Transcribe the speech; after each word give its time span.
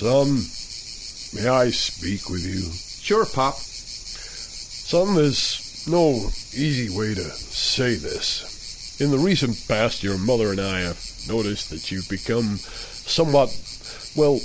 Son, 0.00 0.48
may 1.34 1.46
I 1.46 1.68
speak 1.68 2.30
with 2.30 2.42
you? 2.42 2.72
Sure, 2.72 3.26
Pop. 3.26 3.56
Son, 3.56 5.14
there's 5.14 5.86
no 5.86 6.12
easy 6.56 6.88
way 6.88 7.12
to 7.12 7.20
say 7.20 7.96
this. 7.96 8.98
In 8.98 9.10
the 9.10 9.18
recent 9.18 9.62
past, 9.68 10.02
your 10.02 10.16
mother 10.16 10.52
and 10.52 10.60
I 10.60 10.80
have 10.80 11.06
noticed 11.28 11.68
that 11.68 11.90
you've 11.90 12.08
become 12.08 12.56
somewhat, 12.56 13.50
well, 14.16 14.40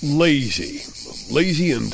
lazy. 0.00 0.82
Lazy 1.28 1.72
and 1.72 1.92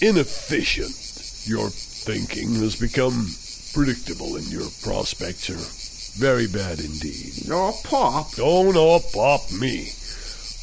inefficient. 0.00 1.46
Your 1.46 1.70
thinking 1.70 2.56
has 2.56 2.74
become 2.74 3.28
predictable 3.72 4.34
and 4.34 4.50
your 4.50 4.66
prospects 4.82 5.48
are 5.48 6.18
very 6.18 6.48
bad 6.48 6.80
indeed. 6.80 7.34
Oh, 7.52 7.78
Pop. 7.84 8.34
Don't 8.34 8.76
up 8.76 9.12
pop 9.12 9.52
me. 9.52 9.92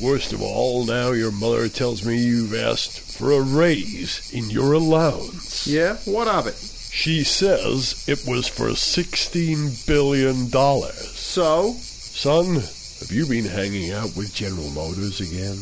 Worst 0.01 0.31
of 0.31 0.41
all, 0.41 0.85
now 0.85 1.11
your 1.11 1.31
mother 1.31 1.67
tells 1.67 2.05
me 2.05 2.17
you've 2.17 2.55
asked 2.55 3.01
for 3.01 3.33
a 3.33 3.41
raise 3.41 4.31
in 4.33 4.49
your 4.49 4.71
allowance. 4.71 5.67
Yeah, 5.67 5.97
what 6.05 6.29
of 6.29 6.47
it? 6.47 6.55
She 6.55 7.25
says 7.25 8.05
it 8.07 8.25
was 8.25 8.47
for 8.47 8.69
$16 8.69 9.85
billion. 9.85 10.47
So? 10.47 11.73
Son, 11.73 12.45
have 12.55 13.11
you 13.11 13.25
been 13.25 13.43
hanging 13.43 13.91
out 13.91 14.15
with 14.15 14.33
General 14.33 14.69
Motors 14.69 15.19
again? 15.19 15.59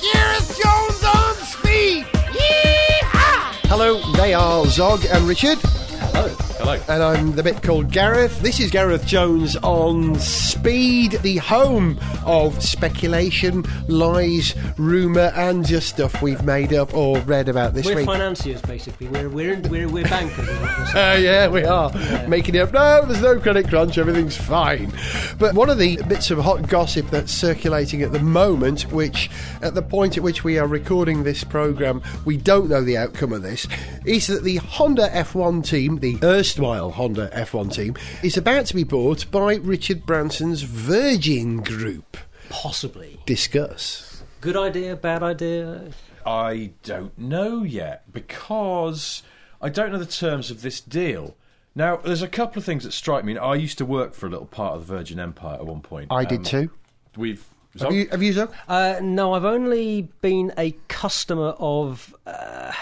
Gareth 0.00 0.58
Jones 0.62 1.04
on 1.04 1.34
speed! 1.44 2.06
Yeehaw! 2.32 3.68
Hello, 3.68 4.12
they 4.12 4.32
are 4.32 4.64
Zog 4.66 5.04
and 5.04 5.28
Richard. 5.28 5.58
Hello. 5.58 6.47
Hello. 6.58 6.74
And 6.88 7.02
I'm 7.04 7.36
the 7.36 7.44
bit 7.44 7.62
called 7.62 7.92
Gareth. 7.92 8.40
This 8.40 8.58
is 8.58 8.72
Gareth 8.72 9.06
Jones 9.06 9.54
on 9.58 10.16
Speed, 10.16 11.12
the 11.22 11.36
home 11.36 12.00
of 12.26 12.60
speculation, 12.64 13.64
lies, 13.86 14.56
rumour, 14.76 15.32
and 15.36 15.64
just 15.64 15.88
stuff 15.88 16.20
we've 16.20 16.42
made 16.42 16.72
up 16.72 16.92
or 16.94 17.20
read 17.20 17.48
about 17.48 17.74
this 17.74 17.86
We're 17.86 17.96
week. 17.96 18.06
financiers, 18.06 18.60
basically. 18.62 19.06
We're 19.06 19.28
we're 19.28 19.60
we're, 19.68 19.88
we're 19.88 20.04
bankers. 20.08 20.48
is 20.48 20.60
what 20.60 20.94
we're. 20.94 21.00
Uh, 21.00 21.16
yeah, 21.16 21.46
we 21.46 21.62
are. 21.62 21.92
Making 22.26 22.56
it 22.56 22.58
up. 22.58 22.72
No, 22.72 23.04
there's 23.06 23.22
no 23.22 23.38
credit 23.38 23.68
crunch. 23.68 23.96
Everything's 23.96 24.36
fine. 24.36 24.92
But 25.38 25.54
one 25.54 25.70
of 25.70 25.78
the 25.78 26.02
bits 26.08 26.32
of 26.32 26.38
hot 26.38 26.68
gossip 26.68 27.08
that's 27.10 27.30
circulating 27.32 28.02
at 28.02 28.10
the 28.10 28.18
moment, 28.18 28.82
which 28.90 29.30
at 29.62 29.74
the 29.74 29.82
point 29.82 30.16
at 30.16 30.24
which 30.24 30.42
we 30.42 30.58
are 30.58 30.66
recording 30.66 31.22
this 31.22 31.44
programme, 31.44 32.02
we 32.24 32.36
don't 32.36 32.68
know 32.68 32.82
the 32.82 32.96
outcome 32.96 33.32
of 33.32 33.42
this, 33.42 33.68
is 34.04 34.26
that 34.26 34.42
the 34.42 34.56
Honda 34.56 35.08
F1 35.10 35.64
team, 35.64 36.00
the 36.00 36.18
erstwhile 36.48 36.92
Honda 36.92 37.28
F1 37.34 37.74
team, 37.74 37.94
is 38.22 38.38
about 38.38 38.64
to 38.66 38.74
be 38.74 38.82
bought 38.82 39.30
by 39.30 39.56
Richard 39.56 40.06
Branson's 40.06 40.62
Virgin 40.62 41.58
Group. 41.58 42.16
Possibly. 42.48 43.20
Discuss. 43.26 44.22
Good 44.40 44.56
idea, 44.56 44.96
bad 44.96 45.22
idea. 45.22 45.90
I 46.24 46.70
don't 46.82 47.18
know 47.18 47.64
yet 47.64 48.10
because 48.10 49.22
I 49.60 49.68
don't 49.68 49.92
know 49.92 49.98
the 49.98 50.06
terms 50.06 50.50
of 50.50 50.62
this 50.62 50.80
deal. 50.80 51.36
Now, 51.74 51.96
there's 51.96 52.22
a 52.22 52.28
couple 52.28 52.58
of 52.58 52.64
things 52.64 52.84
that 52.84 52.92
strike 52.92 53.26
me. 53.26 53.36
I 53.36 53.54
used 53.54 53.76
to 53.76 53.84
work 53.84 54.14
for 54.14 54.26
a 54.26 54.30
little 54.30 54.46
part 54.46 54.74
of 54.74 54.86
the 54.86 54.94
Virgin 54.96 55.20
Empire 55.20 55.56
at 55.56 55.66
one 55.66 55.82
point. 55.82 56.10
I 56.10 56.20
Um, 56.22 56.26
did 56.28 56.44
too. 56.46 56.70
We've. 57.14 57.44
Have 57.78 57.92
you, 57.92 58.08
have 58.08 58.22
you, 58.22 58.32
Zog? 58.32 58.54
Uh, 58.66 59.00
no, 59.02 59.34
I've 59.34 59.44
only 59.44 60.08
been 60.22 60.54
a 60.56 60.74
customer 60.88 61.50
of. 61.58 62.14
Uh, 62.26 62.72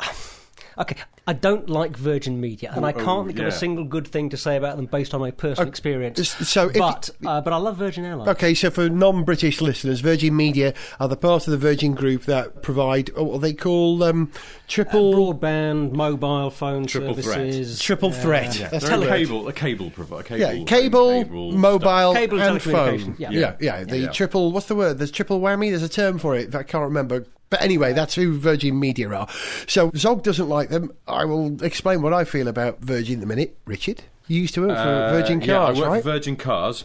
okay, 0.78 0.96
I 1.28 1.32
don't 1.32 1.68
like 1.68 1.96
Virgin 1.96 2.40
Media, 2.40 2.70
and 2.72 2.86
I 2.86 2.92
Oh, 2.92 3.04
can't 3.04 3.26
think 3.26 3.40
of 3.40 3.46
a 3.46 3.50
single 3.52 3.84
good 3.84 4.06
thing 4.06 4.30
to 4.30 4.36
say 4.36 4.56
about 4.56 4.76
them 4.76 4.86
based 4.86 5.12
on 5.12 5.20
my 5.20 5.32
personal 5.32 5.68
experience. 5.68 6.28
so 6.28 6.68
if- 6.68 6.74
but 6.74 7.10
uh, 7.26 7.40
but 7.40 7.52
I 7.52 7.56
love 7.56 7.76
Virgin 7.78 8.04
Airlines. 8.04 8.28
Okay, 8.28 8.54
so 8.54 8.70
for 8.70 8.88
non-British 8.88 9.60
listeners, 9.60 9.98
Virgin 10.00 10.36
Media 10.36 10.72
are 11.00 11.08
the 11.08 11.16
part 11.16 11.46
of 11.48 11.50
the 11.50 11.56
Virgin 11.58 11.94
Group 11.94 12.22
that 12.26 12.62
provide 12.62 13.10
oh, 13.16 13.24
what 13.24 13.40
they 13.40 13.52
call 13.54 14.04
um, 14.04 14.30
triple 14.68 15.34
Broadband, 15.34 15.92
mobile 15.92 16.50
phone 16.50 16.86
Triple 16.86 17.14
threat. 17.14 17.24
services, 17.24 17.80
triple 17.80 18.10
uh, 18.10 18.12
threat. 18.12 18.58
Yeah, 18.60 18.68
That's 18.68 18.84
a 18.88 18.98
cable, 19.06 19.48
a 19.48 19.52
cable 19.52 19.90
provider. 19.90 20.22
Cable, 20.22 20.40
Yeah, 20.40 20.64
cable, 20.64 21.10
cable 21.24 21.52
mobile, 21.52 22.14
Cable 22.14 22.40
and 22.40 22.62
phone. 22.62 23.16
yeah. 23.18 23.30
yeah, 23.30 23.56
yeah. 23.60 23.82
The 23.84 23.98
Yeah. 23.98 24.12
triple. 24.12 24.52
What's 24.52 24.66
the 24.66 24.76
word? 24.76 24.98
There's 24.98 25.10
triple 25.10 25.40
whammy. 25.40 25.70
There's 25.70 25.82
a 25.82 25.88
term 25.88 26.18
for 26.18 26.36
it. 26.36 26.52
That 26.52 26.58
I 26.58 26.62
can't 26.62 26.84
remember. 26.84 27.26
But 27.48 27.62
anyway, 27.62 27.92
that's 27.92 28.14
who 28.14 28.36
Virgin 28.38 28.78
Media 28.80 29.08
are. 29.10 29.28
So 29.68 29.90
Zog 29.96 30.22
doesn't 30.24 30.48
like 30.48 30.68
them. 30.68 30.92
I 31.06 31.24
will 31.24 31.62
explain 31.62 32.02
what 32.02 32.12
I 32.12 32.24
feel 32.24 32.48
about 32.48 32.80
Virgin 32.80 33.18
in 33.18 33.22
a 33.22 33.26
minute. 33.26 33.56
Richard, 33.66 34.02
you 34.26 34.40
used 34.40 34.54
to 34.54 34.62
work 34.62 34.76
for 34.76 34.82
Uh, 34.82 35.10
Virgin 35.12 35.40
yeah, 35.40 35.62
I 35.62 35.66
Cars, 35.66 35.78
work 35.78 35.88
right? 35.88 36.02
for 36.02 36.10
Virgin 36.10 36.36
Cars. 36.36 36.84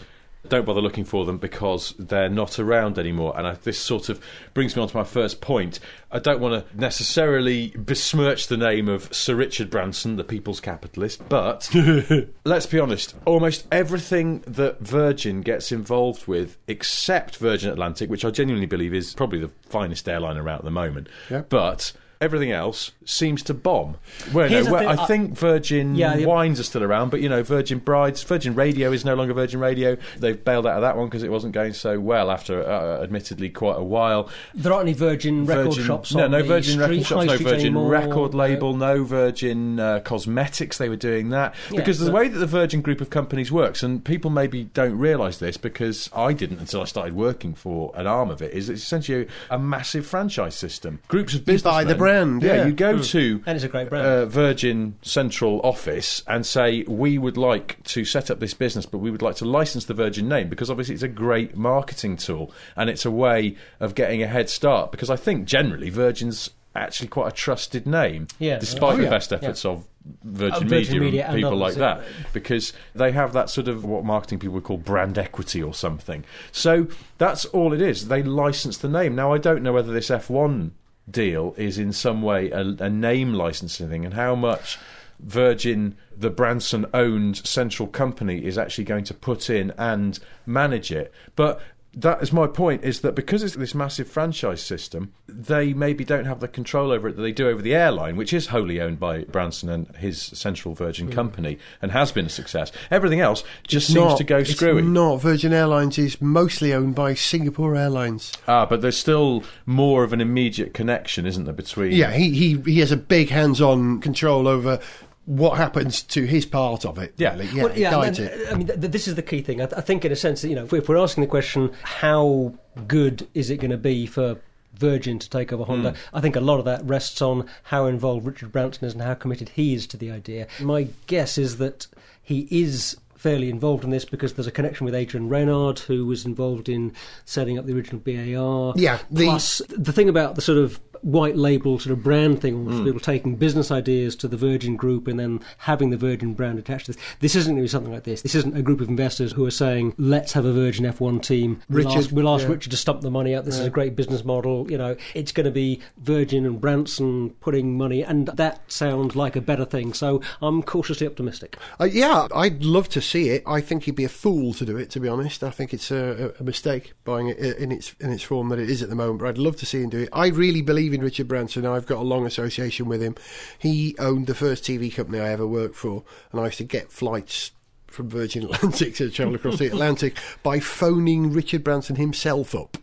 Don't 0.51 0.65
bother 0.65 0.81
looking 0.81 1.05
for 1.05 1.23
them 1.23 1.37
because 1.37 1.95
they're 1.97 2.27
not 2.27 2.59
around 2.59 2.99
anymore. 2.99 3.33
And 3.37 3.47
I, 3.47 3.53
this 3.53 3.79
sort 3.79 4.09
of 4.09 4.21
brings 4.53 4.75
me 4.75 4.81
on 4.81 4.89
to 4.89 4.97
my 4.97 5.05
first 5.05 5.39
point. 5.39 5.79
I 6.11 6.19
don't 6.19 6.41
want 6.41 6.69
to 6.69 6.77
necessarily 6.77 7.69
besmirch 7.69 8.47
the 8.47 8.57
name 8.57 8.89
of 8.89 9.07
Sir 9.15 9.33
Richard 9.35 9.69
Branson, 9.69 10.17
the 10.17 10.25
people's 10.25 10.59
capitalist, 10.59 11.27
but 11.29 11.69
let's 12.43 12.65
be 12.65 12.79
honest, 12.79 13.15
almost 13.25 13.65
everything 13.71 14.39
that 14.41 14.81
Virgin 14.81 15.39
gets 15.39 15.71
involved 15.71 16.27
with, 16.27 16.57
except 16.67 17.37
Virgin 17.37 17.69
Atlantic, 17.71 18.09
which 18.09 18.25
I 18.25 18.29
genuinely 18.29 18.67
believe 18.67 18.93
is 18.93 19.13
probably 19.13 19.39
the 19.39 19.51
finest 19.69 20.09
airline 20.09 20.35
around 20.35 20.59
at 20.59 20.65
the 20.65 20.71
moment, 20.71 21.07
Yeah. 21.29 21.43
but 21.47 21.93
everything 22.21 22.51
else 22.51 22.91
seems 23.03 23.41
to 23.43 23.53
bomb. 23.53 23.97
Well, 24.33 24.47
Here's 24.47 24.67
no, 24.67 24.71
well, 24.73 24.81
thing, 24.81 24.99
I 24.99 25.03
I- 25.03 25.05
think 25.07 25.37
Virgin 25.37 25.95
Yeah, 25.95 26.15
yeah. 26.15 26.25
Wines 26.27 26.59
are 26.59 26.63
still 26.63 26.83
around, 26.83 27.09
but 27.09 27.19
you 27.21 27.27
know, 27.29 27.43
Virgin 27.43 27.79
Brides, 27.79 28.23
Virgin 28.23 28.53
Radio 28.55 28.91
is 28.91 29.03
no 29.03 29.15
longer 29.15 29.33
Virgin 29.33 29.59
Radio. 29.59 29.97
They've 30.19 30.41
bailed 30.43 30.67
out 30.67 30.75
of 30.75 30.81
that 30.83 30.95
one 30.95 31.07
because 31.07 31.23
it 31.23 31.31
wasn't 31.31 31.53
going 31.53 31.73
so 31.73 31.99
well 31.99 32.29
after, 32.31 32.63
uh, 32.63 33.01
admittedly, 33.03 33.49
quite 33.49 33.77
a 33.77 33.83
while. 33.83 34.29
There 34.53 34.71
aren't 34.71 34.87
any 34.87 34.93
Virgin 34.93 35.45
record 35.45 35.73
shops. 35.73 36.13
no, 36.13 36.25
on 36.25 36.31
no 36.31 36.41
the 36.41 36.47
Virgin 36.47 36.73
street, 36.81 36.89
record 36.99 37.05
shops, 37.07 37.25
no 37.25 37.37
Virgin 37.37 37.59
anymore. 37.59 37.89
record 37.89 38.33
label, 38.33 38.75
no 38.75 39.03
Virgin 39.03 39.79
uh, 39.79 39.99
cosmetics. 40.01 40.77
They 40.77 40.89
were 40.89 40.95
doing 40.95 41.29
that 41.29 41.55
Yeah, 41.71 41.77
because 41.79 41.99
the 41.99 42.11
way 42.11 42.27
that 42.27 42.37
the 42.39 42.45
Virgin 42.45 42.81
group 42.81 43.01
of 43.01 43.09
companies 43.09 43.51
works, 43.51 43.81
and 43.83 44.03
people 44.05 44.29
maybe 44.29 44.65
don't 44.73 44.97
realise 44.97 45.37
this 45.39 45.57
because 45.57 46.09
I 46.15 46.33
didn't 46.33 46.59
until 46.59 46.81
I 46.81 46.85
started 46.85 47.13
working 47.15 47.53
for 47.55 47.91
an 47.95 48.05
arm 48.07 48.29
of 48.29 48.41
it. 48.41 48.53
Is 48.53 48.69
it's 48.69 48.83
essentially 48.83 49.27
a 49.49 49.57
massive 49.57 50.05
franchise 50.05 50.55
system. 50.55 50.99
Groups 51.07 51.33
of 51.33 51.39
You 51.41 51.45
buy 51.59 51.83
the 51.83 51.93
businessmen- 51.95 51.99
brand, 52.11 52.43
yeah. 52.43 52.65
you 52.65 52.73
go 52.73 53.01
to 53.01 53.43
And 53.45 53.55
it's 53.55 53.63
a 53.65 53.67
great 53.69 53.89
brand. 53.89 54.05
uh, 54.05 54.25
Virgin 54.25 54.95
Central 55.01 55.61
office 55.63 56.23
and 56.27 56.45
say 56.45 56.83
we 56.87 57.17
would 57.17 57.37
like 57.37 57.81
to 57.85 58.05
set 58.05 58.29
up 58.31 58.39
this 58.39 58.53
business, 58.53 58.85
but 58.85 58.99
we 58.99 59.11
would 59.11 59.21
like 59.21 59.35
to 59.37 59.45
license 59.45 59.85
the 59.85 59.93
Virgin 59.93 60.27
name 60.27 60.49
because 60.49 60.69
obviously 60.69 60.93
it's 60.95 61.03
a 61.03 61.07
great 61.07 61.55
marketing 61.55 62.17
tool 62.17 62.51
and 62.75 62.89
it's 62.89 63.05
a 63.05 63.11
way 63.11 63.55
of 63.79 63.95
getting 63.95 64.21
a 64.21 64.27
head 64.27 64.49
start. 64.49 64.91
Because 64.91 65.09
I 65.09 65.15
think 65.15 65.45
generally 65.45 65.89
Virgin's 65.89 66.49
actually 66.75 67.07
quite 67.09 67.27
a 67.27 67.35
trusted 67.35 67.85
name, 67.85 68.27
Yeah. 68.39 68.57
despite 68.57 68.93
Oh, 68.93 68.97
the 68.97 69.03
yeah. 69.03 69.09
best 69.09 69.33
efforts 69.33 69.65
of 69.65 69.85
Virgin, 70.23 70.63
Of 70.63 70.69
Virgin 70.69 70.93
Media, 70.93 70.99
Media 70.99 71.21
and 71.25 71.33
and 71.33 71.43
people 71.43 71.63
others, 71.63 71.77
like 71.77 71.99
that, 71.99 72.07
because 72.33 72.73
they 72.95 73.11
have 73.11 73.33
that 73.33 73.49
sort 73.49 73.67
of 73.67 73.83
what 73.83 74.03
marketing 74.05 74.39
people 74.39 74.53
would 74.55 74.63
call 74.63 74.77
brand 74.77 75.17
equity 75.17 75.61
or 75.61 75.73
something. 75.73 76.23
So 76.51 76.87
that's 77.17 77.43
all 77.45 77.73
it 77.73 77.81
is. 77.81 78.07
They 78.07 78.23
license 78.23 78.77
the 78.77 78.87
name. 78.87 79.15
Now 79.15 79.33
I 79.33 79.37
don't 79.37 79.61
know 79.61 79.73
whether 79.73 79.91
this 79.93 80.09
F1 80.09 80.71
deal 81.09 81.53
is 81.57 81.77
in 81.77 81.91
some 81.91 82.21
way 82.21 82.51
a, 82.51 82.61
a 82.61 82.89
name 82.89 83.33
licensing 83.33 83.89
thing 83.89 84.05
and 84.05 84.13
how 84.13 84.35
much 84.35 84.77
Virgin, 85.19 85.95
the 86.15 86.29
Branson 86.29 86.85
owned 86.93 87.37
central 87.37 87.87
company, 87.87 88.43
is 88.43 88.57
actually 88.57 88.85
going 88.85 89.03
to 89.05 89.13
put 89.13 89.49
in 89.49 89.71
and 89.77 90.19
manage 90.45 90.91
it. 90.91 91.13
But 91.35 91.61
that 91.93 92.21
is 92.23 92.31
my 92.31 92.47
point 92.47 92.83
is 92.85 93.01
that 93.01 93.15
because 93.15 93.43
it's 93.43 93.55
this 93.55 93.75
massive 93.75 94.07
franchise 94.07 94.61
system, 94.61 95.11
they 95.27 95.73
maybe 95.73 96.05
don't 96.05 96.23
have 96.25 96.39
the 96.39 96.47
control 96.47 96.91
over 96.91 97.09
it 97.09 97.15
that 97.17 97.21
they 97.21 97.33
do 97.33 97.49
over 97.49 97.61
the 97.61 97.75
airline, 97.75 98.15
which 98.15 98.31
is 98.31 98.47
wholly 98.47 98.79
owned 98.79 98.97
by 98.99 99.25
Branson 99.25 99.67
and 99.67 99.93
his 99.97 100.21
Central 100.21 100.73
Virgin 100.73 101.11
company 101.11 101.57
and 101.81 101.91
has 101.91 102.11
been 102.13 102.25
a 102.27 102.29
success. 102.29 102.71
Everything 102.89 103.19
else 103.19 103.43
just 103.67 103.87
seems 103.87 103.97
Not- 103.97 104.17
to 104.19 104.23
go 104.23 104.37
it's 104.37 104.51
screwy. 104.51 104.81
not. 104.83 105.17
Virgin 105.21 105.51
Airlines 105.51 105.97
is 105.97 106.21
mostly 106.21 106.73
owned 106.73 106.95
by 106.95 107.13
Singapore 107.13 107.75
Airlines. 107.75 108.31
Ah, 108.47 108.65
but 108.65 108.81
there's 108.81 108.97
still 108.97 109.43
more 109.65 110.05
of 110.05 110.13
an 110.13 110.21
immediate 110.21 110.73
connection, 110.73 111.25
isn't 111.25 111.43
there, 111.43 111.53
between 111.53 111.91
Yeah, 111.91 112.11
he, 112.13 112.29
he, 112.31 112.61
he 112.73 112.79
has 112.79 112.93
a 112.93 112.97
big 112.97 113.29
hands-on 113.29 113.99
control 113.99 114.47
over 114.47 114.79
what 115.25 115.57
happens 115.57 116.01
to 116.03 116.25
his 116.25 116.45
part 116.45 116.85
of 116.85 116.97
it. 116.97 117.13
Yeah. 117.17 117.33
really. 117.33 117.45
yeah, 117.47 117.63
Well, 117.63 117.71
he 117.73 117.81
yeah, 117.81 117.91
guides 117.91 118.19
and, 118.19 118.27
it. 118.29 118.51
I 118.51 118.55
mean, 118.55 118.67
th- 118.67 118.79
th- 118.79 118.91
this 118.91 119.07
is 119.07 119.15
the 119.15 119.21
key 119.21 119.41
thing. 119.41 119.61
I, 119.61 119.65
th- 119.65 119.77
I 119.77 119.81
think, 119.81 120.03
in 120.03 120.11
a 120.11 120.15
sense, 120.15 120.41
that, 120.41 120.49
you 120.49 120.55
know, 120.55 120.63
if, 120.65 120.73
if 120.73 120.89
we're 120.89 120.97
asking 120.97 121.21
the 121.21 121.29
question, 121.29 121.71
how 121.83 122.53
good 122.87 123.27
is 123.33 123.49
it 123.49 123.57
going 123.57 123.71
to 123.71 123.77
be 123.77 124.05
for 124.07 124.37
Virgin 124.73 125.19
to 125.19 125.29
take 125.29 125.53
over 125.53 125.63
Honda? 125.63 125.91
Hmm. 125.91 125.95
I 126.17 126.21
think 126.21 126.35
a 126.35 126.41
lot 126.41 126.57
of 126.59 126.65
that 126.65 126.83
rests 126.85 127.21
on 127.21 127.47
how 127.63 127.85
involved 127.85 128.25
Richard 128.25 128.51
Branson 128.51 128.85
is 128.85 128.93
and 128.93 129.01
how 129.01 129.13
committed 129.13 129.49
he 129.49 129.73
is 129.73 129.85
to 129.87 129.97
the 129.97 130.11
idea. 130.11 130.47
My 130.59 130.87
guess 131.07 131.37
is 131.37 131.57
that 131.57 131.87
he 132.23 132.47
is 132.49 132.97
fairly 133.15 133.51
involved 133.51 133.83
in 133.83 133.91
this 133.91 134.03
because 134.05 134.33
there's 134.33 134.47
a 134.47 134.51
connection 134.51 134.83
with 134.85 134.95
Adrian 134.95 135.29
Reynard, 135.29 135.77
who 135.77 136.07
was 136.07 136.25
involved 136.25 136.67
in 136.67 136.91
setting 137.25 137.59
up 137.59 137.67
the 137.67 137.75
original 137.75 137.99
BAR. 137.99 138.73
Yeah, 138.75 138.97
the- 139.11 139.25
Plus, 139.25 139.61
the 139.69 139.93
thing 139.93 140.09
about 140.09 140.33
the 140.33 140.41
sort 140.41 140.57
of 140.57 140.79
white 141.01 141.35
label 141.35 141.79
sort 141.79 141.93
of 141.93 142.03
brand 142.03 142.41
thing, 142.41 142.67
or 142.67 142.83
people 142.83 142.99
taking 142.99 143.35
business 143.35 143.71
ideas 143.71 144.15
to 144.17 144.27
the 144.27 144.37
Virgin 144.37 144.75
Group 144.75 145.07
and 145.07 145.19
then 145.19 145.39
having 145.57 145.89
the 145.89 145.97
Virgin 145.97 146.33
brand 146.33 146.59
attached 146.59 146.87
to 146.87 146.93
this. 146.93 147.01
This 147.19 147.35
isn't 147.35 147.53
going 147.53 147.61
to 147.61 147.63
be 147.63 147.67
something 147.67 147.91
like 147.91 148.03
this. 148.03 148.21
This 148.21 148.35
isn't 148.35 148.55
a 148.55 148.61
group 148.61 148.81
of 148.81 148.89
investors 148.89 149.31
who 149.31 149.45
are 149.45 149.51
saying, 149.51 149.93
"Let's 149.97 150.33
have 150.33 150.45
a 150.45 150.53
Virgin 150.53 150.85
F1 150.85 151.21
team." 151.21 151.61
We'll 151.69 151.85
Richard, 151.85 151.97
ask, 151.97 152.11
we'll 152.11 152.29
ask 152.29 152.43
yeah. 152.43 152.51
Richard 152.51 152.71
to 152.71 152.77
stump 152.77 153.01
the 153.01 153.11
money 153.11 153.35
out. 153.35 153.45
This 153.45 153.59
is 153.59 153.65
a 153.65 153.69
great 153.69 153.95
business 153.95 154.23
model. 154.23 154.69
You 154.69 154.77
know, 154.77 154.95
it's 155.13 155.31
going 155.31 155.45
to 155.45 155.51
be 155.51 155.81
Virgin 155.97 156.45
and 156.45 156.59
Branson 156.59 157.31
putting 157.41 157.77
money, 157.77 158.03
and 158.03 158.27
that 158.27 158.61
sounds 158.71 159.15
like 159.15 159.35
a 159.35 159.41
better 159.41 159.65
thing. 159.65 159.93
So 159.93 160.21
I'm 160.41 160.63
cautiously 160.63 161.07
optimistic. 161.07 161.57
Uh, 161.79 161.85
yeah, 161.85 162.27
I'd 162.33 162.63
love 162.63 162.89
to 162.89 163.01
see 163.01 163.29
it. 163.29 163.43
I 163.45 163.61
think 163.61 163.83
he'd 163.83 163.95
be 163.95 164.03
a 164.03 164.09
fool 164.09 164.53
to 164.53 164.65
do 164.65 164.77
it. 164.77 164.89
To 164.91 164.99
be 164.99 165.07
honest, 165.07 165.43
I 165.43 165.49
think 165.49 165.73
it's 165.73 165.91
a, 165.91 166.33
a 166.39 166.43
mistake 166.43 166.93
buying 167.03 167.27
it 167.27 167.37
in 167.37 167.71
its 167.71 167.95
in 167.99 168.11
its 168.11 168.23
form 168.23 168.49
that 168.49 168.59
it 168.59 168.69
is 168.69 168.81
at 168.81 168.89
the 168.89 168.95
moment. 168.95 169.19
But 169.19 169.29
I'd 169.29 169.37
love 169.37 169.55
to 169.57 169.65
see 169.65 169.81
him 169.81 169.89
do 169.89 169.99
it. 169.99 170.09
I 170.13 170.27
really 170.27 170.61
believe 170.61 170.90
in 170.93 171.01
Richard 171.01 171.27
Branson. 171.27 171.65
I've 171.65 171.85
got 171.85 171.99
a 171.99 172.03
long 172.03 172.25
association 172.25 172.87
with 172.87 173.01
him. 173.01 173.15
He 173.57 173.95
owned 173.99 174.27
the 174.27 174.35
first 174.35 174.63
TV 174.63 174.93
company 174.93 175.19
I 175.19 175.29
ever 175.31 175.47
worked 175.47 175.75
for, 175.75 176.03
and 176.31 176.41
I 176.41 176.45
used 176.45 176.57
to 176.59 176.63
get 176.63 176.91
flights 176.91 177.51
from 177.91 178.09
Virgin 178.09 178.43
Atlantic 178.51 178.95
to 178.95 179.09
travel 179.09 179.35
across 179.35 179.59
the 179.59 179.67
Atlantic 179.67 180.17
by 180.43 180.59
phoning 180.59 181.31
Richard 181.31 181.63
Branson 181.63 181.97
himself 181.97 182.55
up. 182.55 182.77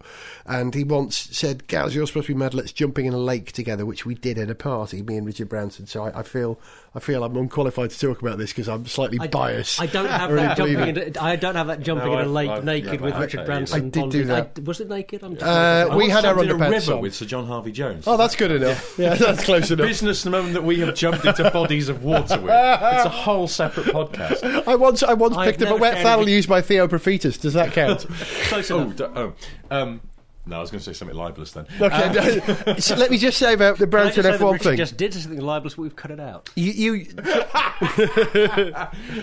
And 0.46 0.74
he 0.74 0.84
once 0.84 1.16
said, 1.16 1.66
Gaz, 1.66 1.94
you're 1.94 2.06
supposed 2.06 2.26
to 2.26 2.34
be 2.34 2.38
mad, 2.38 2.54
let's 2.54 2.72
jumping 2.72 3.06
in 3.06 3.12
a 3.12 3.18
lake 3.18 3.52
together, 3.52 3.84
which 3.84 4.06
we 4.06 4.14
did 4.14 4.38
at 4.38 4.50
a 4.50 4.54
party, 4.54 5.02
me 5.02 5.16
and 5.16 5.26
Richard 5.26 5.48
Branson. 5.48 5.86
So 5.86 6.04
I, 6.04 6.20
I 6.20 6.22
feel 6.22 6.58
I 6.94 7.00
feel 7.00 7.22
I'm 7.22 7.36
unqualified 7.36 7.90
to 7.90 7.98
talk 7.98 8.22
about 8.22 8.38
this 8.38 8.50
because 8.50 8.66
I'm 8.68 8.86
slightly 8.86 9.18
biased. 9.28 9.80
I 9.80 9.86
don't 9.86 10.08
have 10.08 10.30
that 10.34 10.56
jumping. 10.56 10.76
believe 10.76 10.96
it. 10.96 11.22
I 11.22 11.36
don't 11.36 11.54
have 11.54 11.66
that 11.66 11.80
jumping 11.80 12.06
No, 12.08 12.12
in 12.14 12.18
a 12.18 12.22
I've- 12.22 12.30
lake 12.30 12.50
I've- 12.50 12.64
naked 12.66 12.94
yeah, 12.94 13.00
with 13.00 13.14
I- 13.14 13.20
Richard 13.20 13.46
Branson. 13.46 13.76
I 13.76 13.88
did 13.88 14.10
do 14.10 14.24
that. 14.24 14.52
I- 14.56 14.60
was 14.62 14.80
it 14.80 14.88
naked? 14.88 15.22
I'm 15.22 15.34
just 15.34 15.44
Uh, 15.44 15.94
we 15.96 16.08
had 16.08 16.24
our 16.24 16.34
jumped 16.34 16.44
in 16.44 16.50
a 16.50 16.54
underpants 16.54 16.70
river 16.70 16.92
on. 16.94 17.00
with 17.02 17.14
Sir 17.14 17.26
John 17.26 17.46
Harvey 17.46 17.72
Jones. 17.72 18.04
Oh, 18.06 18.16
that's 18.16 18.34
good 18.36 18.50
enough. 18.50 18.98
Yeah, 18.98 19.14
that's 19.14 19.44
close 19.44 19.70
enough. 19.70 19.86
business 19.86 20.22
the 20.22 20.30
moment 20.30 20.54
that 20.54 20.64
we 20.64 20.80
have 20.80 20.94
jumped 20.94 21.24
into 21.26 21.50
bodies 21.50 21.88
of 21.90 22.02
water 22.02 22.40
with. 22.40 22.50
It's 22.52 23.04
a 23.04 23.08
whole 23.10 23.46
separate 23.48 23.86
podcast. 23.86 24.66
I 24.66 24.74
once 24.74 25.02
I 25.02 25.12
once 25.12 25.36
I've 25.36 25.46
picked 25.46 25.62
up 25.62 25.70
a 25.70 25.76
wet 25.76 25.92
carried 25.94 26.02
fowl 26.04 26.28
used 26.28 26.48
by 26.48 26.62
Theo 26.62 26.88
Paphitis. 26.88 27.38
Does 27.40 27.52
that 27.52 27.72
count? 27.72 28.06
Close 28.44 28.70
Oh, 28.70 28.80
enough. 28.80 28.96
d- 28.96 29.04
oh, 29.04 29.32
um, 29.70 30.00
no, 30.48 30.56
I 30.56 30.60
was 30.60 30.70
going 30.70 30.78
to 30.80 30.84
say 30.84 30.92
something 30.92 31.16
libelous 31.16 31.52
then. 31.52 31.66
Okay, 31.80 32.40
um, 32.40 32.78
so 32.80 32.96
let 32.96 33.10
me 33.10 33.18
just 33.18 33.38
say 33.38 33.52
about 33.52 33.78
the 33.78 33.86
Can 33.86 33.88
I 33.88 34.02
Branson 34.02 34.22
just 34.22 34.40
F1 34.40 34.52
Richard 34.52 34.64
thing. 34.64 34.76
just 34.78 34.96
did 34.96 35.12
something 35.14 35.40
libelous, 35.40 35.74
but 35.74 35.82
we've 35.82 35.96
cut 35.96 36.10
it 36.10 36.20
out. 36.20 36.48
You, 36.56 36.72
you 36.72 37.06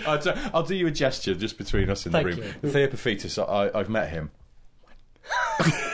I'll, 0.06 0.18
t- 0.18 0.32
I'll 0.54 0.62
do 0.62 0.74
you 0.74 0.86
a 0.86 0.90
gesture 0.90 1.34
just 1.34 1.58
between 1.58 1.90
us 1.90 2.06
in 2.06 2.12
Thank 2.12 2.30
the 2.30 2.42
room. 2.42 2.54
Theo 2.62 2.86
Paphitis, 2.86 3.42
I, 3.42 3.76
I've 3.78 3.88
met 3.88 4.10
him. 4.10 4.30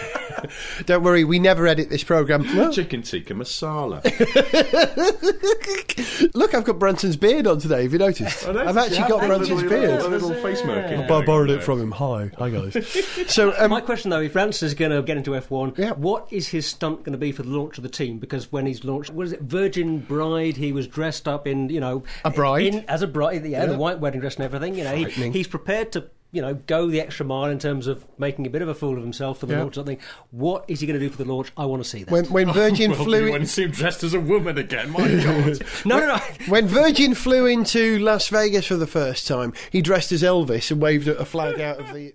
don't 0.87 1.03
worry, 1.03 1.25
we 1.25 1.39
never 1.39 1.67
edit 1.67 1.91
this 1.91 2.05
program. 2.05 2.45
Chicken 2.73 3.03
tikka 3.03 3.35
masala. 3.35 4.03
Look, 6.35 6.55
I've 6.55 6.65
got 6.65 6.79
Branson's 6.79 7.17
beard 7.17 7.47
on 7.47 7.59
today. 7.59 7.83
Have 7.83 7.93
you 7.93 7.99
noticed? 7.99 8.47
Oh, 8.47 8.59
I've 8.59 8.77
actually 8.77 9.09
got 9.09 9.21
Branson's 9.27 9.63
beard. 9.63 10.01
A 10.01 10.09
little 10.09 10.35
face 10.35 10.65
marking. 10.65 11.01
I 11.01 11.07
borrowed 11.25 11.51
it 11.51 11.63
from 11.63 11.81
him. 11.81 11.91
Hi, 11.93 12.31
hi 12.39 12.51
guys. 12.51 12.77
So, 13.33 13.55
um, 13.59 13.71
My 13.71 13.81
question 13.81 14.11
though, 14.11 14.21
if 14.21 14.35
Ranson 14.35 14.67
is 14.67 14.75
going 14.75 14.91
to 14.91 15.03
get 15.03 15.17
into 15.17 15.31
F1, 15.33 15.79
Yeah. 15.79 15.93
what 15.93 16.29
is 16.31 16.49
his 16.49 16.67
stunt 16.67 17.05
going 17.05 17.13
to 17.13 17.19
be 17.19 17.33
for 17.33 17.43
the 17.43 17.51
launch 17.51 17.79
of 17.79 17.83
the 17.83 17.89
team? 17.89 18.19
Because 18.19 18.51
when 18.53 18.67
he's 18.67 18.85
launched, 18.85 19.11
what 19.11 19.27
is 19.27 19.33
it, 19.33 19.43
Virgin 19.43 20.01
Bride? 20.01 20.57
He 20.57 20.73
was 20.73 20.87
dressed 20.87 21.29
up 21.29 21.47
in, 21.47 21.69
you 21.69 21.81
know, 21.81 22.03
A 22.25 22.31
bride. 22.31 22.67
in, 22.67 22.85
as 22.89 23.03
a 23.03 23.07
bride, 23.07 23.45
yeah, 23.45 23.61
Yeah. 23.61 23.67
the 23.67 23.79
white 23.79 24.01
wedding 24.01 24.21
dress 24.21 24.37
and 24.37 24.45
everything. 24.45 24.75
You 24.75 24.85
know, 24.85 24.95
he, 24.95 25.05
Frightening. 25.05 25.33
he's 25.33 25.49
prepared 25.49 25.93
to. 25.93 26.05
You 26.35 26.41
know, 26.41 26.55
go 26.55 26.87
the 26.89 26.99
extra 26.99 27.27
mile 27.27 27.51
in 27.51 27.59
terms 27.59 27.87
of 27.87 28.07
making 28.19 28.47
a 28.47 28.51
bit 28.51 28.63
of 28.63 28.69
a 28.69 28.75
fool 28.75 28.97
of 28.97 29.03
himself 29.03 29.41
for 29.41 29.45
the 29.45 29.53
Yeah. 29.53 29.61
launch 29.61 29.77
of 29.77 29.81
something. 29.83 29.99
What 30.31 30.65
is 30.67 30.81
he 30.81 30.87
going 30.87 30.99
to 30.99 31.05
do 31.07 31.11
for 31.11 31.23
the 31.23 31.31
launch? 31.31 31.53
I 31.59 31.67
want 31.67 31.83
to 31.85 31.89
see 31.89 32.05
that. 32.05 32.11
when 32.11 32.25
when 32.27 32.51
Virgin 32.55 32.93
Well, 32.93 33.05
flew 33.05 33.19
you 33.19 33.27
in, 33.27 33.33
wouldn't 33.33 33.51
seem 33.51 33.71
dressed 33.71 34.03
as 34.03 34.15
a 34.15 34.21
woman 34.21 34.57
again. 34.57 34.91
My 34.93 35.09
God. 35.25 35.63
no, 35.85 35.99
no, 36.01 36.07
no. 36.07 36.19
when 36.49 36.67
Virgin 36.69 37.15
flew 37.15 37.45
into 37.45 37.99
Las 37.99 38.29
Vegas 38.29 38.65
for 38.67 38.77
the 38.77 38.87
first 38.87 39.27
time, 39.29 39.53
he 39.71 39.83
dressed 39.83 40.11
as 40.11 40.23
Elvis 40.23 40.71
and 40.71 40.81
waved 40.81 41.07
a 41.07 41.25
flag 41.27 41.61
out 41.61 41.79
of 41.79 41.93
the. 41.93 42.15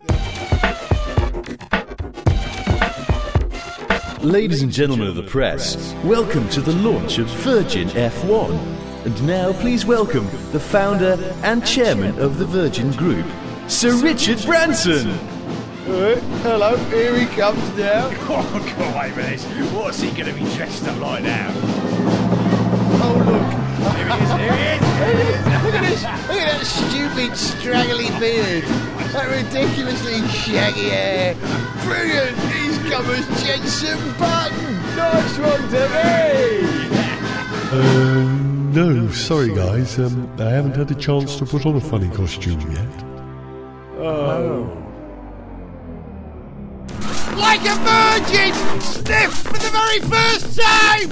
Ladies 4.23 4.63
and 4.63 4.71
gentlemen 4.71 5.07
of 5.09 5.15
the 5.15 5.23
press, 5.23 5.93
welcome 6.03 6.49
to 6.49 6.59
the 6.61 6.73
launch 6.77 7.19
of 7.19 7.27
Virgin 7.43 7.87
F1. 7.89 9.05
And 9.05 9.27
now 9.27 9.53
please 9.53 9.85
welcome 9.85 10.25
the 10.51 10.59
founder 10.59 11.17
and 11.43 11.63
chairman 11.65 12.17
of 12.19 12.39
the 12.39 12.45
Virgin 12.45 12.91
Group, 12.93 13.25
Sir 13.67 13.95
Richard 14.01 14.43
Branson. 14.45 15.07
Hello, 16.43 16.75
here 16.89 17.17
he 17.17 17.25
comes 17.25 17.61
now. 17.77 18.09
Oh, 18.29 18.73
come 18.75 18.93
away 18.93 19.11
with 19.13 19.43
this. 19.43 19.71
What's 19.73 20.01
he 20.01 20.09
going 20.11 20.25
to 20.25 20.33
be 20.33 20.43
dressed 20.55 20.87
up 20.87 20.99
like 20.99 21.23
now? 21.23 21.51
Oh 22.99 23.15
look, 23.25 23.87
Here 23.95 24.53
he 24.53 24.63
is, 24.73 24.81
here 24.97 25.15
he 25.15 25.29
is. 25.31 25.45
look 25.63 25.75
at 25.75 25.81
this! 25.81 26.03
Look 26.27 26.37
at 26.37 26.59
that 26.59 26.65
stupid 26.65 27.37
straggly 27.37 28.09
beard, 28.19 28.63
that 29.13 29.27
ridiculously 29.29 30.27
shaggy 30.27 30.89
hair. 30.89 31.35
Brilliant! 31.83 32.37
He's 32.53 32.77
come 32.91 33.05
as 33.05 33.25
Jensen 33.43 33.97
Button. 34.17 34.75
Nice 34.95 35.37
one 35.39 35.69
to 35.71 35.83
me. 35.93 36.93
Uh, 37.69 38.23
no, 38.71 39.09
sorry 39.11 39.53
guys. 39.53 39.99
Um, 39.99 40.31
I 40.39 40.51
haven't 40.51 40.77
had 40.77 40.89
a 40.89 40.95
chance 40.95 41.35
to 41.35 41.45
put 41.45 41.65
on 41.65 41.75
a 41.75 41.81
funny 41.81 42.07
costume 42.09 42.61
yet. 42.71 43.06
Like 47.37 47.61
a 47.61 47.75
virgin! 47.83 48.53
Sniff 48.81 49.33
for 49.33 49.57
the 49.57 49.69
very 49.71 49.99
first 50.01 50.59
time! 50.59 51.09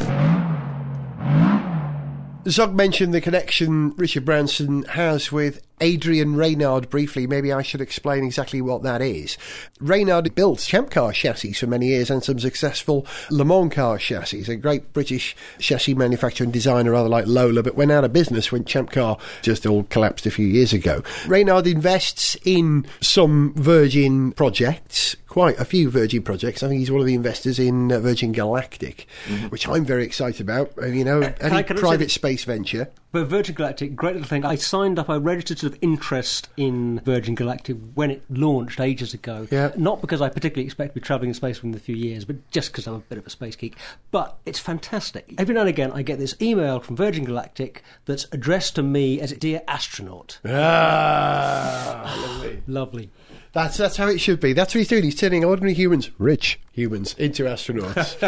Zog 2.48 2.74
mentioned 2.74 3.14
the 3.14 3.22
connection 3.22 3.92
Richard 3.98 4.24
Branson 4.24 4.84
has 4.84 5.32
with 5.32 5.62
Adrian 5.82 6.36
Reynard 6.36 6.90
briefly. 6.90 7.28
Maybe 7.28 7.52
I 7.52 7.62
should 7.62 7.82
explain 7.82 8.24
exactly 8.24 8.62
what 8.62 8.84
that 8.84 9.02
is. 9.02 9.38
Reynard 9.80 10.34
built 10.36 10.60
Champ 10.60 10.90
Car 10.90 11.12
chassis 11.12 11.54
for 11.54 11.68
many 11.68 11.88
years 11.88 12.10
and 12.10 12.24
some 12.24 12.40
successful 12.40 13.06
Le 13.30 13.44
Mans 13.44 13.74
car 13.74 13.98
chassis. 13.98 14.52
A 14.52 14.56
great 14.56 14.94
British 14.94 15.36
chassis 15.60 15.94
manufacturer 15.94 16.46
and 16.46 16.54
designer, 16.54 16.92
rather 16.92 17.10
like 17.10 17.28
Lola, 17.28 17.62
but 17.64 17.76
went 17.76 17.92
out 17.92 18.04
of 18.06 18.14
business 18.14 18.52
when 18.52 18.64
Champ 18.66 18.92
Car 18.92 19.18
just 19.42 19.66
all 19.66 19.84
collapsed 19.84 20.26
a 20.26 20.32
few 20.32 20.48
years 20.48 20.72
ago. 20.74 21.04
Reynard 21.28 21.68
invests 21.68 22.38
in 22.46 22.86
some 23.02 23.54
Virgin 23.56 24.32
projects, 24.32 25.16
quite 25.28 25.60
a 25.60 25.66
few 25.66 25.90
Virgin 25.90 26.24
projects. 26.24 26.64
I 26.64 26.70
think 26.70 26.80
he's 26.80 26.92
one 26.92 27.02
of 27.02 27.08
the 27.08 27.14
investors 27.14 27.60
in 27.60 27.92
uh, 27.92 28.00
Virgin 28.00 28.32
Galactic, 28.32 29.08
which 29.50 29.68
I'm 29.68 29.84
very 29.84 30.06
excited 30.06 30.42
about. 30.42 30.72
Uh, 30.82 30.86
you 30.86 31.04
know, 31.04 31.22
any 31.42 31.58
I- 31.58 31.64
say 31.64 31.74
private 31.76 32.12
space 32.12 32.46
venture. 32.46 32.90
But 33.12 33.28
Virgin 33.28 33.56
Galactic, 33.56 33.96
great 33.96 34.16
little 34.16 34.28
thing. 34.28 34.44
I 34.44 34.56
signed 34.56 35.00
up, 35.00 35.10
I 35.10 35.16
registered 35.16 35.58
sort 35.66 35.74
of 35.74 35.80
interest 35.82 36.48
in 36.58 37.00
Virgin 37.06 37.34
Galactic 37.34 37.76
when 37.96 38.12
it 38.12 38.24
launched 38.30 38.80
ages 38.80 39.16
ago. 39.16 39.48
Yeah. 39.50 39.72
Not 39.76 40.00
because 40.00 40.22
I 40.22 40.30
particularly 40.30 40.66
expect 40.66 40.94
to 40.94 41.00
be 41.00 41.04
travelling 41.04 41.30
in 41.30 41.34
space 41.34 41.58
within 41.58 41.76
a 41.76 41.80
few 41.80 41.96
years, 41.96 42.24
but 42.24 42.36
just 42.52 42.72
because 42.72 42.86
I'm 42.86 42.94
a 42.94 43.00
bit 43.00 43.18
of 43.18 43.26
a 43.26 43.32
space 43.32 43.56
geek. 43.56 43.76
But 44.12 44.38
it's 44.46 44.60
fantastic. 44.60 45.34
Every 45.40 45.56
now 45.56 45.62
and 45.62 45.70
again, 45.70 45.92
I 45.92 46.04
get 46.04 46.20
this 46.20 46.36
email 46.40 46.80
from 46.80 46.96
Virgin 46.96 47.24
Galactic 47.24 47.84
that's 48.06 48.28
addressed 48.32 48.76
to 48.76 48.84
me 48.84 49.20
as 49.20 49.32
Dear 49.34 49.64
Astronaut. 49.68 50.40
Ah, 50.46 52.44
Lovely. 52.68 53.10
that's 53.54 53.78
that's 53.78 53.98
how 53.98 54.08
it 54.08 54.20
should 54.20 54.40
be. 54.40 54.54
That's 54.54 54.76
what 54.76 54.80
he's 54.80 54.88
doing. 54.88 55.04
He's 55.04 55.16
turning 55.16 55.44
ordinary 55.44 55.74
humans, 55.74 56.12
rich 56.20 56.60
humans, 56.76 57.16
into 57.18 57.44
astronauts. 57.44 58.20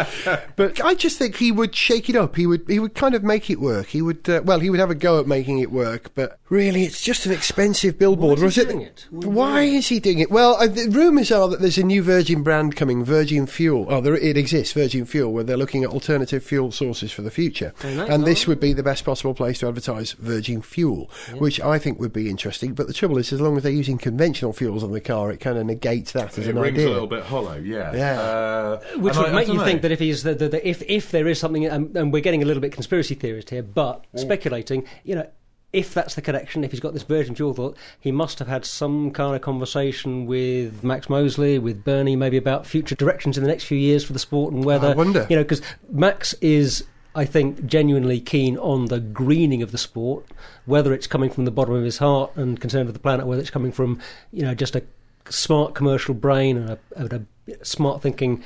but 0.55 0.83
I 0.83 0.95
just 0.95 1.17
think 1.17 1.35
he 1.35 1.51
would 1.51 1.75
shake 1.75 2.09
it 2.09 2.15
up. 2.15 2.35
He 2.35 2.47
would 2.47 2.63
he 2.67 2.79
would 2.79 2.95
kind 2.95 3.13
of 3.15 3.23
make 3.23 3.49
it 3.49 3.59
work. 3.59 3.87
He 3.87 4.01
would 4.01 4.27
uh, 4.29 4.41
well, 4.43 4.59
he 4.59 4.69
would 4.69 4.79
have 4.79 4.89
a 4.89 4.95
go 4.95 5.19
at 5.19 5.27
making 5.27 5.59
it 5.59 5.71
work. 5.71 6.11
But 6.15 6.39
really, 6.49 6.83
it's 6.83 7.01
just 7.01 7.25
an 7.25 7.31
expensive 7.31 7.99
billboard. 7.99 8.39
Why 8.39 8.45
is 8.45 8.55
he 8.55 8.63
doing 8.65 8.81
it? 8.81 9.05
it? 9.11 9.25
Why 9.25 9.61
is 9.63 9.87
he 9.87 9.99
doing 9.99 10.19
it? 10.19 10.31
Well, 10.31 10.55
uh, 10.55 10.67
the 10.67 10.87
rumours 10.89 11.31
are 11.31 11.47
that 11.49 11.59
there's 11.59 11.77
a 11.77 11.83
new 11.83 12.01
Virgin 12.01 12.43
brand 12.43 12.75
coming, 12.75 13.03
Virgin 13.03 13.45
Fuel. 13.47 13.85
Oh, 13.89 14.01
there, 14.01 14.15
it 14.15 14.37
exists, 14.37 14.73
Virgin 14.73 15.05
Fuel, 15.05 15.31
where 15.33 15.43
they're 15.43 15.57
looking 15.57 15.83
at 15.83 15.89
alternative 15.89 16.43
fuel 16.43 16.71
sources 16.71 17.11
for 17.11 17.21
the 17.21 17.31
future. 17.31 17.73
Very 17.77 17.95
nice. 17.95 18.09
and 18.09 18.25
this 18.25 18.47
would 18.47 18.59
be 18.59 18.73
the 18.73 18.83
best 18.83 19.03
possible 19.05 19.33
place 19.33 19.59
to 19.59 19.67
advertise 19.67 20.13
Virgin 20.13 20.61
Fuel, 20.61 21.09
which 21.37 21.59
I 21.61 21.77
think 21.79 21.99
would 21.99 22.13
be 22.13 22.29
interesting. 22.29 22.73
But 22.73 22.87
the 22.87 22.93
trouble 22.93 23.17
is, 23.17 23.33
as 23.33 23.41
long 23.41 23.57
as 23.57 23.63
they're 23.63 23.71
using 23.71 23.97
conventional 23.97 24.53
fuels 24.53 24.83
on 24.83 24.91
the 24.91 25.01
car, 25.01 25.31
it 25.31 25.37
kind 25.39 25.57
of 25.57 25.65
negates 25.65 26.13
that 26.13 26.37
as 26.37 26.47
It 26.47 26.51
an 26.55 26.61
rings 26.61 26.77
idea. 26.77 26.87
a 26.87 26.91
little 26.93 27.07
bit 27.07 27.23
hollow, 27.23 27.57
yeah. 27.57 27.93
Yeah. 27.95 28.19
Uh, 28.21 28.36
Uh, 28.37 28.79
Which 28.97 29.15
would 29.17 29.27
I- 29.27 29.29
I 29.29 29.33
make 29.33 29.47
you 29.47 29.55
dunno. 29.55 29.65
think 29.65 29.81
that 29.81 29.91
if 29.91 29.99
he's 29.99 30.23
the, 30.23 30.35
the, 30.35 30.49
the, 30.49 30.67
if 30.67 30.81
if 30.83 31.11
there 31.11 31.27
is 31.27 31.39
something, 31.39 31.65
and, 31.65 31.95
and 31.95 32.13
we're 32.13 32.21
getting 32.21 32.43
a 32.43 32.45
little 32.45 32.61
bit 32.61 32.71
conspiracy 32.71 33.15
theorist 33.15 33.49
here, 33.49 33.63
but 33.63 34.05
mm. 34.13 34.19
speculating, 34.19 34.85
you 35.03 35.15
know. 35.15 35.27
If 35.73 35.93
that's 35.93 36.15
the 36.15 36.21
connection, 36.21 36.63
if 36.63 36.71
he's 36.71 36.79
got 36.79 36.93
this 36.93 37.03
Virgin 37.03 37.35
Fuel 37.35 37.53
thought, 37.53 37.77
he 37.99 38.09
must 38.09 38.39
have 38.39 38.47
had 38.47 38.63
some 38.63 39.11
kind 39.11 39.35
of 39.35 39.41
conversation 39.41 40.25
with 40.25 40.81
Max 40.81 41.09
Mosley, 41.09 41.59
with 41.59 41.83
Bernie, 41.83 42.15
maybe 42.15 42.37
about 42.37 42.65
future 42.65 42.95
directions 42.95 43.37
in 43.37 43.43
the 43.43 43.49
next 43.49 43.65
few 43.65 43.77
years 43.77 44.01
for 44.05 44.13
the 44.13 44.17
sport 44.19 44.53
and 44.53 44.63
whether 44.63 44.87
I 44.87 44.93
wonder. 44.93 45.27
you 45.29 45.35
know 45.35 45.43
because 45.43 45.61
Max 45.91 46.33
is, 46.39 46.85
I 47.15 47.25
think, 47.25 47.65
genuinely 47.65 48.21
keen 48.21 48.57
on 48.57 48.85
the 48.85 49.01
greening 49.01 49.61
of 49.61 49.73
the 49.73 49.77
sport, 49.77 50.25
whether 50.65 50.93
it's 50.93 51.05
coming 51.05 51.29
from 51.29 51.43
the 51.43 51.51
bottom 51.51 51.75
of 51.75 51.83
his 51.83 51.97
heart 51.97 52.31
and 52.37 52.59
concerned 52.59 52.85
with 52.85 52.95
the 52.95 53.01
planet, 53.01 53.27
whether 53.27 53.41
it's 53.41 53.51
coming 53.51 53.73
from 53.73 53.99
you 54.31 54.43
know 54.43 54.55
just 54.55 54.73
a 54.73 54.83
smart 55.29 55.73
commercial 55.73 56.13
brain 56.13 56.57
and 56.57 56.69
a, 56.71 56.79
and 56.95 57.13
a 57.13 57.65
smart 57.65 58.01
thinking, 58.01 58.43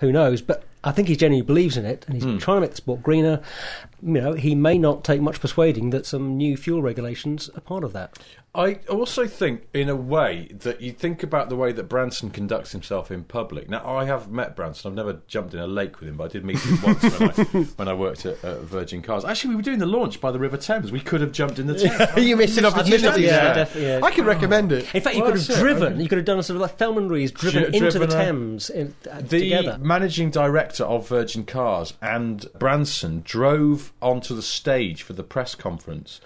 who 0.00 0.12
knows? 0.12 0.42
But 0.42 0.64
I 0.82 0.92
think 0.92 1.08
he 1.08 1.16
genuinely 1.16 1.46
believes 1.46 1.76
in 1.76 1.84
it, 1.86 2.04
and 2.06 2.14
he's 2.14 2.24
hmm. 2.24 2.38
trying 2.38 2.58
to 2.58 2.60
make 2.62 2.70
the 2.70 2.76
sport 2.76 3.02
greener. 3.02 3.40
You 4.02 4.12
know, 4.12 4.32
he 4.34 4.54
may 4.54 4.78
not 4.78 5.02
take 5.04 5.20
much 5.20 5.40
persuading 5.40 5.90
that 5.90 6.06
some 6.06 6.36
new 6.36 6.56
fuel 6.56 6.82
regulations 6.82 7.48
are 7.54 7.60
part 7.60 7.84
of 7.84 7.92
that. 7.94 8.18
I 8.56 8.74
also 8.88 9.26
think, 9.26 9.66
in 9.74 9.88
a 9.88 9.96
way, 9.96 10.48
that 10.60 10.80
you 10.80 10.92
think 10.92 11.24
about 11.24 11.48
the 11.48 11.56
way 11.56 11.72
that 11.72 11.88
Branson 11.88 12.30
conducts 12.30 12.70
himself 12.70 13.10
in 13.10 13.24
public. 13.24 13.68
Now, 13.68 13.84
I 13.84 14.04
have 14.04 14.30
met 14.30 14.54
Branson. 14.54 14.90
I've 14.92 14.94
never 14.96 15.20
jumped 15.26 15.54
in 15.54 15.60
a 15.60 15.66
lake 15.66 15.98
with 15.98 16.08
him, 16.08 16.16
but 16.16 16.24
I 16.24 16.28
did 16.28 16.44
meet 16.44 16.60
him 16.60 16.78
once 16.82 17.02
when 17.02 17.30
I, 17.30 17.32
when 17.76 17.88
I 17.88 17.94
worked 17.94 18.24
at 18.26 18.44
uh, 18.44 18.60
Virgin 18.60 19.02
Cars. 19.02 19.24
Actually, 19.24 19.50
we 19.50 19.56
were 19.56 19.62
doing 19.62 19.80
the 19.80 19.86
launch 19.86 20.20
by 20.20 20.30
the 20.30 20.38
River 20.38 20.56
Thames. 20.56 20.92
We 20.92 21.00
could 21.00 21.20
have 21.20 21.32
jumped 21.32 21.58
in 21.58 21.66
the 21.66 21.74
Thames. 21.74 22.16
you 22.28 22.36
missed 22.36 22.56
an 22.56 22.64
opportunity. 22.66 23.22
Yeah, 23.22 23.64
there. 23.64 23.98
yeah. 24.00 24.06
I 24.06 24.12
can 24.12 24.24
recommend 24.24 24.70
it. 24.70 24.94
In 24.94 25.00
fact, 25.00 25.16
you 25.16 25.22
Well, 25.22 25.32
could 25.32 25.38
have 25.40 25.48
that's 25.48 25.58
it. 25.58 25.62
driven. 25.62 25.98
You 25.98 26.08
could 26.08 26.18
have 26.18 26.24
done 26.24 26.38
a 26.38 26.42
sort 26.44 26.54
of 26.54 26.62
like 26.62 26.76
Thelma 26.76 27.00
Ruiz, 27.00 27.32
driven 27.32 27.64
Dri- 27.64 27.74
into 27.74 27.90
the 27.98 28.06
driven 28.06 28.10
a- 28.10 28.24
Thames 28.24 28.70
in, 28.70 28.94
uh, 29.10 29.20
The 29.20 29.40
together. 29.40 29.78
managing 29.80 30.30
director 30.30 30.84
of 30.84 31.08
Virgin 31.08 31.44
Cars 31.44 31.94
and 32.00 32.46
Branson 32.60 33.22
drove 33.24 33.92
onto 34.00 34.36
the 34.36 34.42
stage 34.42 35.02
for 35.02 35.12
the 35.12 35.24
press 35.24 35.56
conference 35.56 36.20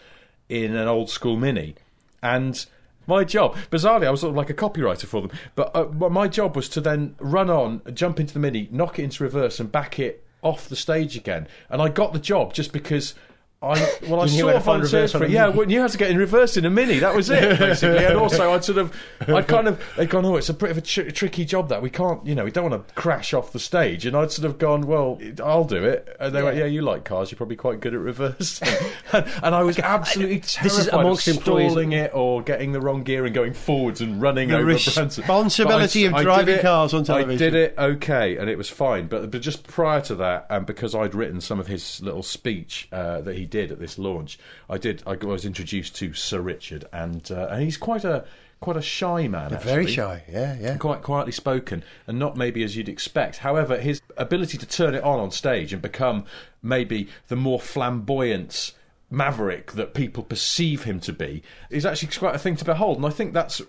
in 0.51 0.75
an 0.77 0.89
old 0.89 1.09
school 1.09 1.37
Mini, 1.39 1.75
and 2.23 2.65
my 3.07 3.25
job, 3.25 3.57
bizarrely, 3.71 4.07
I 4.07 4.11
was 4.11 4.21
sort 4.21 4.31
of 4.31 4.37
like 4.37 4.51
a 4.51 4.55
copywriter 4.55 5.07
for 5.07 5.23
them, 5.23 5.31
but 5.55 5.75
uh, 5.75 5.87
my 6.11 6.29
job 6.29 6.57
was 6.57 6.69
to 6.71 6.81
then 6.81 7.15
run 7.19 7.49
on, 7.49 7.81
jump 7.95 8.21
into 8.21 8.35
the 8.35 8.41
Mini, 8.41 8.69
knock 8.71 8.99
it 8.99 9.05
into 9.05 9.25
reverse, 9.25 9.59
and 9.59 9.73
back 9.73 9.99
it 9.99 10.25
off 10.43 10.69
the 10.69 10.77
stage 10.77 11.17
again. 11.17 11.49
And 11.71 11.81
I 11.81 11.89
got 11.89 12.13
the 12.13 12.19
job 12.19 12.53
just 12.53 12.73
because. 12.73 13.15
I 13.61 13.99
well, 14.09 14.21
I 14.21 14.25
You 14.27 14.31
knew 14.45 14.53
saw 14.53 14.59
how 14.61 14.73
to 14.77 14.83
reverse 14.83 15.15
on 15.15 15.21
for 15.21 15.27
a. 15.27 15.31
Yeah, 15.31 15.49
well, 15.49 15.67
knew 15.67 15.81
how 15.81 15.88
to 15.88 15.99
get 15.99 16.11
in 16.11 16.17
reverse 16.17 16.57
in 16.57 16.65
a 16.65 16.71
mini. 16.71 17.00
That 17.00 17.15
was 17.15 17.29
it, 17.29 17.59
basically. 17.59 18.05
and 18.05 18.17
also, 18.17 18.53
I'd 18.53 18.62
sort 18.65 18.79
of, 18.79 18.95
I'd 19.27 19.49
kind 19.49 19.67
of, 19.67 19.83
they'd 19.97 20.09
gone, 20.09 20.25
oh, 20.25 20.37
it's 20.37 20.49
a 20.49 20.55
bit 20.55 20.71
of 20.71 20.79
a 20.79 20.81
tr- 20.81 21.11
tricky 21.11 21.45
job 21.45 21.69
that 21.71 21.83
we 21.83 21.91
can't, 21.91 22.25
you 22.25 22.37
know, 22.37 22.45
we 22.45 22.53
don't 22.53 22.71
want 22.71 22.87
to 22.87 22.95
crash 22.95 23.35
off 23.35 23.53
the 23.53 23.59
stage. 23.59 24.07
And 24.07 24.17
I'd 24.17 24.31
sort 24.31 24.47
of 24.47 24.59
gone, 24.59 24.83
well, 24.87 25.19
I'll 25.43 25.65
do 25.65 25.83
it. 25.85 26.17
And 26.21 26.33
they 26.33 26.43
went, 26.43 26.57
yeah, 26.57 26.67
you 26.67 26.83
like 26.83 27.05
cars, 27.05 27.33
you're 27.33 27.37
probably 27.37 27.57
quite 27.57 27.81
good 27.81 27.95
at 27.95 28.00
reverse. 28.00 28.61
and, 29.12 29.27
and 29.43 29.55
I 29.57 29.65
was 29.65 29.77
absolutely 29.81 30.38
terrified 30.41 30.79
is 30.81 30.88
amongst 30.88 31.27
of 31.27 31.37
stalling 31.37 31.93
it 31.93 32.12
or 32.15 32.43
getting 32.43 32.71
the 32.71 32.81
wrong 32.81 33.03
gear 33.03 33.25
and 33.27 33.35
going 33.35 33.55
forwards 33.55 34.00
and 34.00 34.23
running 34.23 34.50
The 34.50 34.59
over 34.59 34.67
responsibility 34.67 36.09
But 36.09 36.19
of 36.19 36.23
driving 36.23 36.57
it- 36.59 36.62
cars 36.62 36.95
on 36.95 37.03
television. 37.05 37.33
I 37.33 37.37
did 37.37 37.55
it 37.55 37.75
okay, 37.77 38.37
and 38.37 38.49
it 38.49 38.57
was 38.57 38.69
fine. 38.69 39.09
But 39.09 39.31
but 39.33 39.43
just 39.43 39.67
prior 39.67 40.00
to 40.03 40.15
that, 40.17 40.47
and 40.49 40.65
because 40.65 40.95
I'd 40.95 41.15
written 41.15 41.41
some 41.41 41.59
of 41.59 41.67
his 41.67 42.00
little 42.03 42.23
speech 42.23 42.88
uh, 42.93 43.21
that 43.23 43.37
he 43.37 43.48
did 43.49 43.73
at 43.73 43.78
this 43.78 43.99
launch, 43.99 44.38
I 44.69 44.78
did. 44.78 45.02
I 45.07 45.14
was 45.14 45.45
introduced 45.45 45.97
to 45.97 46.14
Sir 46.14 46.40
Richard, 46.40 46.85
and 46.93 47.31
uh, 47.31 47.49
and 47.50 47.62
he's 47.62 47.76
quite 47.76 48.05
a 48.05 48.25
quite 48.61 48.76
a 48.76 48.83
shy 48.83 49.28
man. 49.28 49.55
Actually. 49.55 49.71
Very 49.71 49.87
shy. 49.87 50.23
Yeah, 50.31 50.57
yeah. 50.61 50.76
Quite 50.76 51.02
quietly 51.02 51.33
spoken, 51.33 51.83
and 52.07 52.19
not 52.19 52.37
maybe 52.37 52.62
as 52.62 52.76
you'd 52.76 52.88
expect. 52.88 53.38
However, 53.38 53.78
his 53.78 54.00
ability 54.17 54.59
to 54.59 54.67
turn 54.67 54.95
it 54.95 55.02
on 55.02 55.21
on 55.21 55.31
stage 55.31 55.73
and 55.73 55.83
become 55.83 56.25
maybe 56.62 57.09
the 57.28 57.37
more 57.37 57.61
flamboyant 57.61 58.75
maverick 59.11 59.73
that 59.73 59.95
people 59.95 60.23
perceive 60.23 60.85
him 60.85 61.00
to 61.00 61.12
be 61.12 61.43
is 61.71 61.87
actually 61.87 62.09
quite 62.09 62.35
a 62.35 62.38
thing 62.38 62.57
to 62.57 62.64
behold. 62.64 62.99
And 62.99 63.07
I 63.07 63.11
think 63.11 63.33
that's 63.33 63.62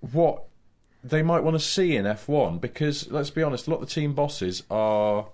what 0.00 0.44
they 1.04 1.22
might 1.22 1.42
want 1.42 1.54
to 1.54 1.64
see 1.64 1.96
in 1.96 2.04
F1 2.04 2.60
because 2.60 3.10
let's 3.10 3.30
be 3.30 3.42
honest, 3.42 3.66
a 3.66 3.70
lot 3.70 3.82
of 3.82 3.88
the 3.88 3.94
team 3.94 4.14
bosses 4.14 4.62
are, 4.70 5.28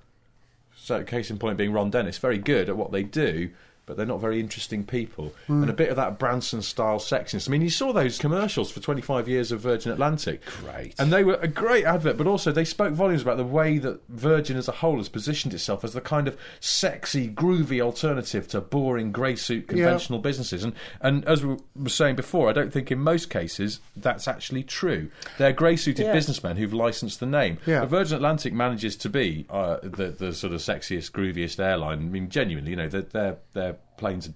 so 0.76 1.02
case 1.04 1.30
in 1.30 1.38
point 1.38 1.56
being 1.56 1.72
Ron 1.72 1.90
Dennis, 1.90 2.18
very 2.18 2.38
good 2.38 2.68
at 2.68 2.76
what 2.76 2.92
they 2.92 3.02
do. 3.02 3.50
But 3.88 3.96
they're 3.96 4.06
not 4.06 4.20
very 4.20 4.38
interesting 4.38 4.84
people, 4.84 5.32
and 5.48 5.68
a 5.68 5.72
bit 5.72 5.88
of 5.88 5.96
that 5.96 6.18
Branson 6.18 6.62
style 6.62 6.98
sexiness. 6.98 7.48
I 7.48 7.50
mean, 7.50 7.62
you 7.62 7.70
saw 7.70 7.92
those 7.92 8.18
commercials 8.18 8.70
for 8.70 8.80
25 8.80 9.26
years 9.28 9.50
of 9.50 9.60
Virgin 9.60 9.90
Atlantic, 9.90 10.42
Great. 10.62 10.94
and 10.98 11.12
they 11.12 11.24
were 11.24 11.38
a 11.40 11.48
great 11.48 11.84
advert. 11.84 12.16
But 12.18 12.26
also, 12.26 12.52
they 12.52 12.64
spoke 12.64 12.92
volumes 12.92 13.22
about 13.22 13.38
the 13.38 13.44
way 13.44 13.78
that 13.78 14.00
Virgin 14.10 14.56
as 14.58 14.68
a 14.68 14.72
whole 14.72 14.98
has 14.98 15.08
positioned 15.08 15.54
itself 15.54 15.82
as 15.84 15.94
the 15.94 16.00
kind 16.02 16.28
of 16.28 16.36
sexy, 16.60 17.28
groovy 17.28 17.80
alternative 17.80 18.46
to 18.48 18.60
boring 18.60 19.10
grey 19.10 19.34
suit 19.36 19.68
conventional 19.68 20.18
businesses. 20.18 20.62
And 20.64 20.74
and 21.00 21.24
as 21.24 21.44
we 21.44 21.56
were 21.74 21.88
saying 21.88 22.16
before, 22.16 22.48
I 22.48 22.52
don't 22.52 22.72
think 22.72 22.92
in 22.92 22.98
most 22.98 23.30
cases 23.30 23.80
that's 23.96 24.28
actually 24.28 24.62
true. 24.64 25.10
They're 25.38 25.52
grey 25.52 25.76
suited 25.76 26.04
Yeah. 26.04 26.12
businessmen 26.12 26.56
who've 26.58 26.74
licensed 26.74 27.20
the 27.20 27.26
name. 27.26 27.58
Yeah. 27.66 27.80
But 27.80 27.88
Virgin 27.90 28.16
Atlantic 28.16 28.52
manages 28.52 28.96
to 28.96 29.08
be 29.08 29.46
uh, 29.48 29.78
the 29.82 30.08
the 30.18 30.32
sort 30.34 30.52
of 30.52 30.60
sexiest, 30.60 31.12
grooviest 31.12 31.58
airline. 31.58 31.98
I 31.98 32.02
mean, 32.02 32.28
genuinely, 32.28 32.70
you 32.72 32.76
know, 32.76 32.88
their 32.88 33.02
their, 33.02 33.36
their 33.54 33.76
planes 33.96 34.30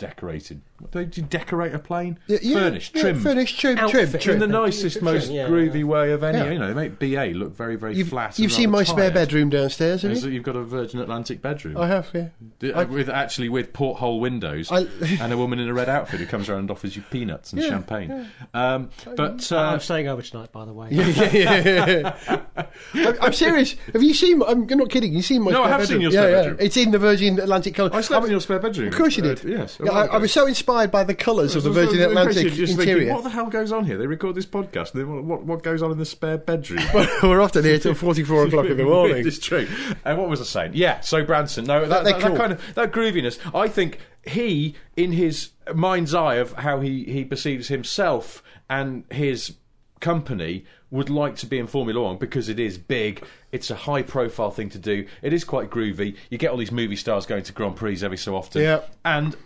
decorated. 0.00 0.60
What, 0.80 0.90
do 0.92 1.00
you 1.12 1.22
decorate 1.26 1.74
a 1.74 1.78
plane? 1.78 2.18
Yeah, 2.26 2.38
yeah, 2.40 2.54
Furnished, 2.58 2.96
yeah, 2.96 3.02
trimmed. 3.02 3.22
Furnished, 3.22 3.60
trim, 3.60 3.76
trim, 3.76 3.86
Outfit. 4.06 4.20
trim. 4.22 4.34
In 4.34 4.40
the 4.40 4.46
nicest, 4.46 4.96
Trim, 4.96 5.04
most 5.04 5.30
yeah, 5.30 5.46
groovy 5.46 5.80
yeah. 5.80 5.84
way 5.84 6.12
of 6.12 6.24
any. 6.24 6.38
Yeah. 6.38 6.50
You 6.52 6.58
know, 6.58 6.72
they 6.72 6.88
make 6.88 6.98
BA 6.98 7.38
look 7.38 7.54
very, 7.54 7.76
very 7.76 7.94
You've, 7.94 8.08
flat. 8.08 8.38
you've 8.38 8.50
seen 8.50 8.70
my 8.70 8.78
rather 8.78 8.86
spare 8.90 9.10
bedroom 9.10 9.50
downstairs, 9.50 10.02
have 10.02 10.16
you? 10.16 10.30
you've 10.30 10.42
got 10.42 10.56
a 10.56 10.62
Virgin 10.64 10.98
Atlantic 11.00 11.42
bedroom. 11.42 11.76
I 11.76 11.86
have, 11.86 12.08
yeah. 12.14 12.28
D- 12.60 12.72
I- 12.72 12.84
with 12.84 13.10
actually 13.10 13.50
with 13.50 13.74
porthole 13.74 14.20
windows 14.20 14.72
I- 14.72 14.86
and 15.20 15.32
a 15.32 15.36
woman 15.36 15.58
in 15.58 15.68
a 15.68 15.74
red 15.74 15.90
outfit 15.90 16.18
who 16.18 16.26
comes 16.26 16.48
around 16.48 16.60
and 16.60 16.70
offers 16.70 16.96
you 16.96 17.02
peanuts 17.10 17.52
and 17.52 17.60
Yeah, 17.62 17.68
champagne. 17.68 18.26
Um, 18.54 18.88
but 19.16 19.52
Uh, 19.52 19.56
uh, 19.56 19.60
I'm 19.72 19.80
staying 19.80 20.08
over 20.08 20.22
tonight, 20.22 20.50
by 20.50 20.64
the 20.64 20.72
way. 20.72 20.88
I'm, 22.94 23.16
I'm 23.20 23.32
serious. 23.32 23.76
Have 23.92 24.02
you 24.02 24.14
seen? 24.14 24.42
I'm 24.42 24.66
not 24.66 24.88
kidding. 24.90 25.12
You've 25.12 25.24
seen 25.24 25.42
my 25.42 25.50
No, 25.50 25.62
I 25.62 25.66
spare 25.66 25.78
have 25.78 25.86
seen 25.88 25.98
bedroom? 25.98 26.02
your 26.02 26.12
yeah, 26.12 26.20
spare 26.20 26.30
yeah. 26.30 26.36
bedroom. 26.42 26.56
It's 26.60 26.76
in 26.76 26.90
the 26.90 26.98
Virgin 26.98 27.38
Atlantic 27.40 27.74
colour. 27.74 27.90
I 27.94 28.00
slept 28.00 28.24
in 28.24 28.30
your 28.30 28.40
spare 28.40 28.58
bedroom. 28.58 28.88
Of 28.88 28.94
course 28.94 29.16
you 29.16 29.24
Uh, 29.24 29.34
did. 29.34 29.44
yes. 29.44 29.78
A 29.90 29.92
Yeah, 29.92 30.00
while 30.00 30.10
I, 30.10 30.14
I 30.14 30.18
was 30.18 30.32
so 30.32 30.46
inspired 30.46 30.90
by 30.90 31.04
the 31.04 31.14
colours 31.14 31.54
of 31.56 31.62
the 31.62 31.70
Virgin 31.70 31.98
so- 31.98 32.08
Atlantic 32.08 32.52
just 32.52 32.72
interior. 32.72 32.96
Thinking, 32.98 33.14
what 33.14 33.24
the 33.24 33.30
hell 33.30 33.46
goes 33.46 33.72
on 33.72 33.84
here? 33.84 33.98
They 33.98 34.06
record 34.06 34.34
this 34.34 34.46
podcast. 34.46 34.94
And 34.94 35.02
then 35.02 35.26
what, 35.26 35.42
what, 35.42 35.62
goes 35.62 35.82
on 35.82 35.90
in 35.90 35.98
the 35.98 36.04
spare 36.04 36.38
bedroom? 36.38 36.82
We're 37.22 37.40
often 37.40 37.64
here 37.64 37.78
till 37.78 37.94
44 37.94 38.46
o'clock 38.46 38.66
in 38.66 38.76
the 38.76 38.84
morning. 38.84 39.26
it's 39.26 39.38
true. 39.38 39.68
And 40.04 40.18
what 40.18 40.28
was 40.28 40.40
I 40.40 40.44
saying? 40.44 40.72
Yeah. 40.74 41.00
So 41.00 41.24
Branson, 41.24 41.64
no, 41.64 41.86
that, 41.86 42.04
that, 42.04 42.20
that 42.20 42.36
kind 42.36 42.52
of 42.52 42.74
that 42.74 42.92
grooviness. 42.92 43.38
I 43.54 43.68
think 43.68 43.98
he, 44.26 44.74
in 44.96 45.12
his 45.12 45.50
mind's 45.74 46.14
eye 46.14 46.36
of 46.36 46.52
how 46.54 46.80
he 46.80 47.04
he 47.04 47.24
perceives 47.24 47.68
himself 47.68 48.42
and 48.68 49.04
his 49.10 49.54
company 50.00 50.64
would 50.90 51.08
like 51.08 51.36
to 51.36 51.46
be 51.46 51.58
in 51.58 51.66
Formula 51.66 52.02
One 52.02 52.16
because 52.16 52.48
it 52.48 52.58
is 52.58 52.76
big. 52.76 53.24
It's 53.52 53.70
a 53.70 53.74
high 53.74 54.02
profile 54.02 54.50
thing 54.50 54.68
to 54.70 54.78
do. 54.78 55.06
It 55.22 55.32
is 55.32 55.44
quite 55.44 55.70
groovy. 55.70 56.16
You 56.30 56.38
get 56.38 56.50
all 56.50 56.56
these 56.56 56.72
movie 56.72 56.96
stars 56.96 57.26
going 57.26 57.44
to 57.44 57.52
Grand 57.52 57.76
Prix 57.76 58.02
every 58.02 58.16
so 58.16 58.34
often. 58.36 58.62
Yeah. 58.62 58.80
And 59.04 59.36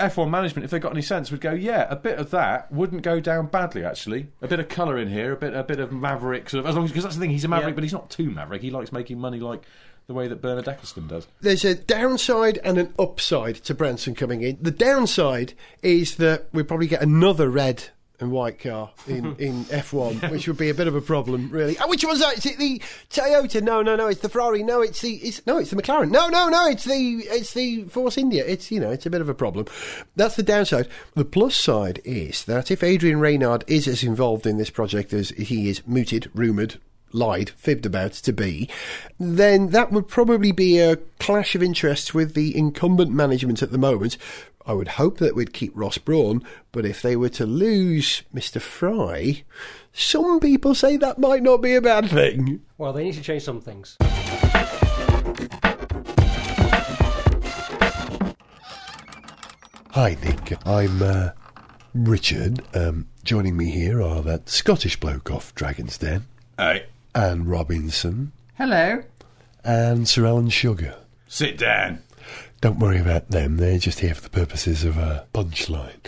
F1 0.00 0.30
management, 0.30 0.64
if 0.64 0.70
they 0.70 0.78
got 0.78 0.92
any 0.92 1.02
sense, 1.02 1.30
would 1.30 1.40
go, 1.40 1.52
yeah, 1.52 1.86
a 1.88 1.96
bit 1.96 2.18
of 2.18 2.30
that 2.30 2.70
wouldn't 2.72 3.02
go 3.02 3.20
down 3.20 3.46
badly. 3.46 3.84
Actually, 3.84 4.28
a 4.40 4.48
bit 4.48 4.58
of 4.60 4.68
colour 4.68 4.98
in 4.98 5.08
here, 5.08 5.32
a 5.32 5.36
bit, 5.36 5.54
a 5.54 5.62
bit 5.62 5.78
of 5.80 5.92
maverick, 5.92 6.50
sort 6.50 6.64
of, 6.64 6.68
as 6.70 6.74
long 6.74 6.84
as 6.84 6.90
because 6.90 7.04
that's 7.04 7.16
the 7.16 7.20
thing, 7.20 7.30
he's 7.30 7.44
a 7.44 7.48
maverick, 7.48 7.72
Yeah. 7.72 7.76
but 7.76 7.84
he's 7.84 7.92
not 7.92 8.10
too 8.10 8.30
maverick. 8.30 8.62
He 8.62 8.70
likes 8.70 8.90
making 8.92 9.18
money 9.20 9.38
like 9.38 9.62
the 10.08 10.14
way 10.14 10.26
that 10.26 10.42
Bernard 10.42 10.64
Ecclestone 10.64 11.06
does. 11.08 11.28
There's 11.40 11.64
a 11.64 11.74
downside 11.76 12.58
and 12.64 12.76
an 12.78 12.92
upside 12.98 13.56
to 13.56 13.74
Branson 13.74 14.14
coming 14.16 14.42
in. 14.42 14.58
The 14.60 14.72
downside 14.72 15.54
is 15.82 16.16
that 16.16 16.48
we 16.52 16.64
probably 16.64 16.88
get 16.88 17.02
another 17.02 17.48
red 17.48 17.84
and 18.22 18.30
white 18.30 18.58
car 18.60 18.90
in, 19.06 19.36
in 19.38 19.64
F1, 19.64 20.30
which 20.30 20.46
would 20.46 20.56
be 20.56 20.70
a 20.70 20.74
bit 20.74 20.86
of 20.86 20.94
a 20.94 21.00
problem, 21.00 21.50
really. 21.50 21.76
Oh, 21.78 21.88
which 21.88 22.04
one's 22.04 22.20
that? 22.20 22.38
Is 22.38 22.46
it 22.46 22.58
the 22.58 22.80
Toyota? 23.10 23.60
No, 23.60 23.82
no, 23.82 23.96
no. 23.96 24.06
It's 24.06 24.20
the 24.20 24.28
Ferrari. 24.28 24.62
No, 24.62 24.80
it's 24.80 25.00
the 25.02 25.16
it's 25.16 25.46
no, 25.46 25.58
it's 25.58 25.70
the 25.70 25.76
McLaren. 25.76 26.10
No, 26.10 26.28
no, 26.28 26.48
no. 26.48 26.68
It's 26.68 26.84
the 26.84 27.24
it's 27.26 27.52
the 27.52 27.84
Force 27.84 28.16
India. 28.16 28.44
It's 28.46 28.70
you 28.70 28.80
know, 28.80 28.90
it's 28.90 29.06
a 29.06 29.10
bit 29.10 29.20
of 29.20 29.28
a 29.28 29.34
problem. 29.34 29.66
That's 30.16 30.36
the 30.36 30.42
downside. 30.42 30.88
The 31.14 31.24
plus 31.24 31.56
side 31.56 32.00
is 32.04 32.44
that 32.44 32.70
if 32.70 32.82
Adrian 32.82 33.20
Reynard 33.20 33.64
is 33.66 33.86
as 33.88 34.02
involved 34.02 34.46
in 34.46 34.56
this 34.56 34.70
project 34.70 35.12
as 35.12 35.30
he 35.30 35.68
is 35.68 35.86
mooted, 35.86 36.30
rumoured, 36.32 36.78
lied, 37.12 37.50
fibbed 37.50 37.86
about 37.86 38.12
to 38.12 38.32
be, 38.32 38.68
then 39.18 39.70
that 39.70 39.92
would 39.92 40.08
probably 40.08 40.52
be 40.52 40.78
a 40.78 40.96
clash 41.18 41.54
of 41.54 41.62
interests 41.62 42.14
with 42.14 42.34
the 42.34 42.56
incumbent 42.56 43.10
management 43.10 43.62
at 43.62 43.70
the 43.70 43.78
moment. 43.78 44.16
I 44.64 44.72
would 44.74 44.88
hope 44.88 45.18
that 45.18 45.34
we'd 45.34 45.52
keep 45.52 45.72
Ross 45.74 45.98
Brawn, 45.98 46.42
but 46.70 46.84
if 46.84 47.02
they 47.02 47.16
were 47.16 47.28
to 47.30 47.46
lose 47.46 48.22
Mr. 48.34 48.60
Fry, 48.60 49.42
some 49.92 50.38
people 50.40 50.74
say 50.74 50.96
that 50.98 51.18
might 51.18 51.42
not 51.42 51.58
be 51.58 51.74
a 51.74 51.80
bad 51.82 52.08
thing. 52.08 52.60
Well, 52.78 52.92
they 52.92 53.04
need 53.04 53.14
to 53.14 53.22
change 53.22 53.42
some 53.42 53.60
things. 53.60 53.96
Hi, 59.90 60.16
Nick. 60.22 60.56
I'm 60.66 61.02
uh, 61.02 61.30
Richard. 61.94 62.62
Um, 62.74 63.06
joining 63.24 63.56
me 63.56 63.70
here 63.70 64.00
are 64.02 64.22
that 64.22 64.48
Scottish 64.48 64.98
bloke 64.98 65.30
off 65.30 65.54
Dragon's 65.54 65.98
Den, 65.98 66.24
Hey, 66.56 66.86
Anne 67.14 67.44
Robinson, 67.46 68.32
hello. 68.56 69.02
and 69.64 70.08
Sir 70.08 70.26
Alan 70.26 70.48
Sugar. 70.48 70.96
Sit 71.28 71.58
down. 71.58 72.02
Don't 72.62 72.78
worry 72.78 73.00
about 73.00 73.28
them. 73.30 73.56
They're 73.56 73.76
just 73.76 73.98
here 73.98 74.14
for 74.14 74.22
the 74.22 74.30
purposes 74.30 74.84
of 74.84 74.96
a 74.96 75.26
punchline. 75.34 75.98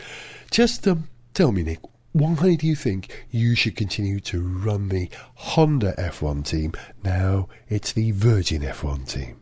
Just 0.53 0.87
um, 0.87 1.09
tell 1.35 1.51
me, 1.51 1.65
Nick, 1.65 1.81
why 2.13 2.55
do 2.55 2.65
you 2.65 2.77
think 2.77 3.27
you 3.33 3.57
should 3.57 3.75
continue 3.75 4.21
to 4.21 4.41
run 4.41 4.89
the 4.89 5.11
Honda 5.35 5.95
F1 5.99 6.47
team 6.47 6.73
now 7.03 7.49
it's 7.69 7.93
the 7.93 8.13
Virgin 8.13 8.63
F1 8.63 9.09
team? 9.09 9.41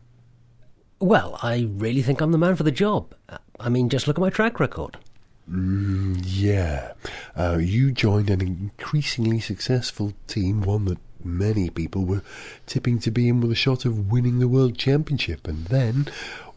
Well, 0.99 1.37
I 1.43 1.69
really 1.75 2.01
think 2.01 2.19
I'm 2.19 2.31
the 2.31 2.39
man 2.39 2.55
for 2.55 2.63
the 2.63 2.71
job. 2.71 3.13
I 3.59 3.69
mean, 3.69 3.89
just 3.89 4.07
look 4.07 4.17
at 4.17 4.21
my 4.21 4.31
track 4.31 4.59
record. 4.59 4.97
Yeah. 5.47 6.93
Uh, 7.35 7.59
you 7.61 7.91
joined 7.91 8.31
an 8.31 8.41
increasingly 8.41 9.39
successful 9.39 10.13
team, 10.25 10.61
one 10.61 10.85
that 10.85 10.97
many 11.23 11.69
people 11.69 12.05
were 12.05 12.23
tipping 12.65 12.99
to 12.99 13.11
be 13.11 13.29
in 13.29 13.39
with 13.41 13.51
a 13.51 13.55
shot 13.55 13.85
of 13.85 14.11
winning 14.11 14.39
the 14.39 14.47
World 14.47 14.77
Championship. 14.77 15.47
And 15.47 15.65
then, 15.65 16.07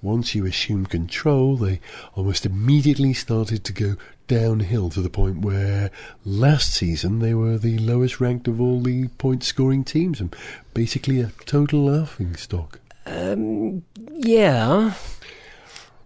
once 0.07 0.35
you 0.35 0.47
assumed 0.47 0.89
control, 0.89 1.57
they 1.57 1.81
almost 2.15 2.47
immediately 2.47 3.13
started 3.13 3.65
to 3.65 3.73
go 3.73 3.97
downhill 4.29 4.89
to 4.91 5.01
the 5.03 5.11
point 5.11 5.41
where 5.41 5.91
last 6.25 6.73
season 6.73 7.19
they 7.19 7.35
were 7.35 7.59
the 7.59 7.79
lowest 7.79 8.21
ranked 8.21 8.49
of 8.49 8.61
all 8.61 8.81
the 8.81 9.09
point 9.19 9.45
scoring 9.45 9.85
teams 9.85 10.21
and 10.21 10.35
basically 10.75 11.21
a 11.21 11.33
total 11.45 11.85
laughing 11.85 12.35
stock. 12.37 12.81
Um, 13.05 13.85
yeah. 14.15 14.95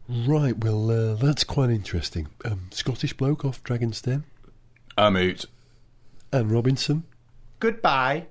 Right, 0.09 0.57
well, 0.59 0.91
uh, 0.91 1.15
that's 1.15 1.45
quite 1.45 1.71
interesting. 1.71 2.29
Um, 2.45 2.69
Scottish 2.73 3.13
bloke 3.13 3.45
off 3.45 3.63
Dragon's 3.63 4.03
Den, 4.03 4.25
I'm 4.99 5.17
out. 5.17 5.45
Anne 6.33 6.49
Robinson, 6.49 7.05
Goodbye. 7.61 8.27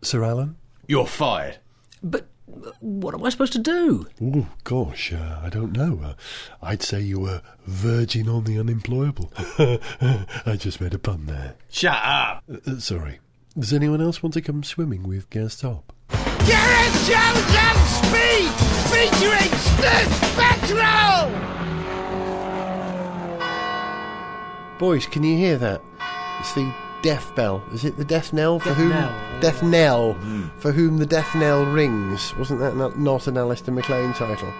Sir 0.00 0.24
Alan. 0.24 0.56
You're 0.86 1.06
fired. 1.06 1.58
But 2.02 2.26
what 2.80 3.14
am 3.14 3.24
I 3.24 3.28
supposed 3.30 3.52
to 3.54 3.58
do? 3.58 4.06
Oh, 4.22 4.46
gosh, 4.64 5.12
uh, 5.12 5.40
I 5.42 5.48
don't 5.48 5.72
know. 5.72 6.00
Uh, 6.02 6.14
I'd 6.62 6.82
say 6.82 7.00
you 7.00 7.20
were 7.20 7.42
verging 7.66 8.28
on 8.28 8.44
the 8.44 8.58
unemployable. 8.58 9.32
I 10.46 10.56
just 10.56 10.80
made 10.80 10.94
a 10.94 10.98
pun 10.98 11.26
there. 11.26 11.54
Shut 11.70 11.98
up. 12.02 12.44
Uh, 12.66 12.78
sorry. 12.78 13.20
Does 13.58 13.72
anyone 13.72 14.00
else 14.00 14.22
want 14.22 14.34
to 14.34 14.40
come 14.40 14.62
swimming 14.62 15.02
with 15.02 15.28
Gaz 15.30 15.56
Top? 15.56 15.92
Gareth 16.08 17.06
Jones 17.06 17.54
and 17.56 17.78
Speed 17.88 18.50
featuring 18.90 19.52
Stiff 19.58 20.10
Petrol! 20.36 21.30
Boys, 24.78 25.06
can 25.06 25.22
you 25.22 25.36
hear 25.36 25.58
that? 25.58 25.80
It's 26.40 26.54
the 26.54 26.72
death 27.02 27.34
bell. 27.34 27.62
Is 27.72 27.84
it 27.84 27.96
the 27.96 28.04
death 28.04 28.32
knell 28.32 28.58
for 28.58 28.68
Death 28.70 28.76
whom? 28.78 28.88
knell, 28.90 29.10
yeah. 29.10 29.40
Death 29.40 29.62
knell 29.62 30.16
for 30.58 30.72
whom 30.72 30.98
the 30.98 31.06
death 31.06 31.34
knell 31.34 31.64
rings. 31.64 32.34
Wasn't 32.36 32.60
that 32.60 32.76
not, 32.76 32.98
not 32.98 33.26
an 33.26 33.36
Alistair 33.36 33.74
MacLean 33.74 34.12
title? 34.14 34.52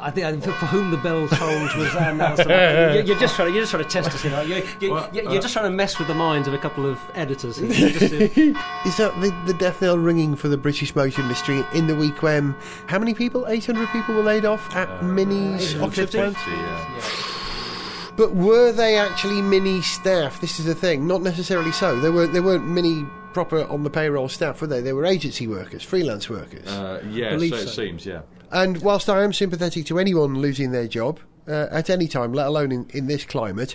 I 0.00 0.10
think 0.10 0.42
for, 0.42 0.52
for 0.52 0.66
whom 0.66 0.90
the 0.90 0.96
bell 0.96 1.28
tolls 1.28 1.74
was 1.76 1.94
Anne 1.94 2.16
Nelson. 2.16 2.48
You're, 2.48 3.00
you're 3.02 3.18
just 3.18 3.34
trying. 3.36 3.52
You're 3.52 3.62
just 3.64 3.70
trying 3.72 3.84
to 3.84 3.90
test 3.90 4.08
us 4.08 4.22
here. 4.22 4.34
Aren't 4.34 4.48
you? 4.48 4.54
You're, 4.54 4.64
you're, 4.80 4.98
uh, 5.28 5.32
you're 5.32 5.42
just 5.42 5.52
trying 5.52 5.66
to 5.66 5.76
mess 5.76 5.98
with 5.98 6.08
the 6.08 6.14
minds 6.14 6.48
of 6.48 6.54
a 6.54 6.58
couple 6.58 6.86
of 6.86 6.98
editors. 7.14 7.58
here. 7.58 7.70
You're 7.70 7.90
just, 7.90 8.12
uh, 8.14 8.16
Is 8.88 8.96
that 8.96 9.12
the, 9.20 9.34
the 9.46 9.52
death 9.58 9.82
knell 9.82 9.98
ringing 9.98 10.34
for 10.34 10.48
the 10.48 10.56
British 10.56 10.94
motor 10.96 11.20
industry 11.20 11.62
in 11.74 11.88
the 11.88 11.94
week 11.94 12.22
when 12.22 12.54
how 12.86 12.98
many 12.98 13.12
people? 13.12 13.46
Eight 13.48 13.66
hundred 13.66 13.88
people 13.90 14.14
were 14.14 14.22
laid 14.22 14.46
off 14.46 14.74
at 14.74 15.04
Mini's 15.04 15.74
Oxford 15.78 16.14
850? 16.14 16.16
plant. 16.16 16.36
Yeah. 16.46 17.39
But 18.20 18.36
were 18.36 18.70
they 18.70 18.98
actually 18.98 19.40
mini 19.40 19.80
staff? 19.80 20.42
This 20.42 20.60
is 20.60 20.66
the 20.66 20.74
thing. 20.74 21.06
Not 21.06 21.22
necessarily 21.22 21.72
so. 21.72 21.98
They 21.98 22.10
were. 22.10 22.26
They 22.26 22.40
weren't 22.40 22.68
mini 22.68 23.06
proper 23.32 23.64
on 23.64 23.82
the 23.82 23.88
payroll 23.88 24.28
staff, 24.28 24.60
were 24.60 24.66
they? 24.66 24.82
They 24.82 24.92
were 24.92 25.06
agency 25.06 25.46
workers, 25.46 25.82
freelance 25.82 26.28
workers. 26.28 26.68
Uh, 26.68 27.02
yeah, 27.08 27.30
so 27.30 27.36
Believe 27.36 27.54
it 27.54 27.68
seems, 27.68 28.04
yeah. 28.04 28.20
And 28.52 28.82
whilst 28.82 29.08
I 29.08 29.22
am 29.22 29.32
sympathetic 29.32 29.86
to 29.86 29.98
anyone 29.98 30.34
losing 30.38 30.70
their 30.70 30.86
job 30.86 31.18
uh, 31.48 31.68
at 31.70 31.88
any 31.88 32.06
time, 32.06 32.34
let 32.34 32.46
alone 32.46 32.72
in, 32.72 32.90
in 32.90 33.06
this 33.06 33.24
climate, 33.24 33.74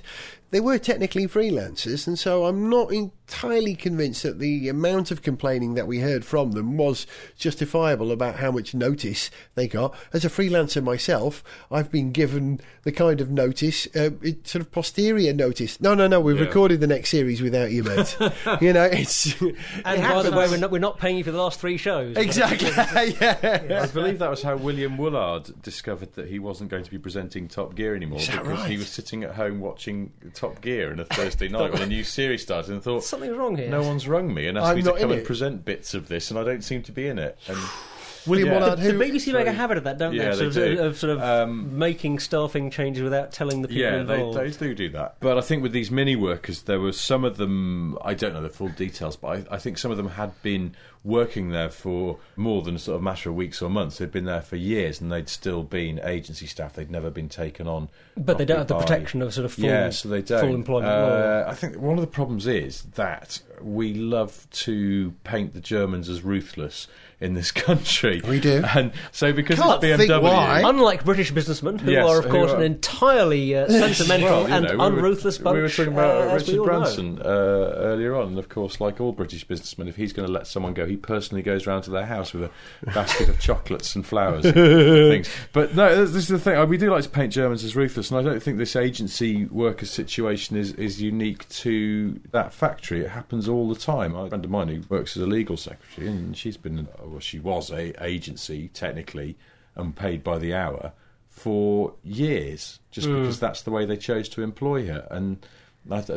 they 0.55 0.61
were 0.61 0.79
technically 0.79 1.27
freelancers, 1.27 2.07
and 2.07 2.17
so 2.17 2.45
I'm 2.45 2.69
not 2.69 2.89
entirely 2.93 3.75
convinced 3.75 4.23
that 4.23 4.39
the 4.39 4.69
amount 4.69 5.11
of 5.11 5.21
complaining 5.21 5.73
that 5.73 5.85
we 5.85 5.99
heard 5.99 6.23
from 6.23 6.51
them 6.51 6.77
was 6.77 7.05
justifiable 7.37 8.09
about 8.09 8.35
how 8.35 8.51
much 8.51 8.73
notice 8.73 9.29
they 9.55 9.67
got. 9.67 9.93
As 10.13 10.23
a 10.23 10.29
freelancer 10.29 10.81
myself, 10.81 11.43
I've 11.71 11.91
been 11.91 12.13
given 12.13 12.61
the 12.83 12.91
kind 12.93 13.19
of 13.19 13.31
notice, 13.31 13.87
uh, 13.97 14.11
it, 14.21 14.47
sort 14.47 14.61
of 14.61 14.71
posterior 14.71 15.33
notice. 15.33 15.81
No, 15.81 15.93
no, 15.93 16.07
no, 16.07 16.21
we've 16.21 16.37
Yeah. 16.37 16.45
recorded 16.45 16.79
the 16.79 16.87
next 16.87 17.09
series 17.09 17.41
without 17.41 17.71
you, 17.71 17.83
mate. 17.83 18.15
you 18.61 18.71
know, 18.71 18.85
it's. 18.85 19.25
it 19.41 19.55
and 19.83 20.01
by 20.03 20.21
the 20.21 20.31
way, 20.31 20.47
we're 20.47 20.57
not, 20.57 20.71
we're 20.71 20.79
not 20.79 20.99
paying 20.99 21.17
you 21.17 21.23
for 21.23 21.31
the 21.31 21.41
last 21.41 21.59
three 21.59 21.77
shows. 21.77 22.15
Exactly. 22.15 22.69
yeah. 23.19 23.81
I 23.83 23.87
believe 23.87 24.19
that 24.19 24.29
was 24.29 24.43
how 24.43 24.55
William 24.55 24.97
Woollard 24.97 25.61
discovered 25.63 26.13
that 26.13 26.29
he 26.29 26.39
wasn't 26.39 26.69
going 26.69 26.83
to 26.83 26.91
be 26.91 26.99
presenting 26.99 27.47
Top 27.47 27.75
Gear 27.75 27.95
anymore 27.95 28.19
Is 28.19 28.27
that 28.27 28.43
because 28.43 28.67
he 28.67 28.77
was 28.77 28.87
sitting 28.87 29.23
at 29.23 29.33
home 29.35 29.59
watching 29.59 30.11
Top 30.35 30.44
Gear 30.61 30.91
on 30.91 30.99
a 30.99 31.05
Thursday 31.15 31.47
night 31.47 31.73
when 31.73 31.81
a 31.81 31.85
new 31.87 32.03
series 32.03 32.41
started 32.43 32.71
and 32.71 32.83
thought, 32.83 33.03
Something's 33.03 33.35
wrong 33.37 33.55
here. 33.57 33.69
no 33.69 33.81
one's 33.83 34.07
rung 34.07 34.33
me 34.33 34.47
and 34.47 34.57
asked 34.57 34.67
I'm 34.67 34.75
me 34.75 34.81
to 34.83 34.87
not 34.89 34.95
in 34.97 35.01
come 35.01 35.11
and 35.11 35.19
it. 35.21 35.25
present 35.25 35.65
bits 35.65 35.93
of 35.93 36.07
this 36.07 36.29
and 36.31 36.39
I 36.39 36.43
don't 36.43 36.63
seem 36.63 36.83
to 36.83 36.91
be 36.91 37.07
in 37.07 37.19
it. 37.19 37.37
And 37.47 37.57
William 38.27 38.49
Yeah. 38.49 38.59
Woollard, 38.59 38.79
The 38.79 38.91
who. 38.91 38.99
BBC 38.99 39.33
make 39.33 39.47
a 39.47 39.51
habit 39.51 39.77
of 39.77 39.83
that, 39.85 39.97
don't 39.97 40.13
Yeah, 40.13 40.29
they? 40.29 40.35
Sort, 40.35 40.53
they 40.53 40.71
of, 40.73 40.77
do. 40.77 40.83
of 40.83 40.97
sort 40.97 41.11
of 41.17 41.21
Um, 41.21 41.77
making 41.77 42.19
staffing 42.19 42.69
changes 42.71 43.03
without 43.03 43.31
telling 43.31 43.61
the 43.61 43.67
people 43.67 43.81
yeah, 43.83 44.03
they, 44.03 44.15
involved. 44.21 44.37
they 44.37 44.49
do 44.51 44.73
do 44.75 44.89
that. 44.89 45.15
But 45.19 45.37
I 45.37 45.41
think 45.41 45.63
with 45.63 45.71
these 45.71 45.91
mini 45.91 46.15
workers, 46.15 46.63
there 46.63 46.79
were 46.79 46.91
some 46.93 47.23
of 47.23 47.37
them, 47.37 47.97
I 48.03 48.13
don't 48.13 48.33
know 48.33 48.41
the 48.41 48.49
full 48.49 48.69
details, 48.69 49.15
but 49.15 49.27
I, 49.51 49.55
I 49.55 49.57
think 49.57 49.77
some 49.77 49.91
of 49.91 49.97
them 49.97 50.09
had 50.09 50.41
been 50.41 50.75
working 51.03 51.49
there 51.51 51.69
for 51.69 52.17
more 52.35 52.63
than 52.63 52.75
a 52.75 52.79
sort 52.79 52.95
of 52.95 53.03
matter 53.03 53.29
of 53.29 53.35
weeks 53.35 53.61
or 53.61 53.69
months. 53.69 53.99
They'd 53.99 54.11
been 54.11 54.25
there 54.25 54.41
for 54.41 54.55
years 54.55 54.99
and 54.99 55.11
they'd 55.11 55.29
still 55.29 55.61
been 55.61 55.99
agency 56.03 56.47
staff. 56.47 56.73
They'd 56.73 56.89
never 56.89 57.11
been 57.11 57.29
taken 57.29 57.67
on. 57.67 57.89
But 58.17 58.39
they 58.39 58.45
don't 58.45 58.57
have 58.57 58.67
the 58.67 58.73
by- 58.73 58.81
protection 58.81 59.21
of 59.21 59.31
sort 59.31 59.45
of 59.45 59.53
full, 59.53 59.65
yeah, 59.65 59.91
so 59.91 60.09
they 60.09 60.23
don't. 60.23 60.39
full 60.41 60.55
employment 60.55 60.91
Uh, 60.91 61.43
law. 61.45 61.51
I 61.51 61.53
think 61.53 61.77
one 61.77 61.93
of 61.99 62.01
the 62.01 62.07
problems 62.07 62.47
is 62.47 62.81
that 62.95 63.39
we 63.61 63.93
love 63.93 64.47
to 64.51 65.13
paint 65.23 65.53
the 65.53 65.61
Germans 65.61 66.09
as 66.09 66.23
ruthless 66.23 66.87
in 67.25 67.33
this 67.33 67.51
country. 67.67 68.21
We 68.27 68.39
do. 68.39 68.63
and 68.75 68.91
so 69.11 69.33
because 69.33 69.59
Can't 69.59 69.83
it's 69.83 69.97
think 69.97 70.11
BMW, 70.11 70.21
why. 70.21 70.61
Unlike 70.65 71.03
British 71.05 71.31
businessmen, 71.31 71.79
who 71.79 71.91
Yes, 71.91 72.07
are, 72.09 72.19
of 72.19 72.25
who 72.25 72.31
course, 72.31 72.51
are- 72.51 72.63
entirely 72.63 73.55
uh, 73.55 73.67
sentimental 73.69 74.43
Well, 74.43 74.47
and 74.53 74.65
know, 74.65 74.71
we 74.89 75.01
were- 75.01 75.01
bunch. 75.15 75.55
We 75.55 75.61
were 75.61 75.69
talking 75.69 75.93
about 75.93 76.29
uh, 76.31 76.35
Richard. 76.35 76.63
Branson 76.63 77.19
uh, 77.19 77.25
earlier 77.25 78.15
on, 78.15 78.29
and 78.29 78.39
of 78.39 78.49
course, 78.49 78.79
like 78.79 79.01
all 79.01 79.11
British 79.11 79.43
businessmen, 79.43 79.87
if 79.87 79.95
he's 79.95 80.13
going 80.13 80.25
to 80.27 80.31
let 80.31 80.47
someone 80.47 80.73
go, 80.73 80.85
he 80.85 80.95
personally 80.97 81.41
goes 81.41 81.67
round 81.67 81.83
to 81.85 81.91
their 81.91 82.05
house 82.05 82.33
with 82.33 82.43
a 82.43 82.85
basket 82.93 83.27
of 83.29 83.39
chocolates 83.47 83.95
and 83.95 84.05
flowers, 84.05 84.45
and 84.45 84.53
things. 84.55 85.29
But 85.53 85.75
no, 85.75 85.95
this 85.95 86.11
this 86.11 86.23
is 86.23 86.29
the 86.29 86.39
thing. 86.39 86.69
We 86.69 86.77
do 86.77 86.89
like 86.91 87.03
to 87.03 87.09
paint 87.09 87.33
Germans 87.33 87.63
as 87.63 87.75
ruthless, 87.75 88.11
and 88.11 88.19
I 88.19 88.23
don't 88.23 88.41
think 88.41 88.57
this 88.57 88.75
agency 88.75 89.45
worker 89.45 89.85
situation 89.85 90.57
is 90.57 90.73
is 90.73 91.01
unique 91.01 91.47
to 91.49 92.19
that 92.31 92.53
factory. 92.53 93.01
It 93.01 93.09
happens 93.09 93.47
all 93.47 93.67
the 93.69 93.79
time. 93.79 94.15
I 94.15 94.25
a 94.25 94.29
friend 94.29 94.45
of 94.45 94.51
mine 94.51 94.67
who 94.67 94.81
works 94.89 95.15
as 95.17 95.23
a 95.23 95.27
legal 95.27 95.57
secretary, 95.57 96.07
and 96.07 96.35
she's 96.37 96.57
been, 96.57 96.87
well, 97.15 97.21
she 97.21 97.39
was 97.39 97.71
a 97.71 97.93
agency 98.05 98.67
technically, 98.67 99.37
and 99.75 99.95
paid 99.95 100.21
by 100.21 100.37
the 100.37 100.53
hour 100.53 100.91
for 101.29 101.93
years, 102.03 102.79
just 102.91 103.07
hmm. 103.07 103.21
because 103.21 103.39
that's 103.39 103.61
the 103.61 103.71
way 103.71 103.85
they 103.85 103.95
chose 103.95 104.27
to 104.29 104.41
employ 104.41 104.87
her. 104.87 105.07
And 105.09 105.45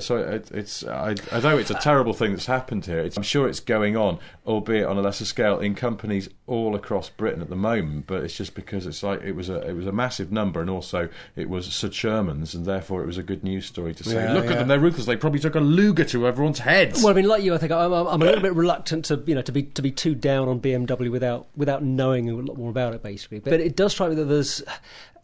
so 0.00 0.16
it, 0.16 0.50
it's, 0.50 0.84
I, 0.84 1.14
although 1.32 1.58
it's 1.58 1.70
a 1.70 1.74
terrible 1.74 2.14
thing 2.14 2.32
that's 2.32 2.46
happened 2.46 2.86
here, 2.86 3.00
it's, 3.00 3.16
I'm 3.16 3.22
sure 3.22 3.48
it's 3.48 3.60
going 3.60 3.96
on, 3.96 4.18
albeit 4.46 4.86
on 4.86 4.96
a 4.96 5.02
lesser 5.02 5.26
scale, 5.26 5.58
in 5.60 5.74
companies 5.74 6.28
all 6.46 6.74
across 6.74 7.10
Britain 7.10 7.42
at 7.42 7.50
the 7.50 7.56
moment. 7.56 8.06
But 8.06 8.24
it's 8.24 8.36
just 8.36 8.54
because 8.54 8.86
it's 8.86 9.02
like 9.02 9.22
it 9.22 9.32
was 9.32 9.48
a 9.50 9.60
it 9.68 9.74
was 9.74 9.86
a 9.86 9.92
massive 9.92 10.32
number, 10.32 10.60
and 10.60 10.70
also 10.70 11.08
it 11.36 11.48
was 11.50 11.66
Sir 11.66 11.90
Sherman's, 11.90 12.54
and 12.54 12.64
therefore 12.64 13.02
it 13.02 13.06
was 13.06 13.18
a 13.18 13.22
good 13.22 13.44
news 13.44 13.66
story 13.66 13.94
to 13.94 14.04
say, 14.04 14.14
Yeah, 14.14 14.32
look 14.32 14.46
yeah. 14.46 14.52
at 14.52 14.58
them, 14.58 14.68
they're 14.68 14.80
ruthless. 14.80 15.06
They 15.06 15.16
probably 15.16 15.40
took 15.40 15.54
a 15.54 15.60
Luger 15.60 16.04
to 16.04 16.26
everyone's 16.26 16.60
heads. 16.60 17.02
Well, 17.02 17.12
I 17.12 17.16
mean, 17.16 17.26
like 17.26 17.42
you, 17.42 17.54
I 17.54 17.58
think 17.58 17.72
I'm, 17.72 17.92
I'm 17.92 18.22
a 18.22 18.24
little 18.24 18.42
bit 18.42 18.54
reluctant 18.54 19.04
to, 19.06 19.22
you 19.26 19.34
know, 19.34 19.42
to 19.42 19.52
be 19.52 19.64
to 19.64 19.82
be 19.82 19.90
too 19.90 20.14
down 20.14 20.48
on 20.48 20.60
BMW 20.60 21.10
without 21.10 21.46
without 21.56 21.82
knowing 21.82 22.30
a 22.30 22.34
lot 22.34 22.56
more 22.56 22.70
about 22.70 22.94
it, 22.94 23.02
basically. 23.02 23.40
But 23.40 23.60
it 23.60 23.76
does 23.76 23.92
strike 23.92 24.10
me 24.10 24.14
that 24.16 24.24
there's 24.24 24.62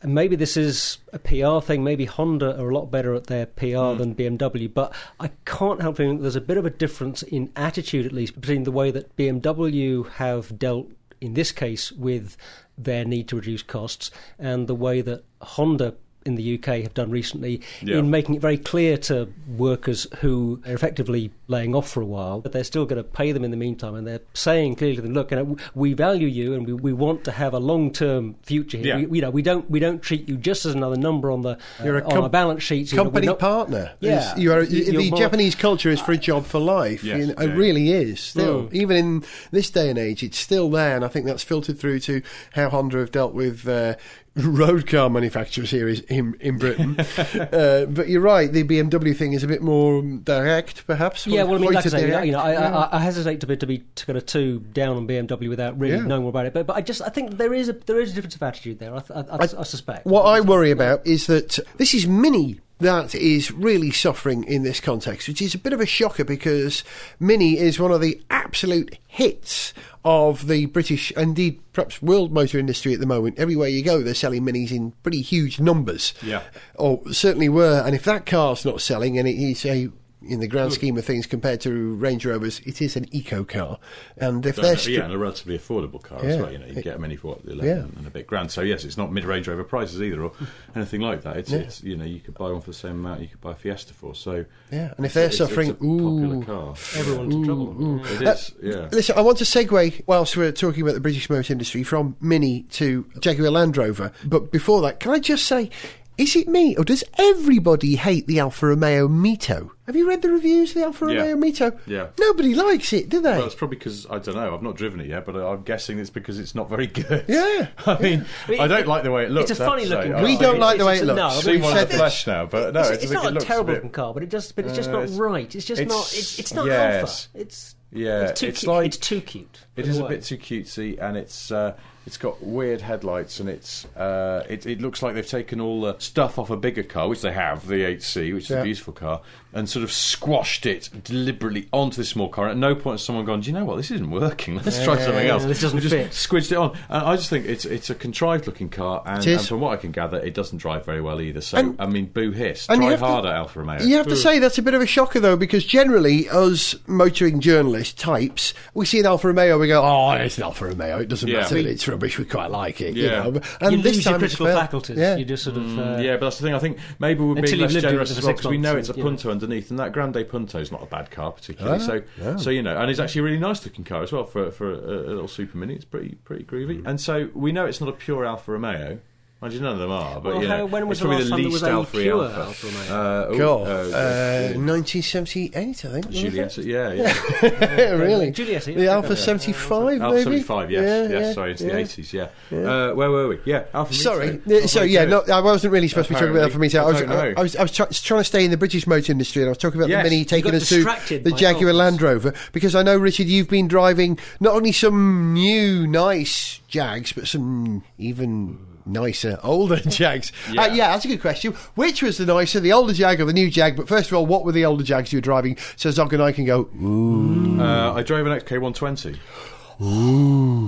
maybe 0.05 0.37
this 0.37 0.57
is 0.57 0.99
a 1.13 1.19
PR 1.19 1.65
thing. 1.65 1.83
Maybe 1.83 2.05
Honda 2.05 2.59
are 2.61 2.71
a 2.71 2.75
lot 2.75 2.91
better 2.91 3.15
at 3.15 3.27
their 3.27 3.47
PR 3.47 3.65
hmm. 3.65 3.99
than 3.99 4.15
BMW. 4.15 4.73
But 4.73 4.95
I 5.19 5.31
can't 5.45 5.81
help 5.81 5.97
feeling 5.97 6.17
that 6.17 6.23
there's 6.23 6.37
a 6.37 6.41
bit 6.41 6.57
of 6.57 6.67
a 6.67 6.71
difference 6.71 7.23
in 7.23 7.51
attitude, 7.57 8.07
at 8.07 8.13
least, 8.13 8.41
between 8.41 8.65
the 8.65 8.73
way 8.73 8.91
that 8.91 9.17
BMW 9.17 10.09
have 10.13 10.59
dealt 10.59 10.91
in 11.21 11.35
this 11.35 11.53
case 11.53 11.91
with 11.93 12.37
their 12.77 13.05
need 13.05 13.29
to 13.29 13.37
reduce 13.37 13.63
costs 13.63 14.11
and 14.39 14.67
the 14.67 14.75
way 14.75 15.01
that 15.01 15.25
Honda 15.41 15.95
in 16.27 16.37
the 16.37 16.55
UK 16.59 16.83
have 16.83 16.95
done 16.95 17.11
recently 17.11 17.61
Yeah. 17.83 17.99
in 17.99 18.11
making 18.11 18.35
it 18.37 18.41
very 18.41 18.57
clear 18.57 18.97
to 18.99 19.29
workers 19.57 20.07
who 20.21 20.61
are 20.67 20.73
effectively 20.73 21.31
laying 21.49 21.75
off 21.75 21.89
for 21.91 22.01
a 22.01 22.07
while 22.07 22.41
that 22.41 22.53
they're 22.53 22.65
still 22.65 22.87
going 22.87 22.97
to 22.97 23.05
pay 23.05 23.33
them 23.33 23.45
in 23.45 23.51
the 23.51 23.57
meantime 23.57 23.95
and 23.95 24.07
they're 24.07 24.21
saying 24.33 24.77
clearly 24.77 24.97
to 24.97 25.03
them 25.03 25.13
look 25.13 25.31
you 25.31 25.37
know, 25.37 25.57
we 25.75 25.93
value 25.93 26.27
you 26.27 26.55
and 26.55 26.67
we, 26.67 26.73
we 26.73 26.93
want 26.93 27.25
to 27.25 27.31
have 27.31 27.53
a 27.53 27.59
long-term 27.59 28.35
future 28.43 28.79
here 28.79 28.99
Yeah. 28.99 29.07
we, 29.07 29.19
you 29.19 29.23
know 29.23 29.31
we 29.31 29.43
don't 29.43 29.69
we 29.71 29.79
don't 29.81 30.03
treat 30.03 30.29
you 30.29 30.37
just 30.37 30.65
as 30.65 30.75
another 30.75 30.97
number 30.97 31.31
on 31.31 31.43
the 31.43 31.59
You're 31.83 31.99
a 31.99 32.05
on 32.05 32.19
our 32.23 32.29
balance 32.31 32.63
sheets 32.63 32.93
you 32.93 32.97
know, 32.97 33.05
company 33.05 33.27
not- 33.27 33.39
partner. 33.39 33.93
Yeah. 34.01 34.35
You 34.37 34.53
are, 34.53 34.63
You- 34.63 34.93
the 34.99 35.11
more- 35.11 35.19
Japanese 35.19 35.55
culture 35.55 35.91
is 35.91 36.01
for 36.01 36.13
a 36.13 36.17
job 36.17 36.47
for 36.47 36.59
life. 36.59 37.05
Yes, 37.05 37.19
you 37.19 37.27
know, 37.29 37.35
yeah, 37.39 37.45
it 37.51 37.55
really 37.57 37.93
is. 37.93 38.21
Still, 38.21 38.63
Mm. 38.65 38.73
even 38.73 38.97
in 38.97 39.25
this 39.51 39.71
day 39.71 39.91
and 39.91 39.99
age, 39.99 40.23
it's 40.23 40.39
still 40.39 40.71
there, 40.71 40.97
and 40.97 41.05
I 41.05 41.09
think 41.09 41.27
that's 41.27 41.43
filtered 41.43 41.79
through 41.79 42.01
to 42.01 42.23
how 42.53 42.71
Honda 42.71 42.99
have 42.99 43.13
dealt 43.13 43.35
with. 43.35 43.69
Uh, 43.69 43.95
Road 44.37 44.89
car 44.89 45.09
manufacturers 45.11 45.71
here 45.71 45.87
is 45.87 46.01
in 46.01 46.35
in 46.41 46.59
Britain, 46.59 46.97
uh, 47.19 47.87
but 47.89 48.09
you're 48.09 48.21
right. 48.21 48.53
The 48.53 48.65
BMW 48.65 49.15
thing 49.15 49.33
is 49.33 49.45
a 49.45 49.47
bit 49.47 49.63
more 49.63 50.03
direct, 50.03 50.85
perhaps. 50.89 51.25
Yeah, 51.25 51.45
well, 51.45 51.55
I 51.55 51.59
mean, 51.59 51.73
like 51.73 51.87
I 51.87 51.89
say, 51.89 52.27
you 52.27 52.33
know, 52.33 52.41
I, 52.41 52.53
Yeah. 52.53 52.77
I, 52.77 52.97
I 52.97 53.01
hesitate 53.01 53.39
to 53.43 53.47
be 53.47 53.57
to 53.57 53.67
be 53.67 53.85
to 53.95 54.07
kind 54.07 54.17
of 54.19 54.27
too 54.27 54.59
down 54.73 54.97
on 54.97 55.07
BMW 55.07 55.49
without 55.49 55.79
really 55.79 55.95
Yeah. 55.95 56.03
knowing 56.03 56.23
more 56.23 56.31
about 56.31 56.47
it. 56.47 56.53
But 56.53 56.67
but 56.67 56.75
I 56.75 56.81
just 56.81 57.01
I 57.01 57.11
think 57.11 57.37
there 57.39 57.55
is 57.55 57.69
a 57.69 57.75
there 57.75 58.01
is 58.01 58.11
a 58.11 58.15
difference 58.17 58.35
of 58.35 58.43
attitude 58.43 58.81
there. 58.81 58.93
I, 58.97 59.03
I, 59.15 59.21
I, 59.21 59.39
I 59.41 59.63
suspect. 59.63 60.05
What 60.05 60.23
I 60.23 60.41
worry 60.41 60.73
about 60.73 61.07
is 61.07 61.29
that 61.29 61.61
this 61.77 61.95
is 61.95 62.09
Mini. 62.09 62.61
That 62.85 63.15
is 63.15 63.51
really 63.51 63.91
suffering 63.91 64.45
in 64.45 64.63
this 64.63 64.81
context, 64.81 65.27
which 65.29 65.43
is 65.43 65.55
a 65.55 65.59
bit 65.59 65.73
of 65.73 65.81
a 65.81 65.87
shocker 65.87 66.25
because 66.25 66.85
Mini 67.19 67.59
is 67.59 67.81
one 67.81 67.91
of 67.91 68.01
the 68.01 68.23
absolute 68.31 68.99
hits 69.09 69.75
of 70.05 70.47
the 70.47 70.67
British, 70.67 71.11
indeed 71.13 71.61
perhaps 71.73 72.01
world 72.03 72.33
motor 72.33 72.59
industry 72.59 72.95
at 72.95 73.01
the 73.01 73.07
moment. 73.07 73.39
Everywhere 73.39 73.69
you 73.69 73.83
go, 73.83 74.03
they're 74.03 74.15
selling 74.15 74.43
Minis 74.43 74.71
in 74.71 74.93
pretty 75.03 75.23
huge 75.23 75.59
numbers. 75.59 76.15
Yeah. 76.23 76.43
Or 76.77 77.03
certainly 77.13 77.49
were. 77.49 77.83
And 77.85 77.95
if 77.95 78.05
that 78.05 78.27
car's 78.27 78.65
not 78.65 78.81
selling, 78.81 79.19
and 79.19 79.27
it 79.27 79.37
is 79.37 79.65
a 79.67 79.91
in 80.29 80.41
the 80.41 80.47
grand 80.49 80.73
scheme 80.73 80.97
of 80.99 81.05
things, 81.05 81.27
compared 81.27 81.61
to 81.63 81.95
Range 81.97 82.25
Rovers, 82.27 82.61
it 82.67 82.81
is 82.83 82.97
an 82.97 83.07
eco 83.15 83.45
car. 83.45 83.79
And 84.17 84.45
if 84.47 84.57
they're 84.57 84.75
Uh, 84.77 84.79
yeah, 84.89 85.05
and 85.05 85.13
a 85.13 85.19
relatively 85.19 85.59
affordable 85.59 86.03
car 86.03 86.19
as 86.25 86.37
well. 86.41 86.51
You 86.53 86.59
know, 86.59 86.67
you 86.67 86.73
can 86.75 86.83
get 86.83 86.95
them 86.95 87.05
any 87.05 87.17
for 87.17 87.29
what, 87.29 87.41
eleven 87.47 87.65
Yeah. 87.67 87.99
and 87.99 88.07
a 88.07 88.11
bit 88.11 88.27
grand. 88.27 88.51
So 88.51 88.61
yes, 88.63 88.85
it's 88.85 88.97
not 88.97 89.13
mid-range 89.13 89.47
Rover 89.49 89.65
prices 89.65 90.03
either, 90.03 90.23
or 90.23 90.33
anything 90.77 91.01
like 91.01 91.23
that. 91.23 91.37
It's, 91.37 91.51
Yeah. 91.51 91.59
it's 91.59 91.83
you 91.83 91.97
know, 91.97 92.05
you 92.05 92.21
could 92.21 92.35
buy 92.35 92.51
one 92.51 92.61
for 92.61 92.71
the 92.71 92.75
same 92.75 92.93
amount 92.93 93.21
you 93.21 93.29
could 93.29 93.41
buy 93.41 93.53
a 93.53 93.55
Fiesta 93.55 93.95
for. 93.95 94.15
So 94.15 94.45
Yeah, 94.73 94.95
and 94.97 95.07
if 95.07 95.15
they're 95.15 95.25
it's- 95.27 95.39
it's 95.41 95.49
suffering, 95.49 95.71
a 95.71 95.75
popular 95.75 96.37
ooh. 96.37 96.43
car. 96.45 96.75
Everyone's 96.97 97.35
in 97.35 97.45
trouble. 97.45 98.05
It 98.07 98.23
is, 98.23 98.53
yeah. 98.63 98.89
Listen, 98.93 99.17
I 99.19 99.21
want 99.21 99.39
to 99.39 99.45
segue 99.45 100.03
whilst 100.07 100.37
we're 100.37 100.53
talking 100.53 100.83
about 100.83 100.95
the 100.95 101.01
British 101.01 101.29
motor 101.31 101.53
industry 101.53 101.83
from 101.83 102.17
Mini 102.21 102.63
to 102.73 103.05
Jaguar 103.21 103.51
Land 103.51 103.77
Rover. 103.77 104.13
But 104.25 104.51
before 104.53 104.81
that, 104.83 105.01
can 105.01 105.11
I 105.13 105.19
just 105.19 105.45
say, 105.47 105.71
is 106.17 106.37
it 106.37 106.47
me 106.49 106.77
or 106.77 106.85
does 106.85 107.03
everybody 107.19 107.97
hate 107.97 108.27
the 108.27 108.39
Alfa 108.41 108.67
Romeo 108.69 109.09
Mito? 109.09 109.71
Have 109.87 109.97
you 109.97 110.09
read 110.09 110.23
the 110.23 110.31
reviews 110.31 110.71
of 110.71 110.75
the 110.77 110.83
Alfa 110.85 111.07
Yeah. 111.13 111.21
Romeo 111.27 111.37
Mito? 111.37 111.79
Yeah. 111.87 112.07
Nobody 112.19 112.55
likes 112.55 112.93
it, 112.93 113.09
do 113.09 113.21
they? 113.21 113.33
Well, 113.37 113.47
it's 113.47 113.55
probably 113.55 113.77
because 113.79 114.07
I 114.09 114.19
don't 114.19 114.35
know. 114.37 114.55
I've 114.55 114.63
not 114.63 114.77
driven 114.77 115.01
it 115.01 115.09
yet, 115.09 115.27
but 115.27 115.37
I'm 115.37 115.63
guessing 115.63 115.99
it's 115.99 116.11
because 116.11 116.39
it's 116.39 116.55
not 116.55 116.69
very 116.71 116.87
good. 116.87 117.25
Yeah. 117.29 117.69
I 117.87 117.99
mean, 118.01 118.27
I 118.49 118.67
don't 118.67 118.87
like 118.87 119.03
the 119.03 119.11
way 119.11 119.25
it 119.25 119.31
looks. 119.31 119.51
It's 119.51 119.61
a 119.61 119.65
funny 119.67 119.83
I 119.83 119.87
have 119.87 119.91
to 119.91 119.97
looking 119.97 120.13
car. 120.13 120.23
We 120.23 120.37
don't 120.39 120.59
like 120.61 120.79
the 120.79 120.87
way 120.87 120.99
it 120.99 121.05
looks. 121.05 121.17
no, 121.17 121.27
I've 121.27 121.43
seen 121.43 121.61
one 121.61 121.73
in 121.73 121.79
said 121.79 121.89
the 121.89 121.95
flesh 121.97 122.27
now, 122.27 122.47
but 122.47 122.73
no, 122.75 122.81
it's, 122.81 122.91
I 122.91 122.93
it's 122.95 123.11
not 123.11 123.27
it 123.37 123.43
a 123.43 123.45
terrible 123.47 123.73
a 123.73 123.75
looking 123.75 123.91
car, 123.91 124.15
but 124.15 124.23
it 124.23 124.31
just 124.31 124.57
but 124.57 124.65
it's 124.65 124.75
just 124.77 124.89
Uh, 124.91 124.93
not 124.93 125.03
it's- 125.05 125.19
right. 125.19 125.55
It's 125.55 125.65
just 125.65 125.81
it's- 125.81 125.89
not. 125.97 126.19
It's, 126.19 126.39
it's 126.39 126.55
not 126.55 126.67
yes. 126.67 127.29
Alfa. 127.35 127.43
It's 127.43 127.75
Yeah, 127.93 128.29
It's 128.29 128.41
too 128.41 128.47
it's 128.49 128.61
cute. 128.61 128.73
like 128.73 128.87
it's 128.87 128.97
too 128.99 129.21
cute. 129.21 129.59
It 129.77 129.85
in 129.85 129.91
is 129.91 129.99
a 129.99 130.05
bit 130.05 130.23
too 130.25 130.39
cutesy, 130.39 130.99
and 131.01 131.17
it's 131.17 131.51
uh, 131.53 131.75
it's 132.07 132.17
got 132.17 132.43
weird 132.43 132.81
headlights, 132.83 133.41
and 133.41 133.49
it's 133.49 133.87
uh, 133.97 134.45
it, 134.49 134.67
it 134.67 134.81
looks 134.81 135.03
like 135.03 135.15
they've 135.15 135.27
taken 135.27 135.61
all 135.61 135.81
the 135.83 135.97
stuff 135.99 136.39
off 136.39 136.51
a 136.51 136.57
bigger 136.57 136.83
car, 136.83 137.09
which 137.09 137.23
they 137.23 137.33
have, 137.33 137.67
the 137.67 137.77
8C, 137.85 138.35
which 138.35 138.45
is 138.45 138.51
Yeah. 138.51 138.61
a 138.61 138.65
beautiful 138.65 138.93
car, 138.93 139.21
and 139.53 139.69
sort 139.69 139.83
of 139.85 139.93
squashed 139.93 140.67
it 140.67 140.91
deliberately 141.05 141.69
onto 141.73 141.97
this 141.97 142.09
small 142.11 142.29
car. 142.29 142.49
At 142.49 142.57
no 142.57 142.75
point 142.75 142.95
has 142.95 143.05
someone 143.05 143.25
gone, 143.25 143.41
"Do 143.41 143.51
you 143.51 143.57
know 143.57 143.65
what? 143.65 143.77
This 143.77 143.91
isn't 143.91 144.11
working. 144.11 144.57
Let's 144.65 144.83
try 144.85 144.99
something 144.99 145.27
else." 145.27 145.45
this 145.45 145.61
doesn't 145.61 145.81
just 145.81 145.95
fit. 145.95 146.11
Squidged 146.11 146.53
it 146.53 146.57
on, 146.59 146.77
and 146.89 147.05
I 147.07 147.17
just 147.17 147.31
think 147.31 147.47
it's 147.47 147.65
it's 147.65 147.89
a 147.91 147.95
contrived 147.95 148.47
looking 148.47 148.69
car, 148.69 149.03
and, 149.07 149.27
and 149.27 149.41
from 149.41 149.61
what 149.61 149.73
I 149.73 149.77
can 149.77 149.91
gather, 149.93 150.19
it 150.19 150.35
doesn't 150.35 150.59
drive 150.59 150.85
very 150.85 151.01
well 151.01 151.21
either. 151.21 151.41
So 151.41 151.57
And- 151.59 151.77
I 151.81 151.87
mean, 151.87 152.07
boo 152.07 152.31
hiss. 152.33 152.67
and 152.69 152.81
Try 152.81 152.91
have 152.91 153.01
to- 153.01 153.07
harder, 153.07 153.29
Alfa 153.29 153.61
Romeo. 153.61 153.83
You 153.83 153.97
have 153.97 154.09
to 154.09 154.17
say 154.17 154.39
that's 154.39 154.59
a 154.59 154.63
bit 154.63 154.75
of 154.75 154.81
a 154.83 154.87
shocker, 154.87 155.21
though, 155.21 155.37
because 155.37 155.65
generally, 155.65 156.29
us 156.29 156.75
motoring 156.87 157.41
journalist 157.41 157.99
types, 157.99 158.53
we 158.75 158.87
see 158.87 159.01
an 159.01 159.07
Alfa 159.07 159.29
Romeo, 159.29 159.59
we 159.59 159.69
go, 159.69 159.83
"Oh, 159.83 160.11
it's 160.13 160.37
an 160.39 160.45
Alfa 160.45 160.67
Romeo. 160.67 160.99
It 160.99 161.09
doesn't 161.09 161.29
Yeah. 161.29 161.41
matter 161.41 161.57
it's 161.57 161.87
rubbish. 161.95 162.19
We 162.19 162.25
quite 162.25 162.51
like 162.51 162.81
it." 162.81 162.95
Yeah. 162.97 163.25
You 163.27 163.33
know? 163.33 163.41
And 163.61 163.73
you 163.77 163.83
this 163.83 163.97
lose 163.97 164.05
time 164.05 164.13
your 164.13 164.19
critical 164.21 164.47
fair. 164.47 164.57
faculties. 164.57 164.99
Yeah. 164.99 165.17
You 165.17 165.25
just 165.25 165.45
sort 165.45 165.57
of. 165.57 165.79
Uh, 165.79 165.99
yeah, 166.01 166.17
but 166.17 166.27
that's 166.27 166.39
the 166.39 166.45
thing. 166.45 166.55
I 166.55 166.59
think 166.59 166.79
maybe 166.99 167.21
we're 167.23 167.31
Until 167.31 167.43
being 167.45 167.61
you've 167.61 167.73
less 167.73 167.83
generous 167.83 168.11
as 168.11 168.23
well 168.23 168.33
because 168.35 168.51
we 168.51 168.59
know 168.59 168.77
it's 168.77 168.89
a 168.89 168.93
and- 168.93 168.99
yeah. 168.99 169.05
Punto 169.05 169.31
underneath, 169.31 169.71
and 169.71 169.79
that 169.79 169.93
Grande 169.93 170.29
Punto 170.29 170.59
is 170.59 170.71
not 170.71 170.83
a 170.83 170.87
bad 170.87 171.11
car 171.11 171.33
particularly. 171.33 171.79
Ah, 171.81 171.87
so, 171.87 172.03
yeah. 172.21 172.37
so 172.37 172.51
you 172.51 172.63
know, 172.63 172.77
and 172.77 172.91
it's 172.91 173.01
actually 173.01 173.21
a 173.21 173.25
really 173.25 173.39
nice 173.39 173.65
looking 173.65 173.85
car 173.85 174.03
as 174.03 174.13
well 174.13 174.25
for 174.25 174.51
for 174.51 174.71
a, 174.73 174.77
a 174.77 175.13
little 175.15 175.29
super 175.29 175.57
mini. 175.59 175.75
It's 175.75 175.85
pretty 175.85 176.17
pretty 176.25 176.45
groovy, 176.45 176.83
Mm. 176.83 176.87
and 176.87 177.01
so 177.01 177.29
we 177.35 177.53
know 177.53 177.67
it's 177.67 177.81
not 177.81 177.89
a 177.89 177.93
pure 177.93 178.25
Alfa 178.25 178.53
Romeo. 178.53 178.99
Mind 179.45 179.53
you, 179.53 179.61
none 179.61 179.73
of 179.75 179.79
them 179.79 179.91
are, 179.91 180.23
but 180.23 180.33
Well, 180.33 180.43
you 180.43 180.49
know, 180.49 180.57
how- 180.57 180.65
when 180.65 180.89
was 180.89 180.97
it's 180.97 181.03
the 181.03 181.07
probably 181.07 181.25
last 181.25 181.29
the 181.29 181.31
time 181.37 181.37
there 181.37 181.45
least 181.51 181.53
was 181.53 181.63
a 181.63 181.71
Alfa 181.71 181.99
pure 181.99 182.25
Alfa. 182.25 182.41
Alfa 182.45 182.67
Romeo? 182.67 182.81
Uh, 182.95 183.27
oh, 183.29 183.39
God, 183.39 183.61
uh, 183.69 183.97
uh, 183.99 184.53
1978, 184.55 185.57
I 185.59 185.65
think. 185.75 186.07
wasn't? 186.07 186.11
Juliet, 186.11 186.57
yeah, 186.57 186.93
yeah. 186.95 187.15
Yeah, 187.43 187.91
really. 188.01 188.31
Juliet, 188.31 188.67
yeah. 188.67 188.75
The 188.75 188.89
Alfa 188.89 189.09
Yeah. 189.11 189.15
75, 189.17 190.01
Alfa 190.01 190.15
maybe? 190.15 190.23
75, 190.25 190.71
yes, 190.71 190.83
Yeah, 190.83 191.03
yes, 191.03 191.11
yeah, 191.27 191.33
sorry, 191.35 191.51
it's 191.53 191.61
yeah. 191.61 191.69
the 191.69 191.79
80s, 191.83 192.13
yeah. 192.15 192.59
Uh, 192.59 192.95
where 192.95 193.11
were 193.11 193.29
we? 193.29 193.39
Yeah, 193.45 193.65
Alfa 193.75 193.93
Sorry. 193.93 194.41
Romeo. 194.47 194.67
So 194.67 194.83
yeah, 194.83 195.05
no, 195.05 195.21
I 195.31 195.41
wasn't 195.43 195.75
really 195.75 195.89
supposed 195.89 196.09
to 196.09 196.15
be 196.15 196.21
talking 196.21 196.31
about 196.35 196.45
Alfa 196.45 196.57
Apparently. 196.57 196.79
Romeo. 196.79 196.89
I 196.89 197.03
was, 197.03 197.37
I. 197.37 197.39
I 197.39 197.43
was, 197.43 197.57
I 197.57 197.63
was 197.65 197.73
try, 197.73 197.87
trying 197.91 198.21
to 198.21 198.25
stay 198.25 198.47
in 198.47 198.51
the 198.51 198.57
British 198.57 198.87
motor 198.87 199.13
industry, 199.13 199.43
and 199.43 199.49
I 199.49 199.51
was 199.51 199.59
talking 199.59 199.79
about 199.79 199.91
Yes. 199.91 200.05
the 200.05 200.11
Mini 200.11 200.25
taking 200.25 200.53
got 200.53 200.63
us 200.63 200.71
to 200.71 200.85
the 201.19 201.33
Jaguar 201.33 201.71
Alfas. 201.71 201.75
Land 201.75 202.01
Rover 202.01 202.33
because 202.55 202.75
I 202.75 202.83
know 202.83 202.97
Richard, 202.97 203.27
you've 203.27 203.51
been 203.51 203.69
driving 203.69 204.19
not 204.41 204.55
only 204.55 204.73
some 204.73 205.35
new 205.35 205.87
nice 205.87 206.61
Jags, 206.67 207.13
but 207.13 207.29
some 207.29 207.85
even 207.99 208.59
nicer 208.87 209.39
older 209.43 209.77
Jags. 209.81 210.33
Yeah. 210.53 210.63
Uh, 210.63 210.67
Yeah. 210.75 210.89
that's 210.93 211.05
a 211.05 211.09
good 211.09 211.21
question. 211.21 211.53
Which 211.75 212.03
was 212.03 212.19
the 212.19 212.27
nicer, 212.27 212.61
the 212.61 212.73
older 212.73 212.93
Jag 212.93 213.21
or 213.21 213.25
the 213.25 213.33
new 213.33 213.51
Jag? 213.51 213.77
But 213.77 213.89
first 213.89 214.11
of 214.11 214.17
all, 214.17 214.27
what 214.27 214.45
were 214.45 214.53
the 214.53 214.65
older 214.65 214.85
Jags 214.85 215.13
you 215.13 215.19
were 215.19 215.23
driving? 215.23 215.57
So 215.77 215.91
Zog 215.91 216.13
and 216.13 216.23
I 216.23 216.33
can 216.33 216.45
go. 216.45 216.69
Ooh. 216.83 217.61
Uh, 217.61 217.93
I 217.95 218.03
drove 218.03 218.27
an 218.27 218.39
XK120. 218.39 219.17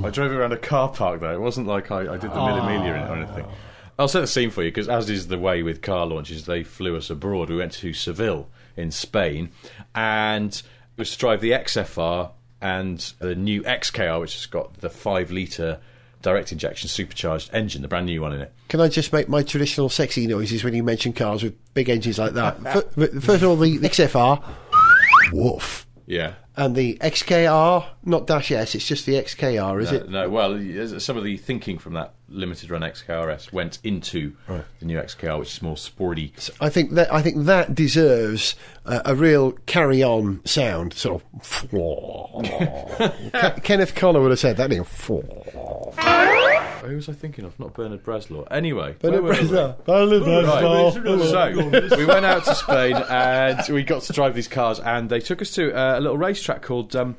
I 0.04 0.10
drove 0.10 0.32
it 0.32 0.34
around 0.36 0.52
a 0.52 0.56
car 0.56 0.88
park 0.88 1.20
though. 1.20 1.32
It 1.32 1.40
wasn't 1.40 1.66
like 1.66 1.90
I, 1.90 2.14
I 2.14 2.16
did 2.16 2.30
the 2.32 2.68
in 2.70 2.82
it 2.82 2.90
or 3.10 3.14
anything. 3.16 3.46
I'll 3.98 4.08
set 4.08 4.20
the 4.20 4.26
scene 4.26 4.50
for 4.50 4.62
you 4.62 4.70
because, 4.70 4.88
as 4.88 5.08
is 5.08 5.28
the 5.28 5.38
way 5.38 5.62
with 5.62 5.80
car 5.80 6.04
launches, 6.06 6.44
they 6.44 6.62
flew 6.64 6.96
us 6.96 7.08
abroad. 7.08 7.48
We 7.48 7.56
went 7.56 7.72
to 7.74 7.92
Seville 7.94 8.48
in 8.76 8.90
Spain 8.90 9.50
and 9.94 10.52
it 10.54 10.62
was 10.98 11.12
to 11.12 11.18
drive 11.18 11.40
the 11.40 11.52
XFR 11.52 12.30
and 12.60 12.98
the 13.20 13.34
new 13.34 13.62
XKR, 13.62 14.20
which 14.20 14.34
has 14.34 14.46
got 14.46 14.80
the 14.80 14.90
five 14.90 15.30
litre 15.30 15.78
direct 16.26 16.50
injection 16.50 16.88
supercharged 16.88 17.50
engine, 17.52 17.82
the 17.82 17.88
brand 17.88 18.06
new 18.06 18.20
one 18.20 18.32
in 18.32 18.40
it. 18.40 18.52
Can 18.68 18.80
I 18.80 18.88
just 18.88 19.12
make 19.12 19.28
my 19.28 19.42
traditional 19.44 19.88
sexy 19.88 20.26
noises 20.26 20.64
when 20.64 20.74
you 20.74 20.82
mention 20.82 21.12
cars 21.12 21.42
with 21.44 21.54
big 21.72 21.88
engines 21.88 22.18
like 22.18 22.32
that? 22.32 22.60
Fir- 22.94 23.06
First 23.20 23.42
of 23.42 23.48
all, 23.50 23.56
the 23.56 23.78
XFR, 23.78 24.42
woof. 25.32 25.86
Yeah. 26.06 26.34
And 26.58 26.74
the 26.74 26.96
XKR, 27.02 27.84
not 28.04 28.26
Dash 28.26 28.50
S, 28.50 28.74
it's 28.74 28.86
just 28.86 29.04
the 29.04 29.14
XKR, 29.14 29.82
is 29.82 29.92
No, 29.92 29.98
it? 29.98 30.08
no, 30.08 30.28
well, 30.30 30.98
some 30.98 31.18
of 31.18 31.22
the 31.24 31.36
thinking 31.36 31.76
from 31.78 31.92
that 31.94 32.14
limited 32.30 32.70
run 32.70 32.80
XKRS 32.80 33.52
went 33.52 33.78
into 33.84 34.32
the 34.48 34.64
new 34.86 34.96
XKR, 34.98 35.38
which 35.38 35.52
is 35.54 35.60
more 35.62 35.76
sporty. 35.76 36.32
I 36.60 36.70
think 36.70 36.92
that 36.92 37.12
I 37.12 37.20
think 37.20 37.44
that 37.44 37.74
deserves 37.74 38.54
uh, 38.86 39.02
a 39.04 39.14
real 39.14 39.52
carry-on 39.66 40.40
sound, 40.46 40.94
sort 40.94 41.22
of. 41.34 41.68
Ke- 43.32 43.62
Kenneth 43.62 43.94
Connor 43.94 44.20
would 44.22 44.30
have 44.30 44.38
said 44.38 44.56
that. 44.56 44.70
didn't 44.70 44.86
he? 44.86 45.10
Who 45.96 46.94
was 46.94 47.08
I 47.08 47.12
thinking 47.12 47.44
of? 47.44 47.58
Not 47.58 47.74
Bernard 47.74 48.04
Bresslaw. 48.04 48.46
Anyway, 48.50 48.94
Bernard 49.00 49.22
where 49.22 49.34
were 49.34 49.40
we? 49.40 49.48
Bresslaw. 49.48 49.84
Bernard 49.84 50.22
Bresslaw. 50.22 51.72
Right. 51.72 51.90
So 51.90 51.96
we 51.96 52.04
went 52.04 52.24
out 52.24 52.44
to 52.44 52.54
Spain 52.54 52.96
and 52.96 53.60
we 53.74 53.82
got 53.82 54.02
to 54.02 54.12
drive 54.12 54.34
these 54.34 54.48
cars, 54.48 54.78
and 54.80 55.08
they 55.10 55.20
took 55.20 55.42
us 55.42 55.50
to 55.52 55.72
uh, 55.76 55.98
a 55.98 56.00
little 56.00 56.16
racetrack 56.16 56.62
called 56.62 56.94
um, 56.94 57.16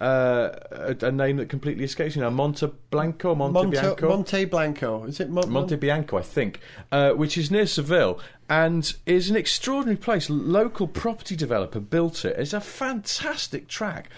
uh, 0.00 0.50
a, 0.72 0.96
a 1.06 1.12
name 1.12 1.36
that 1.36 1.48
completely 1.48 1.84
escapes 1.84 2.16
me 2.16 2.22
now. 2.22 2.30
Monte 2.30 2.66
Blanco, 2.90 3.34
Monte, 3.34 3.52
Monte, 3.52 3.70
Bianco, 3.70 4.08
Monte 4.08 4.44
Blanco. 4.46 5.04
Is 5.04 5.20
it 5.20 5.30
Mon- 5.30 5.48
Monte 5.48 5.76
Bianco, 5.76 6.18
I 6.18 6.22
think, 6.22 6.60
uh, 6.90 7.12
which 7.12 7.38
is 7.38 7.50
near 7.50 7.66
Seville 7.66 8.18
and 8.48 8.94
is 9.06 9.30
an 9.30 9.36
extraordinary 9.36 9.96
place. 9.96 10.28
Local 10.28 10.86
property 10.86 11.34
developer 11.36 11.80
built 11.80 12.24
it. 12.26 12.36
It's 12.38 12.52
a 12.52 12.60
fantastic 12.60 13.68
track. 13.68 14.10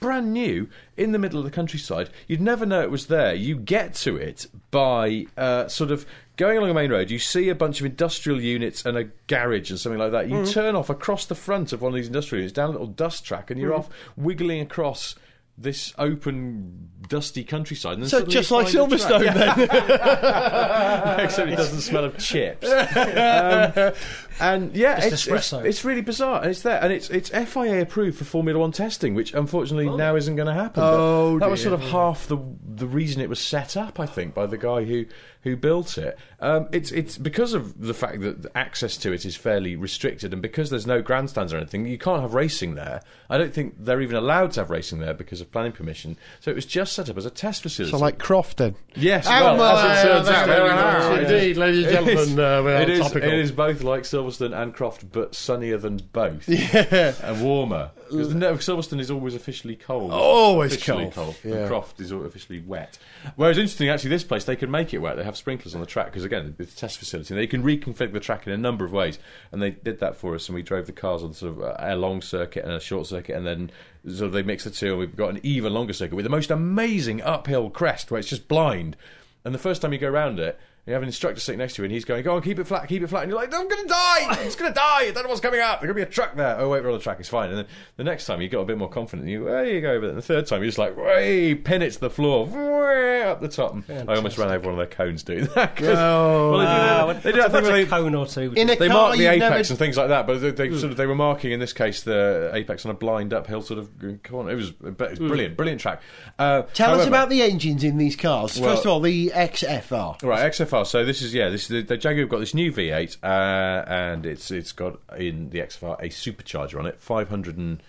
Brand 0.00 0.32
new 0.32 0.68
in 0.96 1.12
the 1.12 1.18
middle 1.18 1.38
of 1.38 1.44
the 1.44 1.50
countryside. 1.50 2.10
You'd 2.26 2.40
never 2.40 2.64
know 2.66 2.80
it 2.82 2.90
was 2.90 3.06
there. 3.08 3.34
You 3.34 3.56
get 3.56 3.94
to 3.96 4.16
it 4.16 4.46
by 4.70 5.26
uh, 5.36 5.68
sort 5.68 5.90
of 5.90 6.06
going 6.36 6.56
along 6.56 6.70
a 6.70 6.74
main 6.74 6.90
road. 6.90 7.10
You 7.10 7.18
see 7.18 7.50
a 7.50 7.54
bunch 7.54 7.80
of 7.80 7.86
industrial 7.86 8.40
units 8.40 8.86
and 8.86 8.96
a 8.96 9.04
garage 9.26 9.70
and 9.70 9.78
something 9.78 9.98
like 9.98 10.12
that. 10.12 10.28
You 10.28 10.36
Mm. 10.36 10.50
turn 10.50 10.74
off 10.74 10.88
across 10.88 11.26
the 11.26 11.34
front 11.34 11.72
of 11.74 11.82
one 11.82 11.92
of 11.92 11.96
these 11.96 12.06
industrial 12.06 12.40
units 12.40 12.54
down 12.54 12.70
a 12.70 12.72
little 12.72 12.86
dust 12.86 13.26
track, 13.26 13.50
and 13.50 13.60
you're 13.60 13.72
Mm. 13.72 13.78
off 13.80 13.90
wiggling 14.16 14.60
across 14.62 15.16
this 15.60 15.92
open, 15.98 16.88
dusty 17.08 17.44
countryside. 17.44 17.98
And 17.98 18.08
So 18.08 18.24
just 18.24 18.50
like 18.50 18.68
find 18.68 18.76
a. 18.76 18.96
Silverstone, 18.96 19.34
then. 19.34 21.20
Except 21.20 21.50
it 21.50 21.56
doesn't 21.56 21.82
smell 21.82 22.04
of 22.04 22.16
chips. 22.18 22.66
um, 22.68 23.92
and 24.40 24.74
yeah, 24.74 24.98
Just 25.10 25.28
it's, 25.28 25.52
it's, 25.52 25.64
it's 25.64 25.84
really 25.84 26.00
bizarre, 26.00 26.40
and 26.40 26.50
it's 26.50 26.62
there, 26.62 26.82
and 26.82 26.92
it's 26.92 27.10
it's 27.10 27.28
FIA 27.28 27.82
approved 27.82 28.16
for 28.18 28.24
Formula 28.24 28.58
One 28.58 28.72
testing, 28.72 29.14
which 29.14 29.34
unfortunately 29.34 29.94
now 29.94 30.16
isn't 30.16 30.34
going 30.34 30.48
to 30.48 30.54
happen. 30.54 30.80
But 30.82 30.94
Oh, 30.94 31.38
that 31.38 31.50
was 31.50 31.62
sort 31.62 31.74
of 31.74 31.82
half 31.82 32.26
the 32.26 32.38
the 32.64 32.86
reason 32.86 33.20
it 33.20 33.28
was 33.28 33.38
set 33.38 33.76
up, 33.76 34.00
I 34.00 34.06
think, 34.06 34.32
by 34.34 34.46
the 34.46 34.56
guy 34.56 34.84
who 34.84 35.04
who 35.42 35.56
built 35.56 35.98
it. 35.98 36.18
Um, 36.40 36.68
it's 36.72 36.90
it's 36.90 37.18
because 37.18 37.52
of 37.52 37.78
the 37.80 37.94
fact 37.94 38.20
that 38.20 38.42
the 38.42 38.56
access 38.56 38.96
to 38.98 39.12
it 39.12 39.26
is 39.26 39.36
fairly 39.36 39.76
restricted, 39.76 40.32
and 40.32 40.40
because 40.40 40.70
there's 40.70 40.86
no 40.86 41.02
grandstands 41.02 41.52
or 41.52 41.58
anything, 41.58 41.86
you 41.86 41.98
can't 41.98 42.22
have 42.22 42.32
racing 42.32 42.74
there. 42.76 43.02
I 43.28 43.36
don't 43.36 43.52
think 43.52 43.74
they're 43.78 44.00
even 44.00 44.16
allowed 44.16 44.52
to 44.52 44.60
have 44.60 44.70
racing 44.70 45.00
there 45.00 45.14
because 45.14 45.40
of 45.42 45.49
planning 45.52 45.72
permission. 45.72 46.16
So 46.40 46.50
it 46.50 46.54
was 46.54 46.66
just 46.66 46.92
set 46.92 47.08
up 47.10 47.16
as 47.16 47.26
a 47.26 47.30
test 47.30 47.62
facility. 47.62 47.90
So 47.92 47.98
like 47.98 48.18
Croft, 48.18 48.58
then. 48.58 48.74
Yes, 48.94 49.26
Oh, 49.28 49.30
well, 49.30 49.56
my, 49.56 49.92
as 49.92 50.04
it 50.04 50.08
turns 50.08 50.28
out, 50.28 50.46
very 50.46 50.68
it 50.70 50.72
nice 50.74 51.04
is- 51.04 51.30
indeed, 51.30 51.56
ladies 51.56 51.86
and 51.86 52.08
it 52.08 52.08
is- 52.18 52.26
gentlemen, 52.26 52.44
uh, 52.44 52.62
we 52.62 52.72
are 52.72 52.82
it 52.82 52.88
is- 52.90 53.00
topical. 53.00 53.28
it 53.28 53.38
is 53.38 53.52
both 53.52 53.82
like 53.82 54.02
Silverstone 54.02 54.56
and 54.60 54.74
Croft, 54.74 55.10
but 55.12 55.34
sunnier 55.34 55.78
than 55.78 55.98
both. 56.12 56.48
Yeah. 56.48 57.14
And 57.22 57.42
warmer. 57.42 57.90
Because 58.10 58.34
no, 58.34 58.54
Silverstone 58.54 59.00
is 59.00 59.10
always 59.10 59.34
officially 59.34 59.76
cold. 59.76 60.12
Always 60.12 60.74
officially 60.74 61.10
cold, 61.10 61.14
cold. 61.14 61.36
yeah. 61.44 61.54
And 61.60 61.68
Croft 61.68 62.00
is 62.00 62.12
officially 62.12 62.60
wet. 62.60 62.98
Whereas 63.36 63.58
interesting, 63.58 63.88
actually, 63.88 64.10
this 64.10 64.24
place 64.24 64.44
they 64.44 64.56
can 64.56 64.70
make 64.70 64.92
it 64.92 64.98
wet. 64.98 65.16
They 65.16 65.24
have 65.24 65.36
sprinklers 65.36 65.74
on 65.74 65.80
the 65.80 65.86
track 65.86 66.06
because 66.06 66.24
again, 66.24 66.54
it's 66.58 66.74
a 66.74 66.76
test 66.76 66.98
facility. 66.98 67.34
They 67.34 67.46
can 67.46 67.62
reconfigure 67.62 68.12
the 68.12 68.20
track 68.20 68.46
in 68.46 68.52
a 68.52 68.58
number 68.58 68.84
of 68.84 68.92
ways, 68.92 69.18
and 69.52 69.62
they 69.62 69.70
did 69.70 70.00
that 70.00 70.16
for 70.16 70.34
us. 70.34 70.48
And 70.48 70.54
we 70.54 70.62
drove 70.62 70.86
the 70.86 70.92
cars 70.92 71.22
on 71.22 71.32
sort 71.32 71.58
of 71.58 71.76
a 71.78 71.96
long 71.96 72.22
circuit 72.22 72.64
and 72.64 72.72
a 72.72 72.80
short 72.80 73.06
circuit, 73.06 73.36
and 73.36 73.46
then 73.46 73.70
of 74.04 74.32
they 74.32 74.42
mix 74.42 74.64
the 74.64 74.70
two, 74.70 74.90
and 74.90 74.98
we've 74.98 75.16
got 75.16 75.30
an 75.30 75.40
even 75.42 75.72
longer 75.72 75.92
circuit 75.92 76.14
with 76.14 76.24
the 76.24 76.30
most 76.30 76.50
amazing 76.50 77.22
uphill 77.22 77.70
crest 77.70 78.10
where 78.10 78.18
it's 78.18 78.28
just 78.28 78.48
blind. 78.48 78.96
And 79.44 79.54
the 79.54 79.58
first 79.58 79.82
time 79.82 79.92
you 79.92 79.98
go 79.98 80.08
around 80.08 80.38
it, 80.38 80.58
you 80.86 80.92
have 80.94 81.02
an 81.02 81.08
instructor 81.08 81.40
sitting 81.40 81.58
next 81.58 81.74
to 81.74 81.82
you, 81.82 81.84
and 81.84 81.92
he's 81.92 82.04
going, 82.04 82.22
"Go 82.24 82.34
on, 82.36 82.42
keep 82.42 82.58
it 82.58 82.64
flat, 82.66 82.88
keep 82.88 83.02
it 83.02 83.06
flat." 83.08 83.22
And 83.24 83.30
you're 83.30 83.40
like, 83.40 83.54
"I'm 83.54 83.68
going 83.68 83.82
to 83.82 83.88
die! 83.88 84.38
It's 84.40 84.56
going 84.56 84.70
to 84.72 84.74
die! 84.74 85.02
I 85.02 85.10
don't 85.12 85.24
know 85.24 85.28
what's 85.28 85.40
coming 85.40 85.60
up. 85.60 85.80
There's 85.80 85.92
going 85.92 86.00
to 86.00 86.06
be 86.06 86.10
a 86.10 86.12
truck 86.12 86.34
there. 86.36 86.56
Oh 86.58 86.68
wait, 86.70 86.82
we're 86.82 86.90
on 86.90 86.98
the 86.98 87.02
track. 87.02 87.18
It's 87.20 87.28
fine." 87.28 87.50
And 87.50 87.58
then 87.58 87.66
the 87.96 88.04
next 88.04 88.26
time 88.26 88.40
you 88.40 88.48
got 88.48 88.60
a 88.60 88.64
bit 88.64 88.78
more 88.78 88.88
confident, 88.88 89.22
and 89.22 89.30
you 89.30 89.44
there 89.44 89.64
you 89.66 89.80
go. 89.80 90.00
But 90.00 90.06
then 90.08 90.16
the 90.16 90.22
third 90.22 90.46
time, 90.46 90.60
you're 90.62 90.68
just 90.68 90.78
like, 90.78 90.96
"Way, 90.96 91.54
pin 91.54 91.82
it 91.82 91.90
to 91.92 92.00
the 92.00 92.10
floor, 92.10 92.46
way 92.46 93.22
up 93.22 93.40
the 93.40 93.48
top." 93.48 93.74
And 93.88 94.10
I 94.10 94.16
almost 94.16 94.38
ran 94.38 94.50
over 94.50 94.70
one 94.70 94.72
of 94.72 94.78
their 94.78 94.86
cones 94.96 95.22
doing 95.22 95.46
that. 95.54 95.76
'cause- 95.76 95.86
Oh, 95.98 96.52
well, 96.52 96.58
they 96.58 96.64
do 96.64 96.66
that. 96.66 97.22
They 97.22 97.32
do 97.32 97.36
that 97.38 97.52
what's 97.52 97.54
thing 97.54 97.64
a 97.64 97.72
where 97.72 97.84
they, 97.84 97.90
cone 97.90 98.14
or 98.14 98.26
two. 98.26 98.52
In 98.56 98.70
a 98.70 98.76
they 98.76 98.88
car 98.88 98.96
mark 99.08 99.16
the 99.18 99.26
apex 99.26 99.40
never- 99.40 99.58
and 99.72 99.78
things 99.78 99.96
like 99.96 100.08
that, 100.08 100.26
but 100.26 100.40
they, 100.40 100.50
they 100.50 100.70
sort 100.76 100.90
of 100.92 100.96
they 100.96 101.06
were 101.06 101.14
marking 101.14 101.52
in 101.52 101.60
this 101.60 101.72
case 101.72 102.02
the 102.02 102.50
apex 102.54 102.84
on 102.84 102.90
a 102.90 102.94
blind 102.94 103.32
uphill 103.34 103.62
sort 103.62 103.78
of 103.78 103.90
corner. 104.24 104.50
It 104.50 104.56
was, 104.56 104.70
but 104.72 105.10
it's 105.10 105.18
brilliant, 105.18 105.56
brilliant 105.56 105.80
track. 105.80 106.02
Uh, 106.38 106.62
Tell 106.74 106.98
us 106.98 107.06
about 107.06 107.28
the 107.28 107.42
engines 107.42 107.84
in 107.84 107.98
these 107.98 108.16
cars. 108.16 108.58
Well- 108.58 108.70
First 108.70 108.86
of 108.86 108.92
all, 108.92 109.00
the 109.00 109.30
XFR. 109.34 110.16
Right, 110.22 110.50
XFR. 110.50 110.79
So 110.84 111.04
this 111.04 111.22
is 111.22 111.34
yeah, 111.34 111.48
this 111.48 111.62
is 111.62 111.68
the, 111.68 111.82
the 111.82 111.96
Jaguar 111.96 112.20
have 112.22 112.28
got 112.28 112.40
this 112.40 112.54
new 112.54 112.72
V8, 112.72 113.16
uh, 113.22 113.84
and 113.86 114.26
it's 114.26 114.50
it's 114.50 114.72
got 114.72 114.98
in 115.16 115.50
the 115.50 115.60
XFR 115.60 115.98
a 116.00 116.08
supercharger 116.08 116.78
on 116.78 116.86
it, 116.86 117.00
five 117.00 117.28
hundred 117.28 117.56
and 117.56 117.82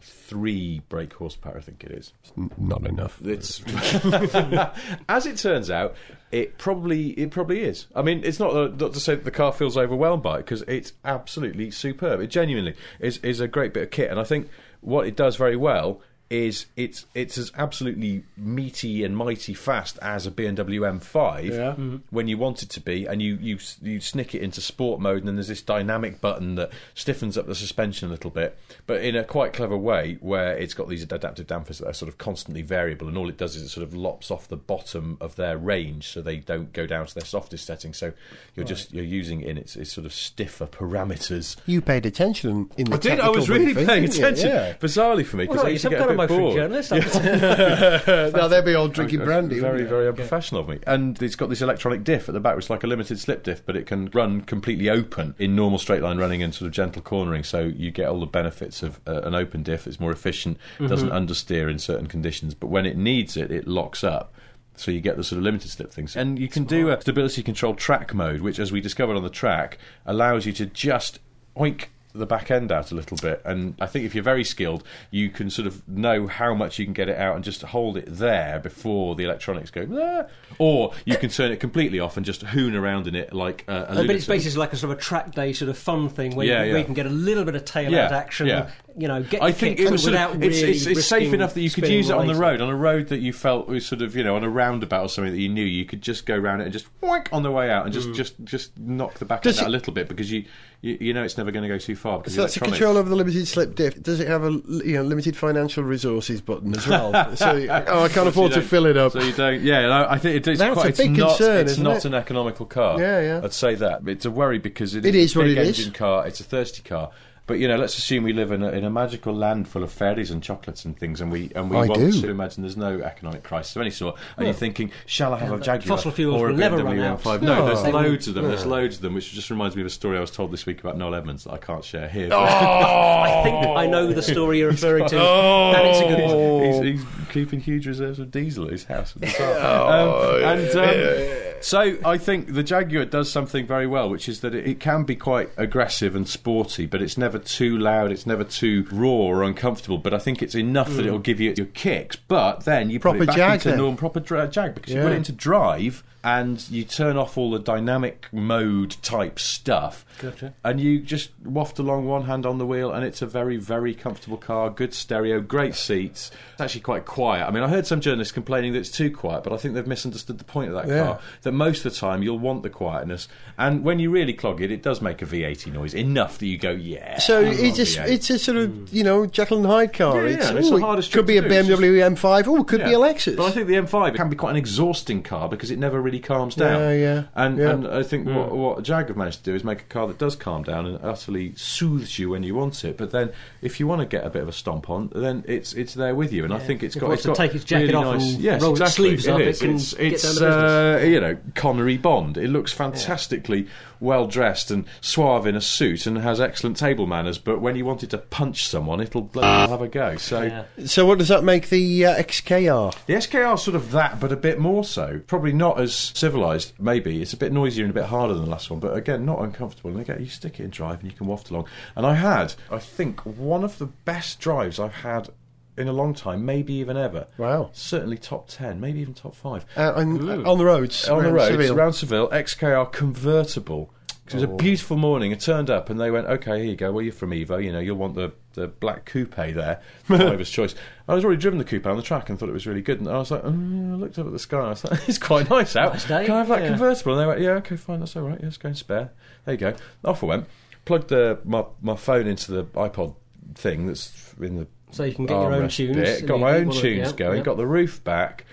three 0.00 0.82
brake 0.88 1.14
horsepower, 1.14 1.56
I 1.56 1.60
think 1.60 1.84
it 1.84 1.92
is. 1.92 2.12
Not 2.58 2.86
enough. 2.86 3.20
It's 3.24 3.62
as 5.08 5.26
it 5.26 5.36
turns 5.36 5.70
out, 5.70 5.94
it 6.30 6.58
probably 6.58 7.10
it 7.10 7.30
probably 7.30 7.62
is. 7.62 7.86
I 7.94 8.02
mean, 8.02 8.22
it's 8.24 8.38
not 8.38 8.54
uh, 8.54 8.68
not 8.68 8.92
to 8.94 9.00
say 9.00 9.14
that 9.14 9.24
the 9.24 9.30
car 9.30 9.52
feels 9.52 9.76
overwhelmed 9.76 10.22
by 10.22 10.36
it 10.36 10.38
because 10.38 10.62
it's 10.62 10.92
absolutely 11.04 11.70
superb. 11.70 12.20
It 12.20 12.28
genuinely 12.28 12.74
is 13.00 13.18
is 13.18 13.40
a 13.40 13.48
great 13.48 13.72
bit 13.72 13.84
of 13.84 13.90
kit, 13.90 14.10
and 14.10 14.20
I 14.20 14.24
think 14.24 14.48
what 14.80 15.06
it 15.06 15.16
does 15.16 15.36
very 15.36 15.56
well 15.56 16.00
is 16.28 16.66
it's 16.76 17.06
it's 17.14 17.38
as 17.38 17.52
absolutely 17.56 18.24
meaty 18.36 19.04
and 19.04 19.16
mighty 19.16 19.54
fast 19.54 19.96
as 20.02 20.26
a 20.26 20.30
BMW 20.30 20.80
M5 21.00 21.44
Yeah. 21.50 21.74
when 22.10 22.26
you 22.26 22.36
want 22.36 22.62
it 22.64 22.68
to 22.70 22.80
be, 22.80 23.06
and 23.06 23.22
you 23.22 23.36
you 23.40 23.58
you 23.80 24.00
snick 24.00 24.34
it 24.34 24.42
into 24.42 24.60
sport 24.60 25.00
mode, 25.00 25.18
and 25.18 25.28
then 25.28 25.36
there's 25.36 25.48
this 25.48 25.62
dynamic 25.62 26.20
button 26.20 26.56
that 26.56 26.70
stiffens 26.94 27.38
up 27.38 27.46
the 27.46 27.54
suspension 27.54 28.08
a 28.08 28.10
little 28.10 28.30
bit, 28.30 28.58
but 28.86 29.02
in 29.02 29.14
a 29.14 29.22
quite 29.22 29.52
clever 29.52 29.76
way 29.76 30.16
where 30.20 30.56
it's 30.56 30.74
got 30.74 30.88
these 30.88 31.02
adaptive 31.04 31.46
dampers 31.46 31.78
that 31.78 31.86
are 31.88 31.92
sort 31.92 32.08
of 32.08 32.18
constantly 32.18 32.62
variable, 32.62 33.06
and 33.06 33.16
all 33.16 33.28
it 33.28 33.36
does 33.36 33.54
is 33.54 33.62
it 33.62 33.68
sort 33.68 33.86
of 33.86 33.94
lops 33.94 34.30
off 34.30 34.48
the 34.48 34.56
bottom 34.56 35.16
of 35.20 35.36
their 35.36 35.56
range, 35.56 36.08
so 36.08 36.20
they 36.20 36.38
don't 36.38 36.72
go 36.72 36.86
down 36.86 37.06
to 37.06 37.14
their 37.14 37.24
softest 37.24 37.64
setting. 37.66 37.92
So 37.92 38.12
you're 38.56 38.66
just 38.66 38.92
you're 38.92 39.04
using 39.04 39.42
it 39.42 39.48
in 39.48 39.58
its, 39.58 39.76
its 39.76 39.92
sort 39.92 40.04
of 40.06 40.12
stiffer 40.12 40.66
parameters. 40.66 41.56
You 41.66 41.80
paid 41.80 42.04
attention 42.06 42.70
in 42.76 42.86
the 42.90 42.96
I 42.96 42.98
did. 42.98 43.20
I 43.20 43.28
was 43.28 43.48
really 43.48 43.66
briefing, 43.66 43.86
paying 43.86 44.04
attention, 44.04 44.48
Yeah. 44.48 44.72
bizarrely 44.74 45.24
for 45.24 45.36
me, 45.36 45.44
because 45.44 45.58
Well, 45.58 45.66
I 45.66 45.70
used 45.70 45.84
to 45.84 45.90
get 45.90 46.00
a 46.00 46.06
bit 46.08 46.15
motoring 46.16 46.40
bored. 46.40 46.54
journalist. 46.56 46.90
that's- 46.90 48.06
now 48.34 48.48
they'd 48.48 48.64
be 48.64 48.74
all 48.74 48.88
drinking 48.88 49.24
brandy. 49.24 49.58
Very, 49.60 49.72
wouldn't 49.72 49.90
very 49.90 50.08
unprofessional 50.08 50.60
of 50.62 50.68
me. 50.68 50.78
And 50.86 51.20
it's 51.22 51.36
got 51.36 51.48
this 51.48 51.62
electronic 51.62 52.04
diff 52.04 52.28
at 52.28 52.32
the 52.32 52.40
back, 52.40 52.56
which 52.56 52.66
is 52.66 52.70
like 52.70 52.84
a 52.84 52.86
limited 52.86 53.18
slip 53.18 53.42
diff, 53.42 53.64
but 53.64 53.76
it 53.76 53.86
can 53.86 54.06
run 54.12 54.40
completely 54.42 54.88
open 54.90 55.34
in 55.38 55.54
normal 55.56 55.78
straight 55.78 56.02
line 56.02 56.18
running 56.18 56.42
and 56.42 56.54
sort 56.54 56.66
of 56.66 56.72
gentle 56.72 57.02
cornering. 57.02 57.44
So 57.44 57.60
you 57.60 57.90
get 57.90 58.08
all 58.08 58.20
the 58.20 58.26
benefits 58.26 58.82
of 58.82 59.00
uh, 59.06 59.22
an 59.22 59.34
open 59.34 59.62
diff. 59.62 59.86
It's 59.86 60.00
more 60.00 60.12
efficient, 60.12 60.58
doesn't 60.78 61.10
understeer 61.10 61.70
in 61.70 61.78
certain 61.78 62.06
conditions, 62.06 62.54
but 62.54 62.68
when 62.68 62.86
it 62.86 62.96
needs 62.96 63.36
it, 63.36 63.50
it 63.50 63.66
locks 63.68 64.02
up. 64.04 64.32
So 64.78 64.90
you 64.90 65.00
get 65.00 65.16
the 65.16 65.24
sort 65.24 65.38
of 65.38 65.44
limited 65.44 65.70
slip 65.70 65.90
things, 65.90 66.14
and 66.16 66.38
you 66.38 66.48
can 66.48 66.64
do 66.64 66.90
a 66.90 67.00
stability 67.00 67.42
control 67.42 67.74
track 67.74 68.12
mode, 68.12 68.42
which, 68.42 68.58
as 68.58 68.70
we 68.70 68.82
discovered 68.82 69.16
on 69.16 69.22
the 69.22 69.30
track, 69.30 69.78
allows 70.04 70.44
you 70.44 70.52
to 70.52 70.66
just 70.66 71.18
oink 71.56 71.86
the 72.18 72.26
back 72.26 72.50
end 72.50 72.70
out 72.72 72.90
a 72.92 72.94
little 72.94 73.16
bit. 73.16 73.40
And 73.44 73.74
I 73.80 73.86
think 73.86 74.04
if 74.04 74.14
you're 74.14 74.24
very 74.24 74.44
skilled, 74.44 74.82
you 75.10 75.30
can 75.30 75.50
sort 75.50 75.66
of 75.66 75.86
know 75.88 76.26
how 76.26 76.54
much 76.54 76.78
you 76.78 76.84
can 76.84 76.94
get 76.94 77.08
it 77.08 77.16
out 77.18 77.34
and 77.36 77.44
just 77.44 77.62
hold 77.62 77.96
it 77.96 78.06
there 78.08 78.58
before 78.58 79.14
the 79.14 79.24
electronics 79.24 79.70
go. 79.70 79.86
"Ah." 79.92 80.26
Or 80.58 80.92
you 81.04 81.16
can 81.16 81.30
turn 81.30 81.52
it 81.52 81.60
completely 81.60 82.00
off 82.00 82.16
and 82.16 82.24
just 82.24 82.42
hoon 82.42 82.74
around 82.74 83.06
in 83.06 83.14
it 83.14 83.32
like 83.32 83.64
a, 83.68 83.86
a 83.90 83.94
but 84.06 84.10
it's 84.16 84.26
basically 84.26 84.58
like 84.58 84.72
a 84.72 84.76
sort 84.76 84.92
of 84.92 84.98
a 84.98 85.00
track 85.00 85.32
day 85.34 85.52
sort 85.52 85.68
of 85.68 85.76
fun 85.78 86.08
thing 86.08 86.34
where, 86.34 86.46
Yeah, 86.46 86.60
you, 86.60 86.66
yeah. 86.66 86.72
where 86.72 86.78
you 86.80 86.84
can 86.84 86.94
get 86.94 87.06
a 87.06 87.10
little 87.10 87.44
bit 87.44 87.54
of 87.54 87.64
tail 87.64 87.90
Yeah, 87.90 88.06
out 88.06 88.12
action. 88.12 88.46
yeah. 88.46 88.70
You 88.98 89.08
know, 89.08 89.22
get 89.22 89.42
I 89.42 89.52
think 89.52 89.78
it 89.78 89.90
was 89.90 90.04
sort 90.04 90.14
of, 90.14 90.42
it's, 90.42 90.56
really 90.62 90.70
it's, 90.72 90.86
it's 90.86 91.06
safe 91.06 91.34
enough 91.34 91.52
that 91.52 91.60
you 91.60 91.68
could 91.70 91.86
use 91.86 92.08
it 92.08 92.16
on 92.16 92.26
the 92.26 92.34
road, 92.34 92.62
on 92.62 92.70
a 92.70 92.74
road 92.74 93.08
that 93.08 93.18
you 93.18 93.34
felt 93.34 93.68
was 93.68 93.84
sort 93.84 94.00
of, 94.00 94.16
you 94.16 94.24
know, 94.24 94.36
on 94.36 94.42
a 94.42 94.48
roundabout 94.48 95.02
or 95.02 95.08
something 95.10 95.34
that 95.34 95.38
you 95.38 95.50
knew 95.50 95.64
you 95.64 95.84
could 95.84 96.00
just 96.00 96.24
go 96.24 96.34
around 96.34 96.62
it 96.62 96.64
and 96.64 96.72
just 96.72 96.86
whack 97.02 97.28
on 97.30 97.42
the 97.42 97.50
way 97.50 97.70
out 97.70 97.84
and 97.84 97.92
just 97.92 98.14
just 98.14 98.42
just 98.44 98.78
knock 98.78 99.14
the 99.18 99.26
back 99.26 99.42
Does 99.42 99.58
end 99.58 99.64
out 99.64 99.66
it- 99.66 99.68
a 99.68 99.72
little 99.76 99.92
bit 99.92 100.08
because 100.08 100.32
you 100.32 100.46
you, 100.82 100.98
you 101.00 101.14
know 101.14 101.22
it's 101.22 101.36
never 101.38 101.50
going 101.50 101.62
to 101.62 101.68
go 101.68 101.78
too 101.78 101.96
far 101.96 102.18
because 102.18 102.34
So 102.34 102.42
that's 102.42 102.56
a 102.56 102.60
control 102.60 102.96
over 102.96 103.08
the 103.08 103.16
limited 103.16 103.46
slip 103.48 103.74
diff. 103.74 104.00
Does 104.02 104.20
it 104.20 104.28
have 104.28 104.44
a 104.44 104.50
you 104.50 104.94
know 104.94 105.02
limited 105.02 105.36
financial 105.36 105.82
resources 105.82 106.40
button 106.40 106.74
as 106.76 106.86
well? 106.86 107.12
so 107.36 107.66
oh, 107.68 108.04
I 108.04 108.08
can't 108.08 108.28
afford 108.28 108.52
to 108.52 108.62
fill 108.62 108.86
it 108.86 108.96
up. 108.96 109.12
So 109.12 109.20
you 109.22 109.32
don't. 109.32 109.62
Yeah, 109.62 109.82
no, 109.82 110.06
I 110.08 110.18
think 110.18 110.36
it 110.36 110.48
is 110.48 110.58
That's 110.58 110.74
quite. 110.74 110.86
a 110.86 110.88
it's 110.90 110.98
big 110.98 111.16
not, 111.16 111.36
concern, 111.36 111.60
It's 111.62 111.72
isn't 111.72 111.84
not 111.84 111.96
it? 111.96 112.04
an 112.04 112.14
economical 112.14 112.66
car. 112.66 113.00
Yeah, 113.00 113.20
yeah. 113.20 113.40
I'd 113.42 113.52
say 113.52 113.74
that. 113.76 114.06
It's 114.06 114.24
a 114.24 114.30
worry 114.30 114.58
because 114.58 114.94
it 114.94 115.04
It 115.04 115.14
is, 115.14 115.30
is 115.30 115.36
a 115.36 115.38
what 115.38 115.44
big 115.46 115.56
it 115.58 115.66
is. 115.66 115.78
engine 115.78 115.92
car. 115.92 116.26
It's 116.26 116.40
a 116.40 116.44
thirsty 116.44 116.82
car. 116.82 117.10
But 117.48 117.60
you 117.60 117.68
know, 117.68 117.76
let's 117.76 117.96
assume 117.96 118.24
we 118.24 118.32
live 118.32 118.50
in 118.50 118.62
a, 118.64 118.70
in 118.70 118.82
a 118.82 118.90
magical 118.90 119.32
land 119.32 119.68
full 119.68 119.84
of 119.84 119.92
fairies 119.92 120.32
and 120.32 120.42
chocolates 120.42 120.84
and 120.84 120.98
things, 120.98 121.20
and 121.20 121.30
we 121.30 121.52
and 121.54 121.70
we 121.70 121.76
I 121.76 121.86
want 121.86 121.94
do. 122.00 122.20
to 122.22 122.28
imagine 122.28 122.62
there's 122.64 122.76
no 122.76 123.00
economic 123.00 123.44
crisis 123.44 123.76
of 123.76 123.82
any 123.82 123.90
sort. 123.92 124.16
And 124.36 124.46
you're 124.46 124.54
thinking, 124.54 124.90
shall 125.06 125.32
I 125.32 125.38
have 125.38 125.52
a 125.52 125.60
Jaguar 125.60 125.96
fossil 125.96 126.10
fuels 126.10 126.40
or 126.40 126.48
a 126.48 126.50
will 126.50 126.58
never 126.58 126.78
BMW 126.78 126.84
run 126.84 126.98
out. 127.00 127.24
No, 127.24 127.36
No. 127.40 127.66
there's 127.66 127.84
loads 127.94 128.26
of 128.26 128.34
them. 128.34 128.46
There's 128.46 128.66
loads 128.66 128.96
of 128.96 129.02
them, 129.02 129.14
which 129.14 129.32
just 129.32 129.48
reminds 129.50 129.76
me 129.76 129.82
of 129.82 129.86
a 129.86 129.90
story 129.90 130.16
I 130.18 130.20
was 130.20 130.32
told 130.32 130.50
this 130.50 130.66
week 130.66 130.80
about 130.80 130.96
Noel 130.98 131.14
Edmonds 131.14 131.44
that 131.44 131.52
I 131.52 131.58
can't 131.58 131.84
share 131.84 132.08
here. 132.08 132.30
Oh, 132.32 132.38
I 132.42 133.42
think 133.44 133.64
I 133.76 133.86
know 133.86 134.12
the 134.12 134.22
story 134.22 134.58
you're 134.58 134.70
referring 134.70 135.06
to, 135.08 135.16
and 135.20 135.86
it's 135.86 136.00
a 136.00 136.08
good 136.08 136.82
one. 136.82 136.84
He's, 136.86 137.00
he's 137.00 137.08
keeping 137.30 137.60
huge 137.60 137.86
reserves 137.86 138.18
of 138.18 138.32
diesel 138.32 138.64
at 138.66 138.72
his 138.72 138.84
house. 138.84 139.14
At 139.14 139.22
the 139.22 139.28
time. 139.28 139.64
um, 139.64 140.42
and 140.42 140.70
um, 140.70 141.45
so 141.60 141.96
I 142.04 142.18
think 142.18 142.54
the 142.54 142.62
Jaguar 142.62 143.04
does 143.04 143.30
something 143.30 143.66
very 143.66 143.86
well, 143.86 144.08
which 144.08 144.28
is 144.28 144.40
that 144.40 144.54
it, 144.54 144.66
it 144.66 144.80
can 144.80 145.04
be 145.04 145.16
quite 145.16 145.50
aggressive 145.56 146.14
and 146.14 146.28
sporty, 146.28 146.86
but 146.86 147.02
it's 147.02 147.16
never 147.18 147.38
too 147.38 147.76
loud, 147.76 148.12
it's 148.12 148.26
never 148.26 148.44
too 148.44 148.86
raw 148.90 149.08
or 149.08 149.42
uncomfortable. 149.42 149.98
But 149.98 150.14
I 150.14 150.18
think 150.18 150.42
it's 150.42 150.54
enough 150.54 150.88
that 150.88 151.02
hmm. 151.02 151.08
it'll 151.08 151.18
give 151.18 151.40
you 151.40 151.54
your 151.56 151.66
kicks. 151.66 152.16
But 152.16 152.64
then 152.64 152.90
you 152.90 153.00
Proper 153.00 153.18
put 153.18 153.22
it 153.24 153.26
back 153.26 153.36
Jag 153.36 153.66
into 153.66 153.76
normal 153.76 153.96
proper 153.96 154.20
dra- 154.20 154.48
Jag 154.48 154.74
because 154.74 154.92
you 154.92 155.00
put 155.00 155.12
it 155.12 155.16
into 155.16 155.32
drive. 155.32 156.02
And 156.26 156.68
you 156.70 156.82
turn 156.82 157.16
off 157.16 157.38
all 157.38 157.52
the 157.52 157.60
dynamic 157.60 158.26
mode 158.32 158.96
type 159.00 159.38
stuff, 159.38 160.04
Gotcha. 160.20 160.54
and 160.64 160.80
you 160.80 160.98
just 160.98 161.30
waft 161.44 161.78
along 161.78 162.06
one 162.06 162.24
hand 162.24 162.44
on 162.44 162.58
the 162.58 162.66
wheel, 162.66 162.90
and 162.90 163.04
it's 163.04 163.22
a 163.22 163.26
very, 163.26 163.56
very 163.58 163.94
comfortable 163.94 164.36
car. 164.36 164.68
Good 164.68 164.92
stereo, 164.92 165.40
great 165.40 165.76
seats. 165.76 166.32
It's 166.54 166.60
actually 166.60 166.80
quite 166.80 167.04
quiet. 167.04 167.46
I 167.46 167.52
mean, 167.52 167.62
I 167.62 167.68
heard 167.68 167.86
some 167.86 168.00
journalists 168.00 168.32
complaining 168.32 168.72
that 168.72 168.80
it's 168.80 168.90
too 168.90 169.08
quiet, 169.08 169.44
but 169.44 169.52
I 169.52 169.56
think 169.56 169.74
they've 169.74 169.86
misunderstood 169.86 170.38
the 170.38 170.44
point 170.44 170.68
of 170.70 170.74
that 170.74 170.88
Yeah. 170.88 171.04
car. 171.04 171.20
That 171.42 171.52
most 171.52 171.84
of 171.86 171.92
the 171.92 171.96
time 171.98 172.24
you'll 172.24 172.40
want 172.40 172.64
the 172.64 172.70
quietness, 172.70 173.28
and 173.56 173.84
when 173.84 174.00
you 174.00 174.10
really 174.10 174.32
clog 174.32 174.60
it, 174.60 174.72
it 174.72 174.82
does 174.82 175.00
make 175.00 175.22
a 175.22 175.26
V80 175.26 175.72
noise 175.72 175.94
enough 175.94 176.38
that 176.38 176.46
you 176.46 176.58
go, 176.58 176.72
yeah. 176.72 177.18
So 177.20 177.40
it's 177.40 177.78
a 177.78 177.82
a, 177.82 178.04
V8. 178.04 178.08
it's 178.10 178.30
a 178.30 178.38
sort 178.40 178.56
of 178.58 178.92
you 178.92 179.04
know 179.04 179.26
Jekyll 179.26 179.58
and 179.58 179.66
Hyde 179.66 179.92
car. 179.92 180.22
Yeah, 180.24 180.28
yeah, 180.30 180.36
it's, 180.38 180.48
and 180.48 180.58
it's 180.58 180.68
ooh, 180.72 180.78
the 180.80 180.84
hardest 180.84 181.10
it 181.10 181.12
could 181.18 181.26
be 181.26 181.36
a. 181.38 181.42
It's 181.44 181.68
just- 181.68 181.80
BMW 181.80 182.00
M5. 182.16 182.48
Oh, 182.48 182.62
it 182.62 182.66
could 182.66 182.82
be 182.82 182.94
a 182.94 182.98
Lexus. 182.98 183.36
But 183.36 183.46
I 183.46 183.50
think 183.52 183.68
the 183.68 183.74
M5 183.74 184.16
can 184.16 184.28
be 184.28 184.34
quite 184.34 184.50
an 184.50 184.56
exhausting 184.56 185.22
car 185.22 185.48
because 185.48 185.70
it 185.70 185.78
never 185.78 186.00
really 186.02 186.15
calms 186.20 186.54
down. 186.54 186.80
Yeah, 186.80 186.92
yeah, 186.92 187.22
And 187.34 187.58
yeah. 187.58 187.70
and 187.70 187.86
I 187.88 188.02
think 188.02 188.26
what 188.26 188.52
what 188.52 188.82
Jag 188.82 189.08
have 189.08 189.16
managed 189.16 189.38
to 189.38 189.50
do 189.50 189.54
is 189.54 189.64
make 189.64 189.80
a 189.80 189.84
car 189.84 190.06
that 190.06 190.18
does 190.18 190.36
calm 190.36 190.62
down 190.62 190.86
and 190.86 190.98
utterly 191.04 191.54
soothes 191.56 192.18
you 192.18 192.30
when 192.30 192.42
you 192.42 192.54
want 192.54 192.84
it. 192.84 192.96
But 192.96 193.10
then 193.10 193.32
if 193.62 193.78
you 193.80 193.86
want 193.86 194.00
to 194.02 194.06
get 194.06 194.24
a 194.26 194.30
bit 194.30 194.42
of 194.42 194.48
a 194.48 194.52
stomp 194.52 194.88
on, 194.90 195.10
then 195.14 195.44
it's 195.46 195.72
it's 195.74 195.94
there 195.94 196.14
with 196.14 196.32
you. 196.32 196.44
And 196.44 196.52
I 196.54 196.58
think 196.58 196.82
it's 196.82 196.96
If 196.96 197.02
got 197.02 197.10
it's 197.12 197.22
to 197.22 197.28
got 197.28 197.36
take 197.36 197.54
its 197.54 197.64
jacket 197.64 197.82
really 197.88 197.94
off 197.94 198.14
nice, 198.16 198.34
and 198.34 198.40
yes, 198.42 198.62
roll 198.62 198.72
its 198.72 198.80
exactly, 198.80 199.08
sleeves 199.16 199.28
up, 199.28 199.40
it 199.40 199.48
is. 199.48 199.58
can 199.60 199.74
it's 199.74 199.92
it's 199.94 200.22
down 200.22 200.34
to 200.34 200.40
business. 200.40 201.02
uh, 201.02 201.06
you 201.06 201.20
know 201.20 201.36
Connery 201.54 201.96
Bond. 201.96 202.36
It 202.38 202.48
looks 202.48 202.72
fantastically 202.72 203.66
well 203.98 204.26
dressed 204.26 204.70
and 204.70 204.84
suave 205.00 205.46
in 205.46 205.56
a 205.56 205.60
suit 205.60 206.06
and 206.06 206.18
has 206.18 206.38
excellent 206.40 206.76
table 206.76 207.06
manners. 207.06 207.38
But 207.38 207.60
when 207.60 207.76
you 207.76 207.84
want 207.86 208.02
it 208.02 208.10
to 208.10 208.18
punch 208.18 208.68
someone, 208.68 209.00
it'll 209.00 209.22
bloody 209.22 209.70
have 209.70 209.80
a 209.80 209.88
go. 209.88 210.16
So. 210.16 210.42
Yeah. 210.42 210.64
so 210.86 211.06
what 211.06 211.18
does 211.18 211.28
that 211.28 211.44
make 211.44 211.70
the 211.70 212.04
uh, 212.06 212.22
XKR? 212.22 212.94
The 213.06 213.14
XKR 213.14 213.54
is 213.54 213.62
sort 213.62 213.74
of 213.74 213.92
that, 213.92 214.20
but 214.20 214.32
a 214.32 214.36
bit 214.36 214.58
more 214.58 214.84
so. 214.84 215.20
Probably 215.26 215.52
not 215.52 215.80
as 215.80 216.05
civilised, 216.14 216.72
maybe. 216.78 217.22
It's 217.22 217.32
a 217.32 217.36
bit 217.36 217.52
noisier 217.52 217.84
and 217.84 217.90
a 217.90 217.94
bit 217.94 218.04
harder 218.06 218.34
than 218.34 218.44
the 218.44 218.50
last 218.50 218.70
one, 218.70 218.80
but 218.80 218.96
again, 218.96 219.24
not 219.24 219.40
uncomfortable. 219.40 219.90
And 219.90 220.00
again, 220.00 220.18
you 220.20 220.28
stick 220.28 220.60
it 220.60 220.64
in 220.64 220.70
drive 220.70 221.00
and 221.00 221.10
you 221.10 221.16
can 221.16 221.26
waft 221.26 221.50
along. 221.50 221.66
And 221.94 222.06
I 222.06 222.14
had, 222.14 222.54
I 222.70 222.78
think, 222.78 223.20
one 223.24 223.64
of 223.64 223.78
the 223.78 223.86
best 223.86 224.38
drives 224.40 224.78
I've 224.78 224.94
had 224.94 225.30
in 225.76 225.88
a 225.88 225.92
long 225.92 226.14
time, 226.14 226.44
maybe 226.44 226.72
even 226.74 226.96
ever. 226.96 227.26
Wow. 227.36 227.70
Certainly 227.72 228.18
top 228.18 228.48
10, 228.48 228.80
maybe 228.80 229.00
even 229.00 229.14
top 229.14 229.34
5. 229.34 229.66
Uh, 229.76 229.92
on, 229.96 230.46
on 230.46 230.58
the 230.58 230.64
roads, 230.64 231.08
On 231.08 231.22
the 231.22 231.32
roads, 231.32 231.48
Seville. 231.48 231.74
around 231.76 231.92
Seville, 231.92 232.28
XKR 232.30 232.90
convertible. 232.92 233.92
'Cause 234.26 234.42
it 234.42 234.48
was 234.48 234.54
a 234.54 234.62
beautiful 234.62 234.96
morning. 234.96 235.32
I 235.32 235.36
turned 235.36 235.70
up 235.70 235.88
and 235.88 236.00
they 236.00 236.10
went, 236.10 236.26
"Okay, 236.26 236.58
here 236.62 236.70
you 236.70 236.76
go. 236.76 236.90
Well, 236.92 237.02
you're 237.02 237.12
from 237.12 237.30
Evo. 237.30 237.62
You 237.62 237.72
know, 237.72 237.78
you'll 237.78 237.96
want 237.96 238.14
the 238.14 238.32
the 238.54 238.66
black 238.68 239.04
coupe 239.04 239.36
there, 239.36 239.80
driver's 240.06 240.50
choice." 240.50 240.74
I 241.08 241.14
was 241.14 241.24
already 241.24 241.40
driven 241.40 241.58
the 241.58 241.64
coupe 241.64 241.86
on 241.86 241.96
the 241.96 242.02
track 242.02 242.28
and 242.28 242.38
thought 242.38 242.48
it 242.48 242.52
was 242.52 242.66
really 242.66 242.82
good. 242.82 242.98
And 243.00 243.08
I 243.08 243.18
was 243.18 243.30
like, 243.30 243.42
mm, 243.42 243.92
I 243.92 243.94
looked 243.96 244.18
up 244.18 244.26
at 244.26 244.32
the 244.32 244.38
sky. 244.38 244.58
I 244.58 244.68
was 244.70 244.84
like, 244.84 245.00
"It's 245.08 245.18
quite 245.18 245.48
nice 245.50 245.76
out. 245.76 245.92
Nice 245.92 246.06
Can 246.06 246.30
I 246.30 246.38
have 246.38 246.48
that 246.48 246.62
yeah. 246.62 246.68
convertible?" 246.68 247.12
And 247.12 247.20
they 247.22 247.26
went, 247.26 247.40
"Yeah, 247.40 247.50
okay, 247.52 247.76
fine. 247.76 248.00
That's 248.00 248.16
all 248.16 248.22
right. 248.22 248.38
Yeah, 248.40 248.46
let's 248.46 248.56
go 248.56 248.68
and 248.68 248.76
spare." 248.78 249.10
There 249.44 249.54
you 249.54 249.58
go. 249.60 249.74
Off 250.04 250.22
I 250.24 250.26
went. 250.26 250.46
Plugged 250.84 251.08
the 251.08 251.38
my 251.44 251.64
my 251.82 251.94
phone 251.96 252.26
into 252.26 252.50
the 252.52 252.64
iPod 252.64 253.14
thing 253.54 253.86
that's 253.86 254.34
in 254.40 254.56
the 254.56 254.66
So 254.90 255.04
you 255.04 255.14
can 255.14 255.26
get 255.26 255.34
your 255.34 255.52
own 255.52 255.68
tunes. 255.68 256.22
got 256.22 256.40
my 256.40 256.56
own 256.56 256.70
tunes 256.70 257.12
going, 257.12 257.42
got 257.42 257.56
the 257.56 257.66
roof 257.66 258.02
back, 258.02 258.44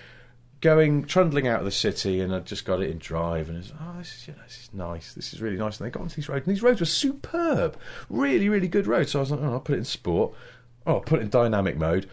going 0.64 1.04
trundling 1.04 1.46
out 1.46 1.58
of 1.58 1.66
the 1.66 1.70
city, 1.70 2.20
and 2.20 2.34
I 2.34 2.40
just 2.40 2.64
got 2.64 2.82
it 2.82 2.88
in 2.88 2.96
drive, 2.96 3.50
and 3.50 3.58
it's 3.58 3.70
oh, 3.78 3.98
this 3.98 4.14
is 4.16 4.28
you 4.28 4.32
know, 4.32 4.40
this 4.46 4.62
is 4.62 4.70
nice, 4.72 5.12
this 5.12 5.34
is 5.34 5.42
really 5.42 5.58
nice. 5.58 5.78
And 5.78 5.86
they 5.86 5.90
got 5.90 6.00
onto 6.00 6.16
these 6.16 6.28
roads, 6.28 6.46
and 6.46 6.56
these 6.56 6.62
roads 6.62 6.80
were 6.80 6.86
superb, 6.86 7.76
really, 8.08 8.48
really 8.48 8.66
good 8.66 8.86
roads. 8.86 9.12
So 9.12 9.18
I 9.18 9.20
was 9.20 9.30
like, 9.30 9.40
oh, 9.40 9.52
I'll 9.52 9.60
put 9.60 9.74
it 9.74 9.78
in 9.78 9.84
sport, 9.84 10.32
oh, 10.86 10.94
I'll 10.94 11.00
put 11.00 11.20
it 11.20 11.22
in 11.22 11.28
dynamic 11.28 11.76
mode. 11.76 12.08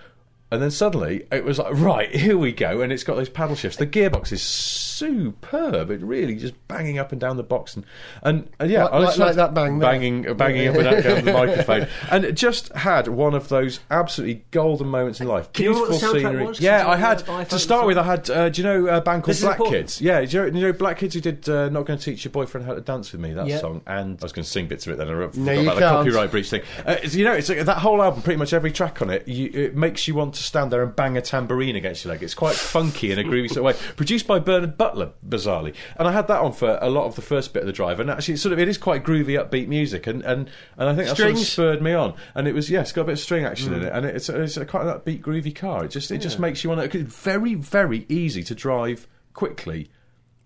And 0.52 0.62
then 0.62 0.70
suddenly 0.72 1.26
it 1.32 1.46
was 1.46 1.60
like, 1.60 1.74
right, 1.76 2.14
here 2.14 2.38
we 2.38 2.52
go, 2.52 2.82
and 2.82 2.92
it's 2.92 3.04
got 3.06 3.16
those 3.16 3.30
paddle 3.30 3.56
shifts. 3.56 3.78
The 3.78 3.88
gearbox 3.88 4.34
is 4.34 4.42
superb. 4.42 5.90
It 5.90 6.02
really 6.02 6.36
just 6.36 6.54
banging 6.68 7.00
up 7.00 7.12
and 7.12 7.20
down 7.22 7.38
the 7.38 7.44
box, 7.44 7.76
and 7.76 7.86
and, 8.22 8.50
and 8.60 8.70
yeah, 8.70 8.84
Like- 8.84 8.94
I 8.94 8.98
like- 9.00 9.18
like 9.18 9.36
that 9.36 9.54
bang 9.54 9.80
there. 9.80 9.90
banging, 9.90 10.34
banging 10.36 10.68
up 10.68 10.76
and 10.76 10.84
down 10.84 11.02
going 11.04 11.26
the 11.26 11.34
microphone, 11.48 11.88
and 12.12 12.26
it 12.26 12.34
just 12.34 12.72
had 12.74 13.08
one 13.08 13.34
of 13.34 13.50
those 13.50 13.80
absolutely 13.90 14.44
golden 14.52 14.88
moments 14.88 15.22
in 15.22 15.28
life. 15.28 15.52
Can 15.54 15.66
you 15.66 15.70
remember 15.72 15.90
Beautiful 15.92 16.08
what 16.10 16.14
the 16.16 16.20
scenery. 16.30 16.46
was? 16.48 16.60
Yeah, 16.60 16.84
you 16.84 16.88
I 16.90 16.96
had 16.98 17.50
to 17.50 17.60
start 17.60 17.88
with. 17.88 17.98
I 17.98 18.04
had, 18.04 18.30
uh, 18.30 18.50
do 18.50 18.62
you 18.62 18.68
know 18.68 18.88
a 18.88 19.02
band 19.02 19.24
called 19.24 19.36
This 19.36 19.42
Black. 19.44 19.58
Kids? 19.60 20.02
Yeah, 20.02 20.22
do 20.26 20.38
you, 20.38 20.40
know, 20.52 20.60
you 20.60 20.66
know 20.68 20.74
Black 20.74 20.98
Kids 20.98 21.16
who 21.16 21.22
did 21.22 21.48
uh, 21.50 21.70
"Not 21.70 21.86
Going 21.86 21.98
to 22.00 22.06
Teach 22.06 22.26
Your 22.26 22.32
Boyfriend 22.32 22.68
How 22.68 22.74
to 22.76 22.82
Dance 22.82 23.12
with 23.12 23.22
Me" 23.22 23.34
that 23.34 23.48
Yeah. 23.48 23.60
song, 23.60 23.82
and 23.88 24.20
I 24.22 24.24
was 24.26 24.34
going 24.34 24.44
to 24.44 24.50
sing 24.50 24.68
bits 24.68 24.86
of 24.86 24.94
it. 24.94 24.98
Then 24.98 25.08
I 25.08 25.12
forgot 25.14 25.38
No, 25.38 25.52
you 25.54 25.62
about 25.62 25.80
can't. 25.80 25.92
copyright 26.06 26.32
breach 26.32 26.50
thing. 26.50 26.62
Uh, 26.86 26.98
you 27.04 27.24
know, 27.26 27.34
it's 27.34 27.50
like 27.50 27.60
that 27.66 27.78
whole 27.78 28.02
album. 28.02 28.22
Pretty 28.22 28.38
much 28.38 28.54
every 28.54 28.72
track 28.72 29.02
on 29.02 29.10
it, 29.10 29.28
you, 29.28 29.50
it 29.54 29.76
makes 29.76 30.08
you 30.08 30.14
want 30.16 30.36
to 30.36 30.41
stand 30.46 30.72
there 30.72 30.84
and 30.84 30.96
bang 30.96 31.18
a 31.18 31.22
tambourine 31.22 31.76
against 31.76 32.04
your 32.04 32.14
leg. 32.14 32.24
It's 32.24 32.34
quite 32.34 32.56
funky 32.56 33.12
in 33.12 33.20
a 33.20 33.24
groovy 33.24 33.48
sort 33.48 33.58
of 33.58 33.64
way. 33.64 33.94
Produced 33.96 34.28
by 34.28 34.40
Bernard 34.40 34.78
Butler, 34.78 35.12
bizarrely, 35.28 35.76
and 35.98 36.08
I 36.08 36.12
had 36.12 36.28
that 36.28 36.42
on 36.42 36.54
for 36.54 36.78
a 36.82 36.90
lot 36.90 37.06
of 37.06 37.16
the 37.16 37.22
first 37.22 37.54
bit 37.54 37.62
of 37.62 37.68
the 37.68 37.74
drive. 37.74 38.00
And 38.00 38.10
actually, 38.10 38.36
it's 38.36 38.44
sort 38.44 38.54
of 38.54 38.60
it 38.60 38.68
is 38.68 38.78
quite 38.78 39.04
groovy, 39.04 39.40
upbeat 39.40 39.68
music, 39.68 40.08
and 40.08 40.24
and, 40.24 40.50
and 40.78 40.90
I 40.90 40.96
think 40.96 41.08
that 41.08 41.18
sort 41.18 41.32
of 41.32 41.38
Strings? 41.38 41.50
spurred 41.50 41.82
me 41.82 41.94
on. 41.94 42.14
And 42.36 42.48
it 42.48 42.54
was 42.54 42.70
yeah, 42.70 42.82
it's 42.82 42.92
got 42.92 43.04
a 43.04 43.06
bit 43.06 43.14
of 43.14 43.20
string 43.20 43.46
action 43.46 43.74
in 43.74 43.82
hmm. 43.82 43.88
it, 43.88 43.94
and 43.94 44.06
it's 44.06 44.30
it's 44.30 44.58
a 44.58 44.66
quite 44.66 44.86
that 44.86 45.06
beat 45.06 45.22
groovy 45.22 45.56
car. 45.56 45.86
It 45.86 45.92
just 45.92 46.12
it 46.12 46.20
just 46.20 46.40
makes 46.40 46.64
you 46.64 46.70
want 46.70 46.92
to. 46.92 47.00
It's 47.00 47.16
very 47.16 47.56
very 47.56 48.06
easy 48.10 48.44
to 48.44 48.56
drive 48.56 49.08
quickly 49.34 49.90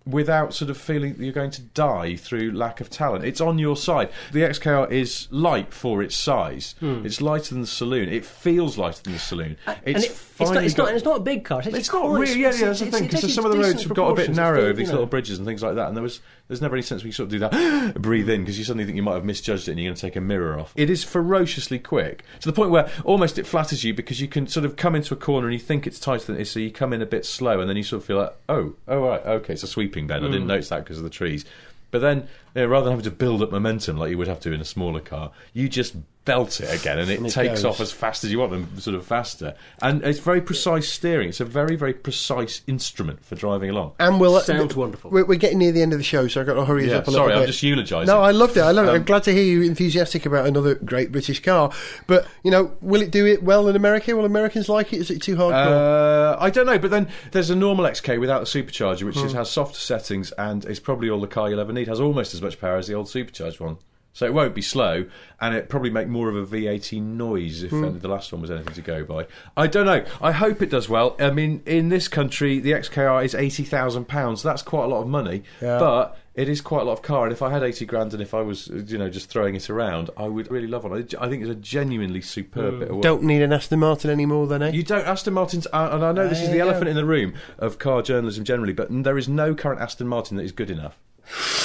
without 0.05 0.53
sort 0.53 0.69
of 0.69 0.77
feeling 0.77 1.13
that 1.15 1.23
you're 1.23 1.33
going 1.33 1.51
to 1.51 1.61
die 1.61 2.15
through 2.15 2.51
lack 2.51 2.79
of 2.79 2.89
talent. 2.89 3.25
It's 3.25 3.41
on 3.41 3.57
your 3.57 3.75
side. 3.75 4.09
The 4.31 4.41
XKR 4.41 4.91
is 4.91 5.27
light 5.31 5.73
for 5.73 6.03
its 6.03 6.15
size. 6.15 6.75
Hmm. 6.79 7.05
It's 7.05 7.21
lighter 7.21 7.55
than 7.55 7.61
the 7.61 7.67
saloon. 7.67 8.09
It 8.09 8.25
feels 8.25 8.77
lighter 8.77 9.01
than 9.03 9.13
the 9.13 9.19
saloon. 9.19 9.57
Uh, 9.65 9.75
and 9.85 9.95
It's 9.95 10.05
it- 10.05 10.11
it's, 10.39 10.52
not, 10.52 10.63
it's, 10.63 10.74
got- 10.74 10.84
not, 10.86 10.95
it's 10.95 11.06
not 11.06 11.17
a 11.17 11.19
big 11.21 11.43
car. 11.45 11.62
It's, 11.65 11.91
not 11.91 12.02
quite- 12.02 12.19
really, 12.19 12.41
yeah, 12.41 12.52
yeah. 12.54 12.65
That's 12.67 12.80
the 12.82 12.86
thing. 12.91 13.04
Because 13.08 13.34
some 13.34 13.45
of 13.45 13.52
the 13.52 13.58
roads 13.58 13.84
have 13.84 13.93
got 13.93 14.10
a 14.10 14.13
bit 14.15 14.32
narrow 14.36 14.74
these 14.74 14.88
you 14.88 14.93
little 14.93 15.06
bridges 15.08 15.38
and 15.38 15.48
things 15.48 15.63
like 15.63 15.76
that. 15.76 15.88
And 15.88 15.95
there 15.95 16.04
was, 16.04 16.19
there's 16.48 16.62
never 16.62 16.76
any 16.76 16.82
sense 16.84 17.04
we 17.04 17.12
sort 17.12 17.26
of 17.26 17.32
do 17.32 17.39
that, 17.39 17.93
breathe 18.02 18.30
in, 18.30 18.41
because 18.41 18.58
you 18.58 18.63
suddenly 18.65 18.86
think 18.86 18.95
you 18.98 19.04
might 19.04 19.13
have 19.13 19.24
misjudged 19.26 19.67
it 19.67 19.71
and 19.71 19.80
you're 19.80 19.88
going 19.89 19.95
to 19.95 20.02
take 20.02 20.15
a 20.15 20.21
mirror 20.21 20.60
off. 20.60 20.74
It 20.76 20.89
is 20.89 21.04
ferociously 21.04 21.80
quick 21.80 22.24
to 22.41 22.48
the 22.50 22.54
point 22.54 22.71
where 22.71 22.89
almost 23.04 23.38
it 23.39 23.48
flatters 23.48 23.84
you 23.84 23.93
because 23.93 24.19
you 24.21 24.28
can 24.28 24.48
sort 24.48 24.65
of 24.65 24.76
come 24.76 24.95
into 24.95 25.13
a 25.13 25.17
corner 25.17 25.48
and 25.48 25.54
you 25.54 25.60
think 25.60 25.88
it's 25.88 26.00
tighter 26.00 26.26
than 26.26 26.36
it 26.36 26.41
is, 26.41 26.52
so 26.52 26.60
you 26.60 26.71
come 26.71 26.91
in 26.93 27.02
a 27.02 27.06
bit 27.06 27.26
slow, 27.26 27.60
and 27.62 27.69
then 27.69 27.78
you 27.78 27.84
sort 27.84 28.02
of 28.02 28.06
feel 28.06 28.17
like, 28.17 28.34
oh, 28.50 28.76
oh, 28.88 29.00
right, 29.08 29.26
okay, 29.26 29.54
it's 29.54 29.63
a 29.63 29.67
sweeping 29.67 30.08
bend. 30.08 30.26
I 30.26 30.28
Mm. 30.28 30.32
didn't 30.34 30.48
notice 30.48 30.69
that 30.69 30.84
because 30.84 30.98
of 30.98 31.04
the 31.04 31.10
trees. 31.10 31.45
But 31.91 32.00
then, 32.02 32.28
you 32.55 32.61
know, 32.61 32.67
rather 32.67 32.85
than 32.85 32.93
having 32.93 33.03
to 33.03 33.11
build 33.11 33.41
up 33.41 33.51
momentum 33.51 33.97
like 33.97 34.09
you 34.09 34.17
would 34.17 34.27
have 34.27 34.39
to 34.41 34.51
in 34.51 34.61
a 34.61 34.65
smaller 34.65 34.99
car, 35.01 35.31
you 35.53 35.69
just 35.69 35.95
belt 36.25 36.59
it 36.59 36.81
again, 36.81 36.97
and 36.97 37.11
it, 37.11 37.19
And 37.19 37.27
it 37.27 37.31
takes 37.33 37.61
goes. 37.61 37.65
off 37.65 37.79
as 37.79 37.91
fast 37.91 38.23
as 38.23 38.31
you 38.31 38.39
want 38.39 38.51
and 38.51 38.81
sort 38.81 38.95
of 38.95 39.05
faster. 39.05 39.53
And 39.79 40.03
it's 40.03 40.17
very 40.17 40.41
precise 40.41 40.89
steering. 40.91 41.29
It's 41.29 41.39
a 41.39 41.45
very, 41.45 41.75
very 41.75 41.93
precise 41.93 42.61
instrument 42.65 43.23
for 43.23 43.35
driving 43.35 43.69
along. 43.69 43.91
And 43.99 44.19
we'll, 44.19 44.39
Sounds 44.39 44.75
wonderful. 44.75 45.11
We're, 45.11 45.25
we're 45.25 45.37
getting 45.37 45.59
near 45.59 45.71
the 45.71 45.83
end 45.83 45.93
of 45.93 45.99
the 45.99 46.03
show, 46.03 46.27
so 46.27 46.41
I've 46.41 46.47
got 46.47 46.55
to 46.55 46.65
hurry 46.65 46.85
us 46.85 46.89
Yeah, 46.89 46.97
up 46.97 47.07
a 47.07 47.11
sorry, 47.11 47.13
little 47.13 47.27
bit. 47.27 47.33
Sorry, 47.33 47.43
I'm 47.43 47.47
just 47.47 47.61
eulogising. 47.61 48.07
No, 48.07 48.21
I 48.21 48.31
loved 48.31 48.57
it. 48.57 48.61
I 48.61 48.71
love 48.71 48.87
it. 48.87 48.89
I'm 48.89 48.95
Um, 49.01 49.03
glad 49.03 49.21
to 49.25 49.33
hear 49.33 49.43
you 49.43 49.61
enthusiastic 49.61 50.25
about 50.25 50.47
another 50.47 50.73
great 50.73 51.11
British 51.11 51.43
car. 51.43 51.71
But 52.07 52.25
you 52.43 52.49
know, 52.49 52.71
will 52.81 53.03
it 53.03 53.11
do 53.11 53.27
it 53.27 53.43
well 53.43 53.67
in 53.67 53.75
America? 53.75 54.15
Will 54.15 54.25
Americans 54.25 54.67
like 54.67 54.93
it? 54.93 55.01
Is 55.01 55.11
it 55.11 55.21
too 55.21 55.35
hardcore? 55.35 56.33
Uh, 56.33 56.37
I 56.39 56.49
don't 56.49 56.65
know, 56.65 56.79
but 56.79 56.89
then 56.89 57.07
there's 57.33 57.51
a 57.51 57.55
normal 57.55 57.85
XK 57.85 58.19
without 58.19 58.39
the 58.39 58.47
supercharger, 58.47 59.03
which 59.03 59.15
Hmm. 59.17 59.27
is, 59.27 59.33
has 59.33 59.51
softer 59.51 59.77
settings 59.79 60.31
and 60.39 60.65
is 60.65 60.79
probably 60.79 61.07
all 61.11 61.21
the 61.21 61.27
car 61.27 61.51
you'll 61.51 61.59
ever 61.59 61.71
need. 61.73 61.87
Has 61.87 61.99
almost 61.99 62.33
as 62.33 62.41
much 62.45 62.60
power 62.60 62.77
as 62.77 62.88
the 62.88 62.93
old 62.93 63.10
supercharged 63.10 63.60
one, 63.60 63.77
so 64.13 64.25
it 64.25 64.34
won't 64.34 64.55
be 64.55 64.62
slow, 64.62 65.05
and 65.41 65.53
it 65.53 65.67
probably 65.67 65.89
make 65.89 66.08
more 66.08 66.29
of 66.29 66.36
a 66.38 66.45
V80 66.45 67.01
noise 67.01 67.63
if 67.63 67.73
uh, 67.73 67.89
the 67.89 68.08
last 68.08 68.31
one 68.31 68.41
was 68.41 68.49
anything 68.49 68.73
to 68.73 68.81
go 68.81 69.03
by. 69.03 69.27
I 69.58 69.67
don't 69.67 69.86
know. 69.86 70.05
I 70.21 70.31
hope 70.31 70.62
it 70.62 70.69
does 70.69 70.88
well. 70.88 71.17
I 71.19 71.31
mean, 71.31 71.62
in 71.65 71.89
this 71.89 72.08
country, 72.08 72.60
the 72.60 72.71
XKR 72.71 73.25
is 73.25 73.36
eighty 73.36 73.63
thousand 73.63 74.08
pounds. 74.08 74.41
That's 74.41 74.62
quite 74.62 74.86
a 74.86 74.88
lot 74.88 75.01
of 75.01 75.08
money, 75.08 75.43
Yeah. 75.62 75.79
but. 75.79 76.17
It 76.36 76.49
is 76.49 76.60
quite 76.60 76.81
a 76.81 76.84
lot 76.84 76.91
of 76.91 77.01
car, 77.01 77.23
and 77.23 77.31
if 77.31 77.41
I 77.41 77.49
had 77.49 77.63
eighty 77.63 77.86
grand, 77.86 78.12
and 78.12 78.21
if 78.21 78.34
I 78.34 78.41
was, 78.41 78.69
uh, 78.69 78.84
you 78.86 78.97
know, 78.97 79.10
just 79.10 79.29
throwing 79.29 79.55
it 79.55 79.69
around, 79.69 80.10
I 80.17 80.27
would 80.27 80.51
really 80.51 80.67
love 80.67 80.84
one. 80.84 80.91
I 81.17 81.29
think 81.29 81.41
it's 81.41 81.49
a 81.49 81.55
genuinely 81.55 82.19
superb 82.19 82.79
bit 82.79 82.89
of 82.89 82.95
work. 82.97 83.03
Don't 83.03 83.23
need 83.23 83.41
an 83.41 83.53
Aston 83.53 83.79
Martin 83.79 84.12
anymore, 84.12 84.45
then, 84.45 84.62
eh? 84.62 84.71
You 84.71 84.84
don't. 84.84 85.08
Aston 85.08 85.34
Martin's, 85.34 85.65
uh, 85.71 85.91
and 85.93 86.03
I 86.03 86.12
know 86.12 86.27
this 86.27 86.41
is 86.41 86.49
the 86.49 86.60
elephant 86.60 86.88
go. 86.88 86.89
in 86.89 86.97
the 86.97 87.05
room 87.05 87.36
of 87.58 87.79
car 87.79 88.01
journalism 88.01 88.43
generally, 88.43 88.73
but 88.73 88.88
there 88.91 89.17
is 89.17 89.29
no 89.29 89.55
current 89.55 89.79
Aston 89.79 90.10
Martin 90.10 90.36
that 90.36 90.43
is 90.43 90.51
good 90.51 90.69
enough. 90.69 90.97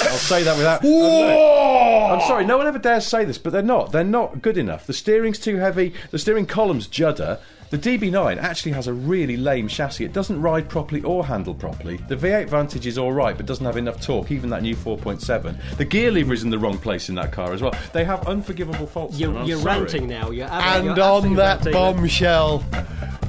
I'll 0.01 0.17
say 0.17 0.43
that 0.43 0.57
without. 0.57 0.83
I'm, 0.83 2.19
I'm 2.19 2.27
sorry, 2.27 2.45
no 2.45 2.57
one 2.57 2.67
ever 2.67 2.79
dares 2.79 3.05
say 3.05 3.25
this, 3.25 3.37
but 3.37 3.53
they're 3.53 3.61
not. 3.61 3.91
They're 3.91 4.03
not 4.03 4.41
good 4.41 4.57
enough. 4.57 4.87
The 4.87 4.93
steering's 4.93 5.39
too 5.39 5.57
heavy. 5.57 5.93
The 6.11 6.19
steering 6.19 6.45
column's 6.45 6.87
judder. 6.87 7.39
The 7.71 7.77
DB9 7.77 8.37
actually 8.37 8.73
has 8.73 8.87
a 8.87 8.93
really 8.93 9.37
lame 9.37 9.69
chassis. 9.69 10.03
It 10.03 10.11
doesn't 10.11 10.41
ride 10.41 10.67
properly 10.67 11.01
or 11.03 11.25
handle 11.25 11.53
properly. 11.53 11.95
The 12.09 12.17
V8 12.17 12.49
Vantage 12.49 12.85
is 12.85 12.97
all 12.97 13.13
right, 13.13 13.37
but 13.37 13.45
doesn't 13.45 13.65
have 13.65 13.77
enough 13.77 14.01
torque. 14.01 14.29
Even 14.29 14.49
that 14.49 14.61
new 14.61 14.75
4.7. 14.75 15.77
The 15.77 15.85
gear 15.85 16.11
lever 16.11 16.33
is 16.33 16.43
in 16.43 16.49
the 16.49 16.59
wrong 16.59 16.77
place 16.77 17.07
in 17.07 17.15
that 17.15 17.31
car 17.31 17.53
as 17.53 17.61
well. 17.61 17.73
They 17.93 18.03
have 18.03 18.27
unforgivable 18.27 18.87
faults. 18.87 19.17
You're, 19.17 19.41
you're 19.43 19.59
ranting 19.59 20.05
now. 20.05 20.31
You're 20.31 20.49
and 20.51 20.83
you're 20.83 21.01
on 21.01 21.35
that 21.35 21.59
ranting. 21.59 21.71
bombshell, 21.71 22.65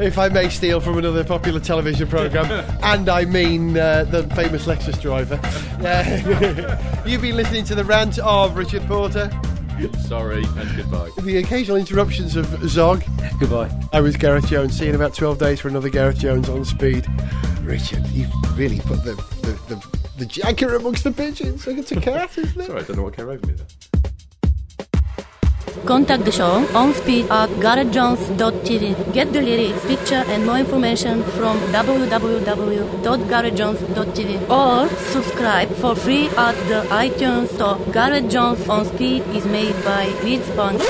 if 0.02 0.18
I 0.18 0.28
may 0.28 0.48
steal 0.48 0.80
from 0.80 0.98
another 0.98 1.24
popular 1.24 1.60
television 1.60 2.08
programme, 2.08 2.50
and 2.82 3.08
I 3.08 3.24
mean 3.24 3.76
uh, 3.76 4.04
the 4.04 4.24
famous 4.34 4.66
Lexus 4.66 5.00
driver, 5.00 5.38
uh, 5.84 7.02
you've 7.06 7.22
been 7.22 7.36
listening 7.36 7.64
to 7.64 7.74
the 7.74 7.84
rant 7.84 8.18
of 8.18 8.56
Richard 8.56 8.82
Porter, 8.82 9.30
Sorry 10.06 10.44
and 10.44 10.76
goodbye. 10.76 11.10
the 11.22 11.38
occasional 11.38 11.76
interruptions 11.76 12.36
of 12.36 12.46
Zog. 12.68 13.02
Goodbye. 13.40 13.70
I 13.92 14.00
was 14.00 14.16
Gareth 14.16 14.46
Jones. 14.46 14.78
See 14.78 14.84
you 14.84 14.90
in 14.90 14.94
about 14.94 15.14
12 15.14 15.38
days 15.38 15.60
for 15.60 15.68
another 15.68 15.88
Gareth 15.88 16.18
Jones 16.18 16.48
on 16.48 16.64
speed. 16.64 17.06
Richard, 17.62 18.06
you've 18.08 18.30
really 18.56 18.78
put 18.80 19.02
the, 19.02 19.14
the, 19.42 19.74
the, 19.74 19.98
the 20.18 20.26
jacker 20.26 20.74
amongst 20.76 21.04
the 21.04 21.10
pigeons. 21.10 21.66
Look, 21.66 21.78
it's 21.78 21.90
a 21.90 22.00
cat, 22.00 22.36
isn't 22.38 22.60
it? 22.60 22.66
Sorry, 22.66 22.80
I 22.80 22.84
don't 22.84 22.96
know 22.96 23.02
what 23.02 23.16
came 23.16 23.28
over 23.28 23.44
me 23.46 23.54
there. 23.54 24.11
Contact 25.86 26.24
the 26.24 26.32
show 26.32 26.66
on 26.74 26.94
speed 26.94 27.26
at 27.30 27.50
garethjones.tv. 27.64 29.12
Get 29.12 29.32
the 29.32 29.42
lyrics, 29.42 29.84
picture, 29.86 30.24
and 30.28 30.46
more 30.46 30.58
information 30.58 31.22
from 31.36 31.58
www.garethjones.tv 31.72 34.48
or 34.48 34.88
subscribe 35.12 35.68
for 35.76 35.94
free 35.96 36.28
at 36.30 36.54
the 36.68 36.82
iTunes 36.90 37.48
store. 37.54 37.78
Gareth 37.92 38.30
Jones 38.30 38.68
on 38.68 38.84
Speed 38.86 39.22
is 39.34 39.44
made 39.46 39.74
by 39.84 40.06
Reed 40.22 40.42
Sponge. 40.44 40.82